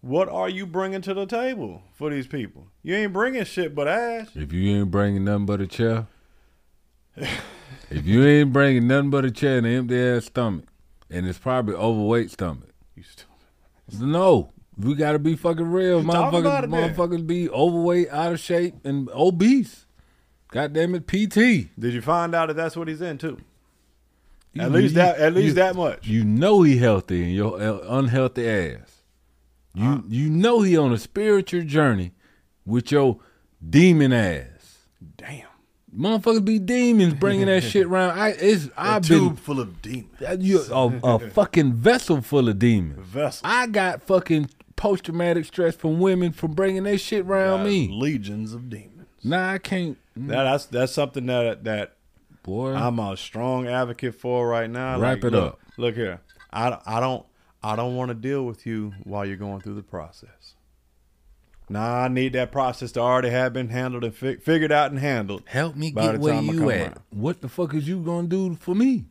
what 0.00 0.28
are 0.28 0.48
you 0.48 0.64
bringing 0.66 1.00
to 1.02 1.12
the 1.14 1.26
table 1.26 1.82
for 1.92 2.08
these 2.10 2.26
people? 2.28 2.68
You 2.82 2.94
ain't 2.94 3.12
bringing 3.12 3.44
shit 3.44 3.74
but 3.74 3.88
ass. 3.88 4.28
If 4.34 4.52
you 4.52 4.76
ain't 4.76 4.90
bringing 4.92 5.24
nothing 5.24 5.46
but 5.46 5.60
a 5.60 5.66
chair, 5.66 6.06
if 7.90 8.06
you 8.06 8.24
ain't 8.24 8.52
bringing 8.52 8.86
nothing 8.86 9.10
but 9.10 9.24
a 9.24 9.30
chair 9.30 9.58
and 9.58 9.66
an 9.66 9.72
empty 9.74 10.00
ass 10.00 10.26
stomach, 10.26 10.64
and 11.10 11.26
it's 11.26 11.38
probably 11.38 11.74
overweight 11.74 12.30
stomach, 12.30 12.70
you 12.94 13.02
still 13.02 13.26
no. 14.00 14.52
We 14.78 14.94
gotta 14.94 15.18
be 15.18 15.36
fucking 15.36 15.70
real, 15.70 16.02
motherfuckers. 16.02 16.40
about 16.40 16.64
it. 16.64 16.70
Motherfuckers 16.70 17.26
be 17.26 17.48
overweight, 17.50 18.08
out 18.10 18.32
of 18.32 18.40
shape, 18.40 18.74
and 18.84 19.08
obese. 19.10 19.84
God 20.50 20.72
damn 20.72 20.94
it, 20.94 21.06
PT. 21.06 21.68
Did 21.78 21.92
you 21.94 22.00
find 22.02 22.34
out 22.34 22.46
that 22.48 22.54
that's 22.56 22.74
what 22.76 22.88
he's 22.88 23.02
into? 23.02 23.38
You- 24.54 24.62
At 24.62 24.72
least 24.72 24.92
you- 24.94 24.96
that 25.02 25.18
at 25.18 25.34
least 25.34 25.48
you- 25.48 25.52
that 25.54 25.76
much. 25.76 26.06
You 26.08 26.24
know 26.24 26.62
he 26.62 26.78
healthy 26.78 27.22
in 27.22 27.30
your 27.30 27.60
uh, 27.60 27.78
unhealthy 27.98 28.48
ass. 28.48 29.02
You 29.74 29.84
Uh. 29.88 30.00
you 30.08 30.30
know 30.30 30.62
he 30.62 30.76
on 30.76 30.92
a 30.92 30.98
spiritual 30.98 31.62
journey 31.64 32.12
with 32.66 32.90
your 32.92 33.18
demon 33.66 34.12
ass. 34.12 34.46
Motherfuckers 35.96 36.44
be 36.44 36.58
demons 36.58 37.14
bringing 37.14 37.46
that 37.46 37.62
shit 37.62 37.86
around. 37.86 38.18
I 38.18 38.28
it's 38.30 38.68
I've 38.76 39.02
tube 39.06 39.34
been 39.34 39.36
full 39.36 39.60
of 39.60 39.82
demons. 39.82 40.22
Uh, 40.26 40.36
You, 40.40 40.60
a, 40.70 41.00
a 41.02 41.18
fucking 41.30 41.74
vessel 41.74 42.22
full 42.22 42.48
of 42.48 42.58
demons. 42.58 43.06
Vessel. 43.06 43.46
I 43.46 43.66
got 43.66 44.02
fucking 44.02 44.48
post 44.76 45.04
traumatic 45.04 45.44
stress 45.44 45.76
from 45.76 46.00
women 46.00 46.32
for 46.32 46.48
bringing 46.48 46.84
that 46.84 46.98
shit 46.98 47.26
around 47.26 47.60
Got 47.60 47.66
me. 47.66 47.88
Legions 47.92 48.54
of 48.54 48.70
demons. 48.70 49.06
Nah, 49.22 49.52
I 49.52 49.58
can't. 49.58 49.98
That, 50.16 50.44
that's 50.44 50.66
that's 50.66 50.92
something 50.92 51.26
that 51.26 51.64
that 51.64 51.96
boy 52.42 52.72
I'm 52.72 52.98
a 52.98 53.16
strong 53.16 53.66
advocate 53.66 54.14
for 54.14 54.48
right 54.48 54.68
now. 54.68 54.98
Wrap 54.98 55.22
Like, 55.22 55.24
it 55.24 55.36
look, 55.36 55.52
up. 55.54 55.60
Look 55.76 55.94
here, 55.94 56.20
I 56.52 56.78
I 56.86 57.00
don't 57.00 57.24
I 57.62 57.76
don't 57.76 57.96
want 57.96 58.08
to 58.08 58.14
deal 58.14 58.44
with 58.44 58.66
you 58.66 58.92
while 59.04 59.24
you're 59.24 59.36
going 59.36 59.60
through 59.60 59.74
the 59.74 59.82
process. 59.82 60.54
Nah, 61.72 62.04
I 62.04 62.08
need 62.08 62.34
that 62.34 62.52
process 62.52 62.92
to 62.92 63.00
already 63.00 63.30
have 63.30 63.54
been 63.54 63.70
handled 63.70 64.04
and 64.04 64.14
fi- 64.14 64.36
figured 64.36 64.70
out 64.70 64.90
and 64.90 65.00
handled. 65.00 65.42
Help 65.46 65.74
me 65.74 65.90
get 65.90 66.18
where 66.18 66.40
you 66.42 66.70
at. 66.70 66.80
around. 66.80 67.00
What 67.10 67.40
the 67.40 67.48
fuck 67.48 67.72
is 67.72 67.88
you 67.88 68.00
gonna 68.00 68.28
do 68.28 68.54
for 68.56 68.74
me? 68.74 69.06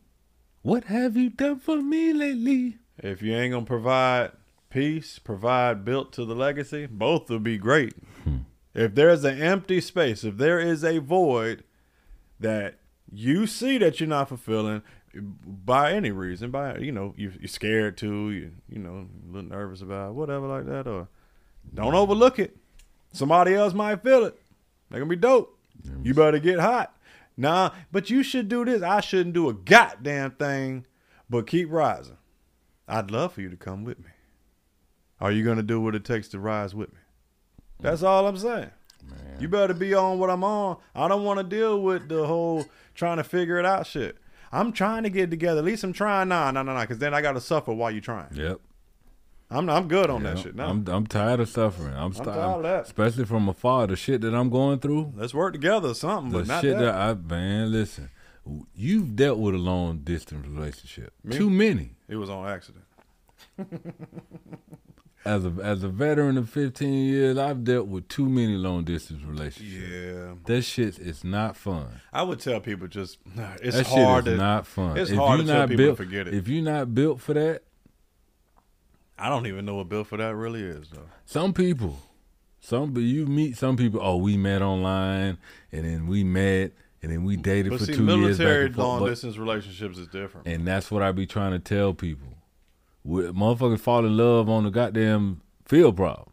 What 0.62 0.84
have 0.84 1.18
you 1.18 1.32
done 1.32 1.59
for 1.59 1.82
me 1.82 2.14
lately? 2.14 2.78
If 2.99 3.24
you 3.24 3.36
ain't 3.36 3.53
gonna 3.53 3.66
provide 3.66 4.34
peace, 4.70 5.18
provide 5.18 5.84
built 5.84 6.14
to 6.14 6.26
the 6.26 6.36
legacy, 6.36 6.86
both 6.86 7.32
will 7.32 7.39
be 7.39 7.57
great. 7.57 7.95
Hmm. 8.24 8.38
If 8.76 8.93
there's 8.93 9.24
an 9.24 9.41
empty 9.41 9.82
space, 9.82 10.24
if 10.24 10.38
there 10.38 10.59
is 10.59 10.84
a 10.84 10.99
void 10.99 11.64
that 12.39 12.78
you 13.12 13.47
see 13.47 13.80
that 13.80 13.99
you're 13.99 14.07
not 14.07 14.30
fulfilling 14.30 14.84
by 15.14 15.93
any 15.93 16.12
reason, 16.12 16.51
by 16.51 16.78
you 16.78 16.91
know, 16.91 17.16
you, 17.18 17.34
you're 17.39 17.47
scared 17.47 17.97
to, 17.97 18.30
you 18.30 18.51
you 18.70 18.78
know, 18.78 19.07
a 19.30 19.34
little 19.34 19.49
nervous 19.49 19.82
about 19.82 20.14
whatever 20.14 20.47
like 20.47 20.68
that, 20.68 20.86
or 20.88 21.07
don't 21.74 21.95
overlook 21.95 22.39
it. 22.39 22.57
Somebody 23.14 23.53
else 23.53 23.74
might 23.74 24.03
feel 24.03 24.26
it. 24.26 24.39
They're 24.89 24.99
gonna 24.99 25.09
be 25.09 25.16
dope. 25.16 25.57
You 26.03 26.14
better 26.14 26.39
get 26.39 26.59
hot. 26.59 26.95
Nah, 27.38 27.72
but 27.91 28.09
you 28.09 28.24
should 28.24 28.49
do 28.49 28.66
this. 28.66 28.84
I 28.84 29.01
shouldn't 29.01 29.34
do 29.34 29.49
a 29.49 29.53
goddamn 29.53 30.32
thing, 30.32 30.86
but 31.30 31.47
keep 31.47 31.72
rising. 31.72 32.18
I'd 32.88 33.09
love 33.09 33.34
for 33.34 33.41
you 33.41 33.49
to 33.49 33.57
come 33.57 33.84
with 33.84 33.99
me. 33.99 34.12
Are 35.20 35.32
you 35.32 35.43
gonna 35.43 35.64
do 35.64 35.80
what 35.80 35.95
it 35.95 36.03
takes 36.03 36.28
to 36.30 36.39
rise 36.39 36.76
with 36.76 36.91
me? 36.91 36.99
That's 37.80 38.03
all 38.03 38.28
I'm 38.28 38.38
saying. 38.38 38.72
Man. 39.09 39.38
You 39.39 39.47
better 39.47 39.74
be 39.74 39.93
on 39.93 40.20
what 40.20 40.30
I'm 40.30 40.43
on. 40.43 40.78
I 40.93 41.07
don't 41.07 41.24
want 41.24 41.39
to 41.39 41.43
deal 41.43 41.82
with 41.82 42.09
the 42.09 42.28
whole 42.28 42.66
trying 42.93 43.18
to 43.18 43.24
figure 43.24 43.57
it 43.57 43.66
out 43.66 43.88
shit. 43.88 44.18
I'm 44.51 44.72
trying 44.72 45.03
to 45.03 45.09
get 45.09 45.32
together. 45.32 45.59
At 45.59 45.66
least 45.66 45.84
I'm 45.84 45.93
trying. 45.93 46.28
Nah, 46.28 46.51
nah, 46.51 46.64
nah, 46.64 46.74
nah. 46.74 46.82
Because 46.82 46.99
then 46.99 47.14
I 47.14 47.22
got 47.22 47.34
to 47.34 47.41
suffer 47.41 47.74
while 47.74 47.89
you're 47.89 48.01
trying. 48.01 48.34
Yep. 48.34 48.59
I'm 49.52 49.70
I'm 49.70 49.88
good 49.88 50.10
on 50.10 50.24
that 50.24 50.39
shit. 50.39 50.56
now. 50.56 50.70
I'm 50.70 50.88
I'm 50.88 51.06
tired 51.06 51.39
of 51.41 51.49
suffering. 51.49 51.93
I'm, 51.93 52.14
sti- 52.14 52.24
tired 52.24 52.38
of 52.38 52.64
that. 52.64 52.86
especially 52.86 53.26
from 53.26 53.49
afar. 53.49 53.86
The 53.88 53.95
shit 53.97 54.22
that 54.22 54.34
I'm 54.34 54.49
going 54.49 54.80
through. 54.80 55.14
Let's 55.16 55.34
work 55.34 55.54
together 55.54 55.89
or 55.89 55.93
something, 55.95 56.32
The 56.32 56.39
but 56.39 56.47
not 56.47 56.62
shit 56.62 56.78
that. 56.78 56.84
that 56.86 56.95
I 56.95 57.14
man, 57.16 57.72
listen. 57.72 58.10
You've 58.74 59.16
dealt 59.16 59.38
with 59.39 59.54
a 59.54 59.60
long 59.60 59.99
distance 59.99 60.47
relationship. 60.47 61.14
Me? 61.24 61.36
Too 61.38 61.49
many. 61.49 61.91
It 62.08 62.16
was 62.16 62.30
on 62.30 62.47
accident. 62.47 62.86
As 65.24 65.45
a 65.45 65.54
as 65.62 65.84
a 65.84 65.88
veteran 65.88 66.36
of 66.39 66.49
15 66.49 66.91
years, 67.06 67.38
I've 67.38 67.64
dealt 67.64 67.86
with 67.88 68.08
too 68.08 68.28
many 68.28 68.56
long 68.56 68.84
distance 68.84 69.24
relationships. 69.24 69.88
Yeah. 69.88 70.34
That 70.45 70.64
shit 70.64 70.97
is 70.97 71.24
not 71.24 71.56
fun. 71.56 72.02
I 72.12 72.24
would 72.24 72.39
tell 72.39 72.60
people 72.60 72.88
just 72.88 73.20
it's 73.62 73.78
that 73.78 73.86
hard 73.86 74.24
shit 74.26 74.34
is 74.34 74.39
to 74.39 74.43
not 74.43 74.66
fun. 74.66 74.97
It's 74.97 75.12
if 75.12 75.18
hard 75.18 75.45
tell 75.45 75.56
not 75.60 75.70
people 75.70 75.86
built, 75.86 75.97
to 75.97 76.04
forget 76.06 76.28
it. 76.28 76.34
If 76.34 76.47
you're 76.47 76.64
not 76.64 76.95
built 76.95 77.22
for 77.22 77.36
that, 77.36 77.62
I 79.22 79.30
don't 79.30 79.45
even 79.47 79.65
know 79.65 79.76
what 79.76 79.88
built 79.89 80.07
for 80.07 80.17
that 80.17 80.36
really 80.36 80.61
is 80.61 80.89
though. 80.89 81.07
Some 81.26 81.53
people, 81.53 81.99
some 82.59 82.91
but 82.93 83.01
you 83.01 83.26
meet 83.28 83.57
some 83.57 83.78
people. 83.78 83.99
Oh, 84.03 84.17
we 84.17 84.36
met 84.38 84.61
online, 84.61 85.38
and 85.72 85.86
then 85.86 86.07
we 86.07 86.24
met, 86.24 86.72
and 87.03 87.11
then 87.11 87.24
we 87.24 87.38
dated 87.38 87.72
But 87.72 87.80
for 87.80 87.86
see, 87.86 87.93
two 87.93 88.05
years 88.05 88.38
back 88.38 88.45
military 88.47 88.65
and 88.65 88.76
forth. 88.76 88.88
long 88.88 88.99
But- 89.01 89.09
distance 89.09 89.38
relationships 89.38 89.97
is 89.97 90.07
different. 90.07 90.47
and 90.47 90.67
that's 90.67 90.89
what 90.91 91.01
I 91.03 91.11
be 91.11 91.26
trying 91.28 91.51
to 91.51 91.59
tell 91.59 91.93
people. 91.93 92.28
With- 93.03 93.36
Motherfuckers 93.36 93.80
fall 93.80 94.05
in 94.05 94.15
love 94.17 94.49
on 94.49 94.63
the 94.63 94.69
goddamn 94.72 95.41
field 95.65 95.95
problem. 95.97 96.30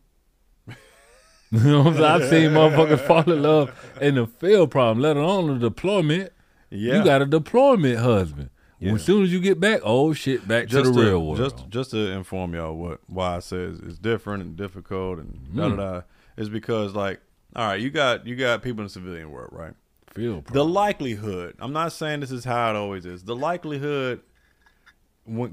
you 1.51 1.59
know 1.61 1.83
what 1.83 1.87
I'm 1.89 1.95
saying? 1.95 2.05
I've 2.05 2.29
seen 2.29 2.51
motherfuckers 2.51 3.01
fall 3.07 3.31
in 3.33 3.43
love 3.43 3.95
in 4.01 4.15
the 4.17 4.27
field 4.27 4.71
problem, 4.71 5.01
let 5.01 5.17
alone 5.17 5.59
the 5.59 5.69
deployment. 5.71 6.33
Yeah. 6.71 6.99
You 6.99 7.05
got 7.05 7.23
a 7.23 7.27
deployment 7.27 7.99
husband. 8.01 8.51
As 8.81 9.05
soon 9.05 9.25
as 9.25 9.33
you 9.33 9.41
get 9.41 9.59
back, 9.59 9.81
oh 9.83 10.13
shit, 10.13 10.47
back 10.47 10.69
to 10.69 10.83
the 10.83 10.93
to, 10.93 11.01
real 11.01 11.25
world. 11.27 11.39
Just 11.39 11.69
just 11.69 11.91
to 11.91 11.99
inform 12.13 12.55
y'all 12.55 12.75
what 12.77 13.01
why 13.09 13.37
I 13.37 13.39
say 13.41 13.57
it's, 13.65 13.99
different 13.99 14.43
and 14.43 14.57
difficult 14.57 15.19
and 15.19 15.39
da 15.55 15.69
da 15.69 15.75
Mm. 15.75 15.77
da 15.77 16.01
is 16.37 16.49
because 16.49 16.95
like 16.95 17.21
All 17.57 17.67
right, 17.67 17.81
you 17.81 17.91
got 17.91 18.27
you 18.27 18.37
got 18.37 18.63
people 18.63 18.81
in 18.81 18.85
the 18.87 18.91
civilian 18.91 19.31
world, 19.31 19.51
right? 19.53 19.75
Feel 20.13 20.43
the 20.53 20.65
likelihood. 20.65 21.57
I'm 21.59 21.73
not 21.73 21.93
saying 21.93 22.21
this 22.21 22.31
is 22.31 22.45
how 22.45 22.71
it 22.71 22.77
always 22.77 23.05
is. 23.05 23.25
The 23.25 23.35
likelihood 23.37 24.21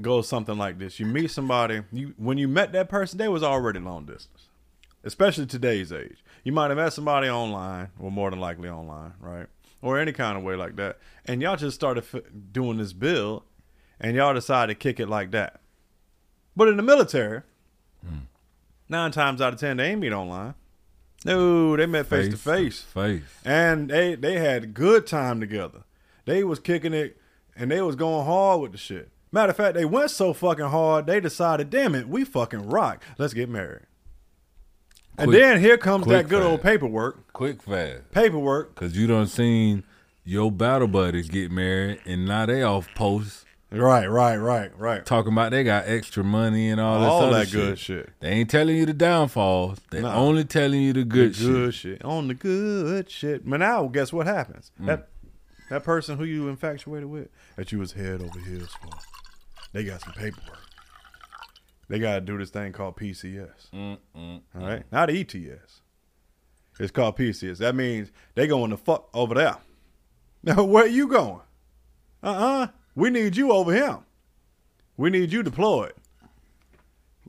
goes 0.02 0.28
something 0.28 0.58
like 0.58 0.78
this: 0.80 1.00
you 1.00 1.06
meet 1.06 1.32
somebody, 1.32 1.82
you 1.92 2.14
when 2.18 2.38
you 2.38 2.48
met 2.48 2.72
that 2.74 2.90
person, 2.90 3.18
they 3.18 3.28
was 3.28 3.44
already 3.44 3.80
long 3.80 4.06
distance. 4.06 4.50
Especially 5.04 5.46
today's 5.46 5.92
age, 5.92 6.24
you 6.44 6.52
might 6.52 6.70
have 6.70 6.78
met 6.78 6.92
somebody 6.94 7.28
online, 7.30 7.90
or 8.00 8.12
more 8.12 8.30
than 8.32 8.40
likely 8.40 8.70
online, 8.70 9.14
right? 9.20 9.48
Or 9.86 10.00
any 10.00 10.14
kind 10.14 10.36
of 10.36 10.44
way 10.44 10.56
like 10.56 10.78
that, 10.78 10.98
and 11.26 11.44
y'all 11.44 11.58
just 11.58 11.76
started 11.76 12.04
f- 12.12 12.24
doing 12.52 12.78
this 12.80 12.92
build, 12.92 13.44
and 14.00 14.16
y'all 14.16 14.34
decided 14.34 14.74
to 14.74 14.80
kick 14.80 15.00
it 15.00 15.08
like 15.08 15.30
that. 15.30 15.62
But 16.56 16.70
in 16.70 16.78
the 16.78 16.82
military, 16.82 17.44
hmm. 18.04 18.22
nine 18.90 19.12
times 19.12 19.42
out 19.42 19.54
of 19.54 19.60
ten, 19.60 19.78
they 19.78 19.92
ain't 19.92 20.02
meet 20.02 20.12
online. 20.12 20.56
No, 21.24 21.78
they 21.78 21.86
met 21.86 22.08
face 22.08 22.30
to 22.30 22.38
face. 22.38 22.82
Face. 22.82 23.22
And 23.46 23.90
they 23.90 24.16
they 24.16 24.40
had 24.40 24.64
a 24.64 24.68
good 24.68 25.06
time 25.06 25.40
together. 25.40 25.84
They 26.26 26.44
was 26.44 26.60
kicking 26.60 26.94
it 26.94 27.22
and 27.56 27.70
they 27.72 27.82
was 27.82 27.96
going 27.96 28.26
hard 28.26 28.62
with 28.62 28.72
the 28.72 28.78
shit. 28.78 29.12
Matter 29.32 29.52
of 29.52 29.58
fact, 29.58 29.76
they 29.76 29.86
went 29.86 30.12
so 30.12 30.34
fucking 30.34 30.66
hard, 30.66 31.08
they 31.08 31.20
decided, 31.20 31.70
damn 31.70 31.94
it, 31.94 32.08
we 32.08 32.24
fucking 32.24 32.68
rock. 32.70 33.04
Let's 33.18 33.34
get 33.34 33.50
married. 33.50 33.86
And 35.18 35.28
Quick- 35.30 35.40
then 35.42 35.60
here 35.60 35.78
comes 35.78 36.06
that 36.08 36.28
good 36.28 36.42
old 36.44 36.62
paperwork. 36.62 37.32
Quick 37.34 37.62
fast. 37.62 38.12
Paperwork. 38.12 38.76
Cause 38.76 38.96
you 38.96 39.08
done 39.08 39.28
seen 39.28 39.84
your 40.24 40.52
battle 40.52 40.88
buddies 40.88 41.30
get 41.30 41.52
married 41.52 42.00
and 42.06 42.26
now 42.26 42.46
they 42.46 42.64
off 42.64 42.88
post. 42.96 43.44
Right, 43.72 44.06
right, 44.06 44.38
right, 44.38 44.72
right. 44.78 45.06
Talking 45.06 45.34
about 45.34 45.52
they 45.52 45.64
got 45.64 45.86
extra 45.88 46.24
money 46.24 46.70
and 46.70 46.80
all 46.80 47.00
this 47.02 47.10
All 47.10 47.24
other 47.24 47.40
that 47.40 47.52
good 47.52 47.78
shit. 47.80 48.10
They 48.22 48.30
ain't 48.30 48.50
telling 48.50 48.78
you 48.78 48.86
the 48.86 48.94
downfalls. 48.94 49.80
They 49.92 50.02
Nah. 50.02 50.16
only 50.16 50.46
telling 50.46 50.82
you 50.82 50.94
the 50.94 51.04
good, 51.04 51.32
The 51.32 51.38
shit. 51.38 51.48
good 51.52 51.74
shit. 51.74 52.06
On 52.06 52.28
the 52.30 52.36
good 52.36 53.10
shit. 53.10 53.48
But 53.50 53.58
now 53.58 53.88
guess 53.88 54.14
what 54.14 54.28
happens? 54.28 54.72
Mm. 54.82 54.86
That 54.86 55.08
that 55.72 55.84
person 55.84 56.18
who 56.18 56.24
you 56.24 56.48
infatuated 56.48 57.10
with, 57.10 57.28
that 57.58 57.72
you 57.72 57.80
was 57.80 57.94
head 57.94 58.22
over 58.22 58.40
heels 58.40 58.70
for, 58.82 58.90
they 59.74 59.84
got 59.84 60.00
some 60.02 60.14
paperwork. 60.14 60.60
They 61.88 62.00
gotta 62.00 62.22
do 62.22 62.38
this 62.38 62.50
thing 62.50 62.72
called 62.72 62.98
PCS. 62.98 63.70
Mm, 63.74 63.98
mm, 64.18 64.42
All 64.56 64.62
right, 64.68 64.84
not 64.92 65.10
ETS. 65.10 65.82
It's 66.80 66.92
called 66.92 67.18
PCS. 67.18 67.60
That 67.60 67.74
means 67.76 68.12
they 68.34 68.48
going 68.48 68.72
to 68.72 68.78
fuck 68.78 69.08
over 69.14 69.34
there. 69.36 69.58
Now 70.44 70.64
where 70.64 70.86
you 70.86 71.08
going? 71.08 71.42
Uh 72.22 72.28
uh 72.28 72.68
We 72.96 73.10
need 73.10 73.36
you 73.38 73.52
over 73.52 73.74
here. 73.74 74.00
We 74.98 75.10
need 75.10 75.32
you 75.32 75.42
deployed. 75.42 75.94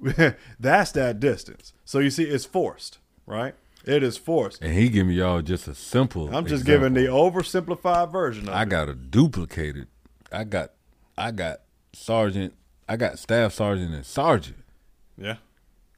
That's 0.60 0.92
that 0.92 1.18
distance. 1.20 1.72
So 1.84 1.98
you 2.00 2.10
see, 2.10 2.24
it's 2.24 2.44
forced, 2.44 2.98
right? 3.24 3.54
It 3.84 4.02
is 4.02 4.16
forced. 4.18 4.60
And 4.62 4.74
he 4.74 4.88
giving 4.88 5.14
y'all 5.14 5.40
just 5.42 5.66
a 5.68 5.74
simple. 5.74 6.26
I'm 6.34 6.44
just 6.46 6.62
example. 6.62 6.90
giving 6.90 7.04
the 7.04 7.10
oversimplified 7.10 8.10
version 8.12 8.48
of 8.48 8.54
I 8.54 8.62
it. 8.62 8.68
got 8.68 8.88
a 8.88 8.94
duplicated. 8.94 9.86
I 10.32 10.44
got, 10.44 10.72
I 11.16 11.30
got 11.30 11.60
sergeant. 11.92 12.52
I 12.88 12.96
got 12.96 13.18
staff 13.18 13.52
sergeant 13.52 13.94
and 13.94 14.06
sergeant. 14.06 14.58
Yeah. 15.18 15.36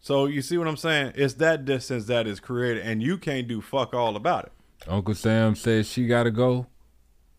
So 0.00 0.26
you 0.26 0.42
see 0.42 0.56
what 0.58 0.68
I'm 0.68 0.76
saying? 0.76 1.12
It's 1.16 1.34
that 1.34 1.64
distance 1.64 2.06
that 2.06 2.26
is 2.26 2.40
created, 2.40 2.84
and 2.86 3.02
you 3.02 3.18
can't 3.18 3.46
do 3.48 3.60
fuck 3.60 3.94
all 3.94 4.16
about 4.16 4.44
it. 4.46 4.52
Uncle 4.86 5.14
Sam 5.14 5.54
says 5.54 5.88
she 5.88 6.06
got 6.06 6.22
to 6.22 6.30
go. 6.30 6.66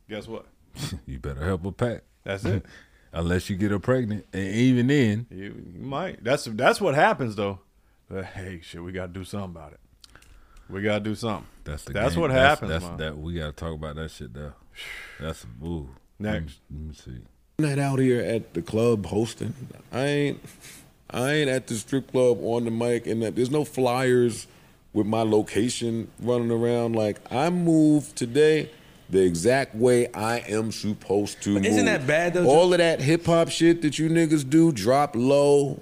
Guess 0.10 0.28
what? 0.28 0.46
you 1.06 1.20
better 1.20 1.44
help 1.44 1.64
her 1.64 1.72
pack. 1.72 2.02
That's 2.24 2.46
it. 2.46 2.66
Unless 3.12 3.50
you 3.50 3.56
get 3.56 3.72
her 3.72 3.80
pregnant, 3.80 4.26
and 4.34 4.44
even 4.54 4.88
then, 4.88 5.26
You, 5.32 5.64
you 5.74 5.80
might. 5.82 6.24
That's 6.24 6.46
that's 6.46 6.80
what 6.80 6.94
happens 6.94 7.36
though. 7.36 7.60
But, 8.08 8.26
hey, 8.26 8.60
shit, 8.62 8.84
we 8.84 8.92
got 8.92 9.14
to 9.14 9.20
do 9.20 9.24
something 9.24 9.50
about 9.52 9.74
it. 9.74 9.80
We 10.70 10.82
got 10.84 10.96
to 10.96 11.00
do 11.00 11.16
something. 11.16 11.48
that's 11.64 11.86
the. 11.86 11.94
That's 11.94 12.14
game. 12.14 12.22
what 12.22 12.28
That's- 12.32 12.60
happens, 12.60 12.84
That's, 12.84 12.98
that 13.00 13.18
we 13.18 13.34
got 13.36 13.46
to 13.48 13.52
talk 13.54 13.74
about 13.74 13.96
that 13.96 14.12
shit 14.12 14.34
though. 14.34 14.54
That's 15.20 15.46
ooh. 15.64 15.90
Next. 16.20 16.60
Let 16.70 16.80
me 16.82 16.94
see. 16.94 17.22
Not 17.60 17.78
out 17.78 18.00
here 18.00 18.22
at 18.22 18.54
the 18.54 18.62
club 18.62 19.06
hosting. 19.06 19.54
I 19.92 20.06
ain't. 20.06 20.42
I 21.12 21.32
ain't 21.34 21.50
at 21.50 21.68
the 21.68 21.76
strip 21.76 22.12
club 22.12 22.38
on 22.42 22.66
the 22.66 22.72
mic, 22.72 23.06
and 23.06 23.22
there's 23.22 23.52
no 23.52 23.66
flyers 23.66 24.48
with 24.94 25.08
my 25.08 25.24
location 25.24 26.10
running 26.22 26.52
around. 26.52 26.96
Like 26.96 27.18
I 27.32 27.50
moved 27.50 28.16
today 28.16 28.70
the 29.10 29.22
exact 29.22 29.76
way 29.76 30.08
I 30.14 30.38
am 30.40 30.72
supposed 30.72 31.42
to. 31.44 31.56
But 31.56 31.66
isn't 31.66 31.86
move. 31.86 31.86
that 31.86 32.08
bad, 32.08 32.34
though, 32.36 32.46
All 32.46 32.72
of 32.72 32.78
that 32.78 33.02
hip 33.02 33.26
hop 33.26 33.50
shit 33.50 33.82
that 33.82 34.00
you 34.00 34.10
niggas 34.10 34.50
do, 34.50 34.72
drop 34.72 35.16
low. 35.18 35.82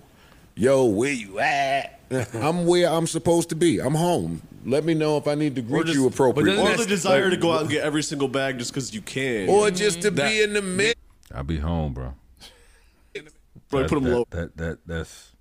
Yo, 0.56 0.86
where 0.86 1.12
you 1.12 1.40
at? 1.40 2.00
I'm 2.34 2.66
where 2.66 2.90
I'm 2.90 3.06
supposed 3.06 3.50
to 3.50 3.56
be. 3.56 3.80
I'm 3.80 3.94
home. 3.94 4.42
Let 4.66 4.84
me 4.84 4.94
know 4.94 5.18
if 5.18 5.28
I 5.28 5.36
need 5.36 5.56
to 5.56 5.62
greet 5.62 5.88
you 5.88 6.08
appropriately. 6.08 6.58
Or 6.60 6.76
the 6.76 6.86
desire 6.86 7.30
to 7.30 7.38
go 7.38 7.52
out 7.52 7.62
and 7.62 7.70
get 7.70 7.84
every 7.84 8.02
single 8.02 8.28
bag 8.28 8.58
just 8.58 8.72
because 8.72 8.94
you 8.94 9.02
can. 9.02 9.50
Or 9.50 9.70
just 9.70 10.02
to 10.02 10.12
be 10.12 10.42
in 10.42 10.54
the 10.54 10.62
mix. 10.62 10.96
I'll 11.34 11.44
be 11.44 11.58
home, 11.58 11.94
bro. 11.94 12.14
Bro, 13.70 13.82
That's- 13.82 13.90
put 13.90 13.98
'em 13.98 14.04
that, 14.06 14.12
low. 14.16 14.26
That 14.30 14.58
that 14.58 14.80
that's 14.86 15.32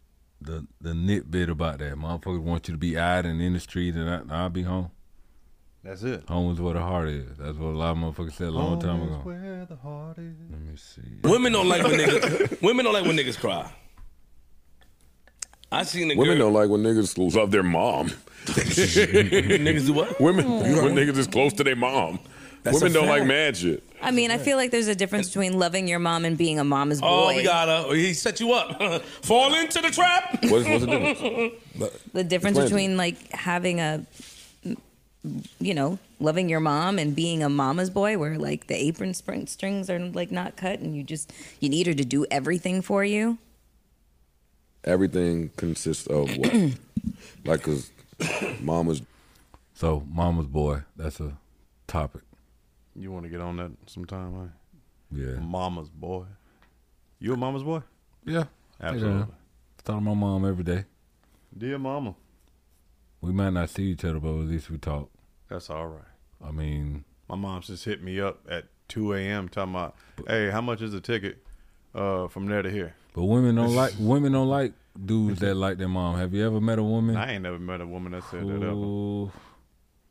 the 0.41 0.67
the 0.81 0.91
nitbit 0.91 1.49
about 1.51 1.79
that. 1.79 1.95
Motherfuckers 1.95 2.41
want 2.41 2.67
you 2.69 2.73
to 2.75 2.79
be 2.79 2.99
out 2.99 3.25
and 3.27 3.41
in 3.41 3.53
the 3.53 3.61
street, 3.61 3.95
and 3.95 4.09
I, 4.31 4.43
I'll 4.43 4.49
be 4.51 4.63
home. 4.63 4.91
That's 5.85 6.03
it. 6.03 6.25
Home 6.29 6.53
is 6.53 6.61
where 6.61 6.75
the 6.75 6.81
heart 6.81 7.09
is. 7.09 7.37
That's 7.39 7.57
what 7.57 7.69
a 7.69 7.79
lot 7.79 7.93
of 7.93 7.99
motherfuckers 7.99 8.33
said 8.33 8.49
a 8.49 8.51
long 8.51 8.81
time 8.81 9.03
ago. 9.03 9.21
where 9.23 9.65
the 9.67 9.77
heart 9.77 10.19
is. 10.19 10.35
Let 10.51 10.61
me 10.61 10.75
see. 10.77 11.03
Women 11.23 11.53
don't 11.53 11.69
like 11.69 11.85
when 11.85 11.93
niggas. 11.93 12.61
women 12.63 12.85
don't 12.85 12.95
like 12.95 13.05
when 13.05 13.17
niggas 13.17 13.39
cry. 13.39 13.71
I 15.71 15.83
seen 15.85 16.11
a 16.11 16.17
Women 16.17 16.39
girl. 16.39 16.47
don't 16.47 16.55
like 16.55 16.71
when 16.71 16.83
niggas 16.83 17.35
love 17.37 17.51
their 17.53 17.63
mom. 17.63 18.09
niggas 18.47 19.87
do 19.87 19.93
what? 19.93 20.21
Women, 20.21 20.45
Mm. 20.47 20.83
when 20.83 20.95
niggas 20.95 21.19
is 21.19 21.27
close 21.27 21.53
to 21.55 21.65
their 21.65 21.77
mom. 21.77 22.19
That's 22.63 22.79
Women 22.79 22.93
don't 22.93 23.09
like 23.09 23.21
fact. 23.21 23.29
mad 23.29 23.57
shit. 23.57 23.85
I 24.03 24.11
mean, 24.11 24.31
I 24.31 24.39
feel 24.39 24.57
like 24.57 24.71
there's 24.71 24.89
a 24.89 24.95
difference 24.95 25.29
between 25.29 25.59
loving 25.59 25.89
your 25.89 25.99
mom 25.99 26.25
and 26.25 26.37
being 26.37 26.59
a 26.59 26.65
mama's 26.65 27.01
oh, 27.03 27.03
boy. 27.03 27.33
Oh, 27.33 27.37
we 27.37 27.43
gotta. 27.43 27.95
He 27.97 28.15
set 28.15 28.41
you 28.41 28.53
up. 28.53 29.03
Fall 29.23 29.55
into 29.55 29.81
the 29.81 29.91
trap. 29.91 30.39
What's- 30.45 30.69
what's 30.69 30.85
the 30.85 30.87
difference? 30.87 31.55
the 32.13 32.25
difference 32.25 32.59
Explain 32.59 32.69
between 32.69 32.97
like 32.97 33.33
having 33.33 33.81
a 33.81 34.07
you 35.59 35.75
know 35.75 35.99
loving 36.21 36.49
your 36.49 36.61
mom 36.61 37.01
and 37.01 37.17
being 37.17 37.43
a 37.43 37.49
mama's 37.49 37.91
boy 37.91 38.17
where 38.17 38.39
like 38.39 38.69
the 38.69 38.77
apron 38.77 39.13
spring 39.13 39.47
strings 39.49 39.91
are 39.91 39.99
like 39.99 40.31
not 40.31 40.57
cut 40.57 40.79
and 40.79 40.97
you 40.97 41.03
just 41.03 41.33
you 41.59 41.69
need 41.69 41.85
her 41.89 41.95
to 41.95 42.05
do 42.05 42.25
everything 42.31 42.81
for 42.81 43.05
you 43.05 43.37
Everything 44.87 45.51
consists 45.57 46.07
of 46.07 46.31
what? 46.37 46.55
like, 47.45 47.63
cause 47.63 47.91
mama's. 48.61 49.03
So, 49.75 50.05
mama's 50.09 50.47
boy. 50.47 50.83
That's 50.97 51.19
a 51.19 51.37
topic. 51.89 52.23
You 52.99 53.13
want 53.13 53.25
to 53.25 53.29
get 53.31 53.41
on 53.41 53.57
that 53.59 53.71
sometime, 53.87 54.33
man? 54.33 54.53
Yeah. 55.13 55.39
Mama's 55.41 55.91
boy. 55.91 56.25
You 57.19 57.35
a 57.35 57.37
mama's 57.37 57.63
boy? 57.63 57.83
Yeah. 58.25 58.45
Absolutely. 58.81 59.19
Yeah. 59.21 59.25
Thought 59.85 59.97
of 59.99 60.03
my 60.03 60.15
mom 60.15 60.45
every 60.45 60.65
day. 60.65 60.85
Dear 61.57 61.79
mama. 61.79 62.15
We 63.21 63.33
might 63.33 63.51
not 63.53 63.71
see 63.71 63.85
each 63.85 64.05
other, 64.05 64.21
but 64.21 64.29
at 64.29 64.47
least 64.47 64.71
we 64.71 64.79
talk. 64.79 65.11
That's 65.49 65.71
all 65.71 65.87
right. 65.89 66.05
I 66.45 66.51
mean, 66.51 67.05
My 67.29 67.37
mom 67.37 67.61
just 67.63 67.85
hit 67.85 68.03
me 68.03 68.21
up 68.21 68.41
at 68.49 68.67
2 68.89 69.15
a.m. 69.15 69.49
talking 69.49 69.75
about, 69.75 69.97
hey, 70.27 70.51
how 70.51 70.61
much 70.61 70.83
is 70.83 70.93
the 70.93 71.01
ticket 71.01 71.39
uh, 71.95 72.29
from 72.29 72.47
there 72.47 72.63
to 72.63 72.71
here? 72.71 72.95
but 73.15 73.25
women 73.25 73.55
don't 73.55 73.75
like 73.75 73.95
women 73.99 74.33
don't 74.33 74.49
like 74.49 74.75
dudes 75.03 75.41
that 75.41 75.55
like 75.55 75.79
their 75.79 75.89
mom. 75.89 76.19
Have 76.19 76.35
you 76.35 76.45
ever 76.47 76.61
met 76.61 76.79
a 76.79 76.83
woman? 76.83 77.17
I 77.17 77.33
ain't 77.33 77.43
never 77.43 77.59
met 77.59 77.81
a 77.81 77.87
woman 77.87 78.13
that 78.13 78.25
said 78.25 78.47
that 78.47 78.63
ever. 78.63 79.33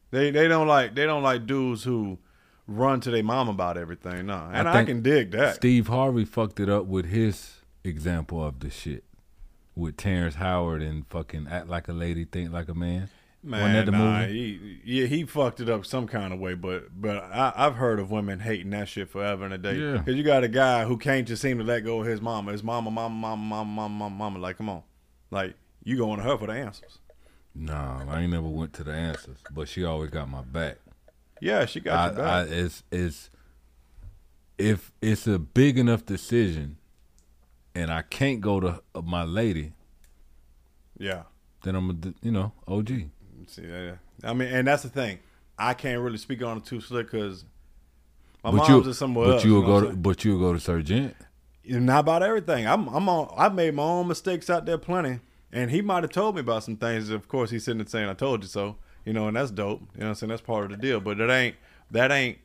They 0.10 0.32
they 0.32 0.48
don't 0.48 0.68
like 0.68 0.96
they 0.96 1.06
don't 1.06 1.22
like 1.22 1.46
dudes 1.46 1.84
who 1.84 2.18
run 2.68 3.00
to 3.02 3.12
their 3.12 3.24
mom 3.24 3.50
about 3.50 3.78
everything. 3.78 4.28
No, 4.28 4.50
and 4.52 4.68
I, 4.68 4.74
think 4.74 4.88
can 4.88 5.02
dig 5.02 5.32
that. 5.32 5.56
Steve 5.56 5.88
Harvey 5.88 6.26
fucked 6.26 6.60
it 6.60 6.70
up 6.70 6.86
with 6.86 7.06
his 7.06 7.62
example 7.84 8.44
of 8.44 8.60
the 8.60 8.70
shit 8.70 9.04
with 9.76 9.98
Terrence 9.98 10.36
Howard 10.36 10.82
and 10.82 11.06
fucking 11.08 11.48
act 11.50 11.68
like 11.68 11.88
a 11.88 11.94
lady, 11.94 12.26
think 12.26 12.52
like 12.52 12.70
a 12.70 12.74
man. 12.74 13.10
Man, 13.44 13.86
the 13.86 13.92
nah, 13.92 14.26
he 14.26 14.80
yeah 14.84 15.06
he 15.06 15.24
fucked 15.24 15.60
it 15.60 15.70
up 15.70 15.86
some 15.86 16.08
kind 16.08 16.34
of 16.34 16.40
way, 16.40 16.56
but 16.56 17.00
but 17.00 17.18
I, 17.26 17.54
I've 17.56 17.76
heard 17.76 18.00
of 18.00 18.10
women 18.10 18.40
hating 18.40 18.72
that 18.72 18.88
shit 18.88 19.08
forever 19.08 19.46
and 19.46 19.54
a 19.54 19.60
day. 19.60 19.76
Yeah. 19.76 19.98
Because 19.98 20.16
you 20.16 20.24
got 20.24 20.44
a 20.44 20.48
guy 20.48 20.86
who 20.86 20.98
can't 20.98 21.28
just 21.28 21.44
seem 21.44 21.60
to 21.60 21.64
let 21.64 21.82
go 21.82 22.02
of 22.02 22.08
his 22.08 22.22
mama. 22.22 22.54
His 22.54 22.64
mama, 22.64 22.90
mama, 22.90 23.14
mama, 23.14 23.38
mama, 23.38 23.66
mama, 23.66 23.90
mama, 23.90 24.16
mama. 24.16 24.40
Like, 24.40 24.58
come 24.58 24.70
on, 24.70 24.82
like 25.30 25.54
you 25.84 25.96
going 25.96 26.18
to 26.18 26.24
her 26.24 26.40
for 26.40 26.48
the 26.48 26.54
answers. 26.54 26.98
Nah, 27.54 28.04
I 28.10 28.22
ain't 28.22 28.32
never 28.32 28.48
went 28.48 28.74
to 28.74 28.84
the 28.84 28.94
answers, 28.94 29.38
but 29.52 29.70
she 29.70 29.84
always 29.84 30.10
got 30.10 30.28
my 30.28 30.42
back. 30.42 30.80
Yeah, 31.42 31.66
she 31.66 31.80
got 31.80 31.98
I, 31.98 32.06
your 32.06 32.16
back. 32.16 32.28
I, 32.28 32.54
it's 32.54 32.84
it's 32.92 33.30
if 34.58 34.92
it's 35.02 35.28
a 35.28 35.40
big 35.40 35.78
enough 35.78 36.06
decision, 36.06 36.78
and 37.74 37.92
I 37.92 38.02
can't 38.04 38.42
go 38.42 38.60
to 38.60 38.82
my 39.04 39.24
lady, 39.24 39.74
yeah. 40.98 41.24
then 41.64 41.76
I'm 41.76 41.90
a, 41.90 42.26
you 42.26 42.32
know 42.32 42.54
OG. 42.68 42.90
See, 43.48 43.64
yeah. 43.64 43.96
I 44.24 44.34
mean, 44.34 44.48
and 44.50 44.68
that's 44.68 44.84
the 44.84 44.90
thing. 44.90 45.20
I 45.58 45.74
can't 45.74 46.02
really 46.02 46.18
speak 46.18 46.42
on 46.42 46.58
it 46.58 46.66
too 46.66 46.82
slick 46.82 47.12
because 47.12 47.46
my 48.44 48.52
but 48.52 48.58
mom's 48.58 48.86
you, 48.86 48.92
is 48.92 48.98
somewhere 48.98 49.28
but 49.28 49.34
else. 49.36 49.46
you'll 49.46 49.62
you 49.62 49.68
know 49.68 49.82
go 49.82 49.90
to, 49.90 49.96
but 49.96 50.26
you'll 50.26 50.40
go 50.40 50.54
to 50.54 50.60
Sergeant. 50.60 51.16
not 51.66 52.00
about 52.00 52.24
everything. 52.24 52.66
I'm 52.68 52.88
I'm 52.88 53.08
on. 53.10 53.34
I've 53.38 53.54
made 53.54 53.74
my 53.74 53.84
own 53.84 54.08
mistakes 54.08 54.50
out 54.50 54.66
there 54.66 54.78
plenty, 54.78 55.20
and 55.52 55.70
he 55.70 55.82
might 55.82 56.04
have 56.04 56.12
told 56.12 56.36
me 56.36 56.42
about 56.42 56.64
some 56.64 56.78
things. 56.78 57.10
Of 57.10 57.28
course, 57.28 57.50
he's 57.50 57.66
sitting 57.66 57.80
there 57.80 57.88
saying, 57.88 58.10
"I 58.10 58.14
told 58.14 58.44
you 58.44 58.50
so." 58.50 58.78
You 59.06 59.14
know, 59.14 59.28
and 59.28 59.38
that's 59.38 59.52
dope. 59.52 59.82
You 59.94 60.00
know 60.00 60.06
what 60.06 60.10
I'm 60.10 60.16
saying? 60.16 60.30
That's 60.30 60.42
part 60.42 60.66
of 60.66 60.72
the 60.72 60.78
deal. 60.78 61.00
But 61.00 61.20
it 61.20 61.30
ain't 61.30 61.56
that 61.92 62.12
ain't 62.12 62.40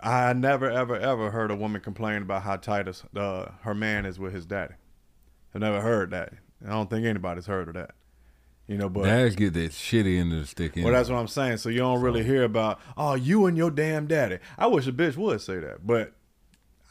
I 0.00 0.32
never 0.32 0.70
ever 0.70 0.96
ever 0.96 1.30
heard 1.30 1.50
a 1.50 1.56
woman 1.56 1.80
complain 1.80 2.22
about 2.22 2.42
how 2.42 2.56
tight 2.56 2.86
his, 2.86 3.04
uh, 3.14 3.50
her 3.62 3.74
man 3.74 4.06
is 4.06 4.18
with 4.18 4.32
his 4.32 4.46
daddy. 4.46 4.74
I've 5.54 5.60
never 5.60 5.80
heard 5.80 6.10
that. 6.10 6.32
I 6.64 6.70
don't 6.70 6.88
think 6.88 7.04
anybody's 7.06 7.46
heard 7.46 7.68
of 7.68 7.74
that. 7.74 7.92
You 8.66 8.78
know, 8.78 8.88
but 8.88 9.02
Dads 9.02 9.34
get 9.34 9.52
that 9.54 9.72
shitty 9.72 10.18
end 10.18 10.32
of 10.32 10.40
the 10.40 10.46
stick 10.46 10.76
in. 10.76 10.84
well, 10.84 10.92
that's 10.92 11.08
what 11.10 11.18
I'm 11.18 11.26
saying. 11.26 11.56
So 11.56 11.68
you 11.70 11.78
don't 11.78 12.00
really 12.00 12.22
hear 12.22 12.44
about, 12.44 12.78
oh, 12.96 13.14
you 13.14 13.46
and 13.46 13.56
your 13.56 13.70
damn 13.70 14.06
daddy. 14.06 14.38
I 14.56 14.68
wish 14.68 14.86
a 14.86 14.92
bitch 14.92 15.16
would 15.16 15.40
say 15.40 15.58
that, 15.58 15.84
but 15.84 16.12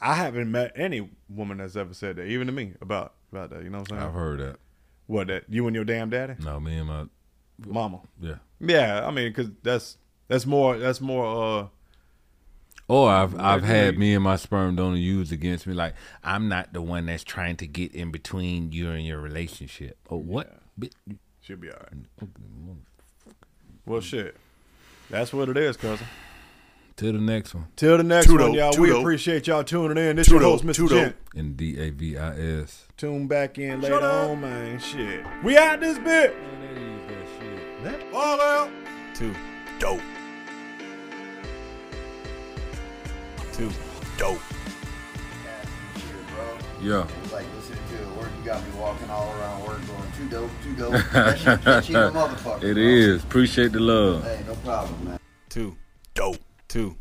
I 0.02 0.16
haven't 0.16 0.52
met 0.52 0.74
any 0.76 1.10
woman 1.30 1.60
that's 1.60 1.78
ever 1.78 1.94
said 1.94 2.18
that, 2.18 2.26
even 2.26 2.48
to 2.48 2.54
me, 2.54 2.74
about 2.82 3.14
about 3.32 3.52
that. 3.52 3.64
You 3.64 3.70
know 3.70 3.80
what 3.80 3.92
I'm 3.94 3.98
saying? 3.98 4.10
I've 4.10 4.14
heard 4.14 4.40
that. 4.40 4.58
What 5.08 5.28
that 5.28 5.46
you 5.48 5.68
and 5.68 5.76
your 5.76 5.86
damn 5.86 6.10
daddy? 6.10 6.36
No, 6.44 6.60
me 6.60 6.78
and 6.78 6.88
my 6.88 7.06
mama. 7.66 8.02
Yeah. 8.22 8.36
Yeah, 8.60 9.06
I 9.08 9.12
mean, 9.12 9.30
because 9.30 9.50
that's 9.64 9.98
that's 10.28 10.46
more 10.46 10.78
that's 10.78 11.00
more. 11.02 11.26
uh 11.62 11.68
Or 12.88 13.10
I've 13.10 13.40
I've 13.40 13.64
had 13.64 13.98
me 13.98 14.14
and 14.16 14.24
my 14.24 14.36
sperm 14.36 14.76
donor 14.76 14.98
used 14.98 15.32
against 15.32 15.66
me. 15.68 15.74
Like 15.74 15.94
I'm 16.24 16.50
not 16.50 16.74
the 16.74 16.82
one 16.82 17.06
that's 17.06 17.24
trying 17.24 17.56
to 17.58 17.68
get 17.68 17.94
in 17.94 18.12
between 18.12 18.72
you 18.72 18.90
and 18.92 19.06
your 19.06 19.20
relationship. 19.20 19.98
Oh, 20.10 20.18
what? 20.18 20.60
Bi- 20.78 20.90
Should 21.42 21.62
be 21.62 21.70
all 21.72 21.78
right. 21.80 22.28
Well, 23.86 24.02
shit. 24.02 24.36
That's 25.10 25.34
what 25.34 25.50
it 25.50 25.58
is, 25.58 25.76
cousin. 25.78 26.06
Till 26.96 27.14
the 27.14 27.20
next 27.20 27.56
one. 27.56 27.68
Till 27.78 27.98
the 27.98 28.04
next 28.04 28.28
Tudo, 28.28 28.42
one, 28.50 28.54
y'all. 28.54 28.78
We 28.78 28.92
appreciate 28.92 29.48
y'all 29.48 29.64
tuning 29.64 29.98
in. 29.98 30.18
This 30.18 30.30
your 30.30 30.42
host, 30.42 30.66
Mr. 30.66 30.86
Tudo. 30.86 30.90
Gent. 30.90 31.16
And 31.34 31.56
D 31.56 31.80
A 31.80 31.90
V 31.92 32.18
I 32.18 32.38
S. 32.62 32.88
Tune 32.98 33.26
back 33.28 33.58
in 33.58 33.80
Shut 33.82 33.90
later 33.92 34.06
up. 34.06 34.30
on, 34.32 34.42
man. 34.42 34.80
Shit. 34.80 35.26
We 35.44 35.58
out 35.58 35.80
this 35.80 35.98
bit. 35.98 36.36
All 38.14 38.42
out. 38.42 38.70
Two. 39.14 39.34
Dope. 39.80 40.02
Two. 43.54 43.72
Dope. 44.18 44.42
Yeah. 46.82 47.08
It's 47.24 47.32
like 47.34 47.46
listening 47.56 47.80
to 47.90 47.96
it 47.96 48.18
work. 48.18 48.30
You 48.38 48.46
got 48.46 48.64
me 48.66 48.72
walking 48.78 49.10
all 49.10 49.32
around 49.38 49.66
work 49.66 49.80
going, 49.88 50.12
too 50.18 50.30
dope, 50.30 50.52
too 50.64 50.76
dope. 50.76 50.94
That 51.14 51.38
shit 51.40 51.62
catchy 51.62 51.96
as 51.96 52.10
a 52.10 52.12
motherfucker. 52.14 52.64
It 52.64 52.74
bro. 52.74 52.84
is. 52.84 53.24
Appreciate 53.24 53.72
the 53.72 53.80
love. 53.80 54.24
Hey, 54.24 54.44
no 54.48 54.56
problem, 54.56 55.06
man. 55.06 55.20
Two. 55.50 55.76
Dope. 56.14 56.38
Two. 56.68 56.96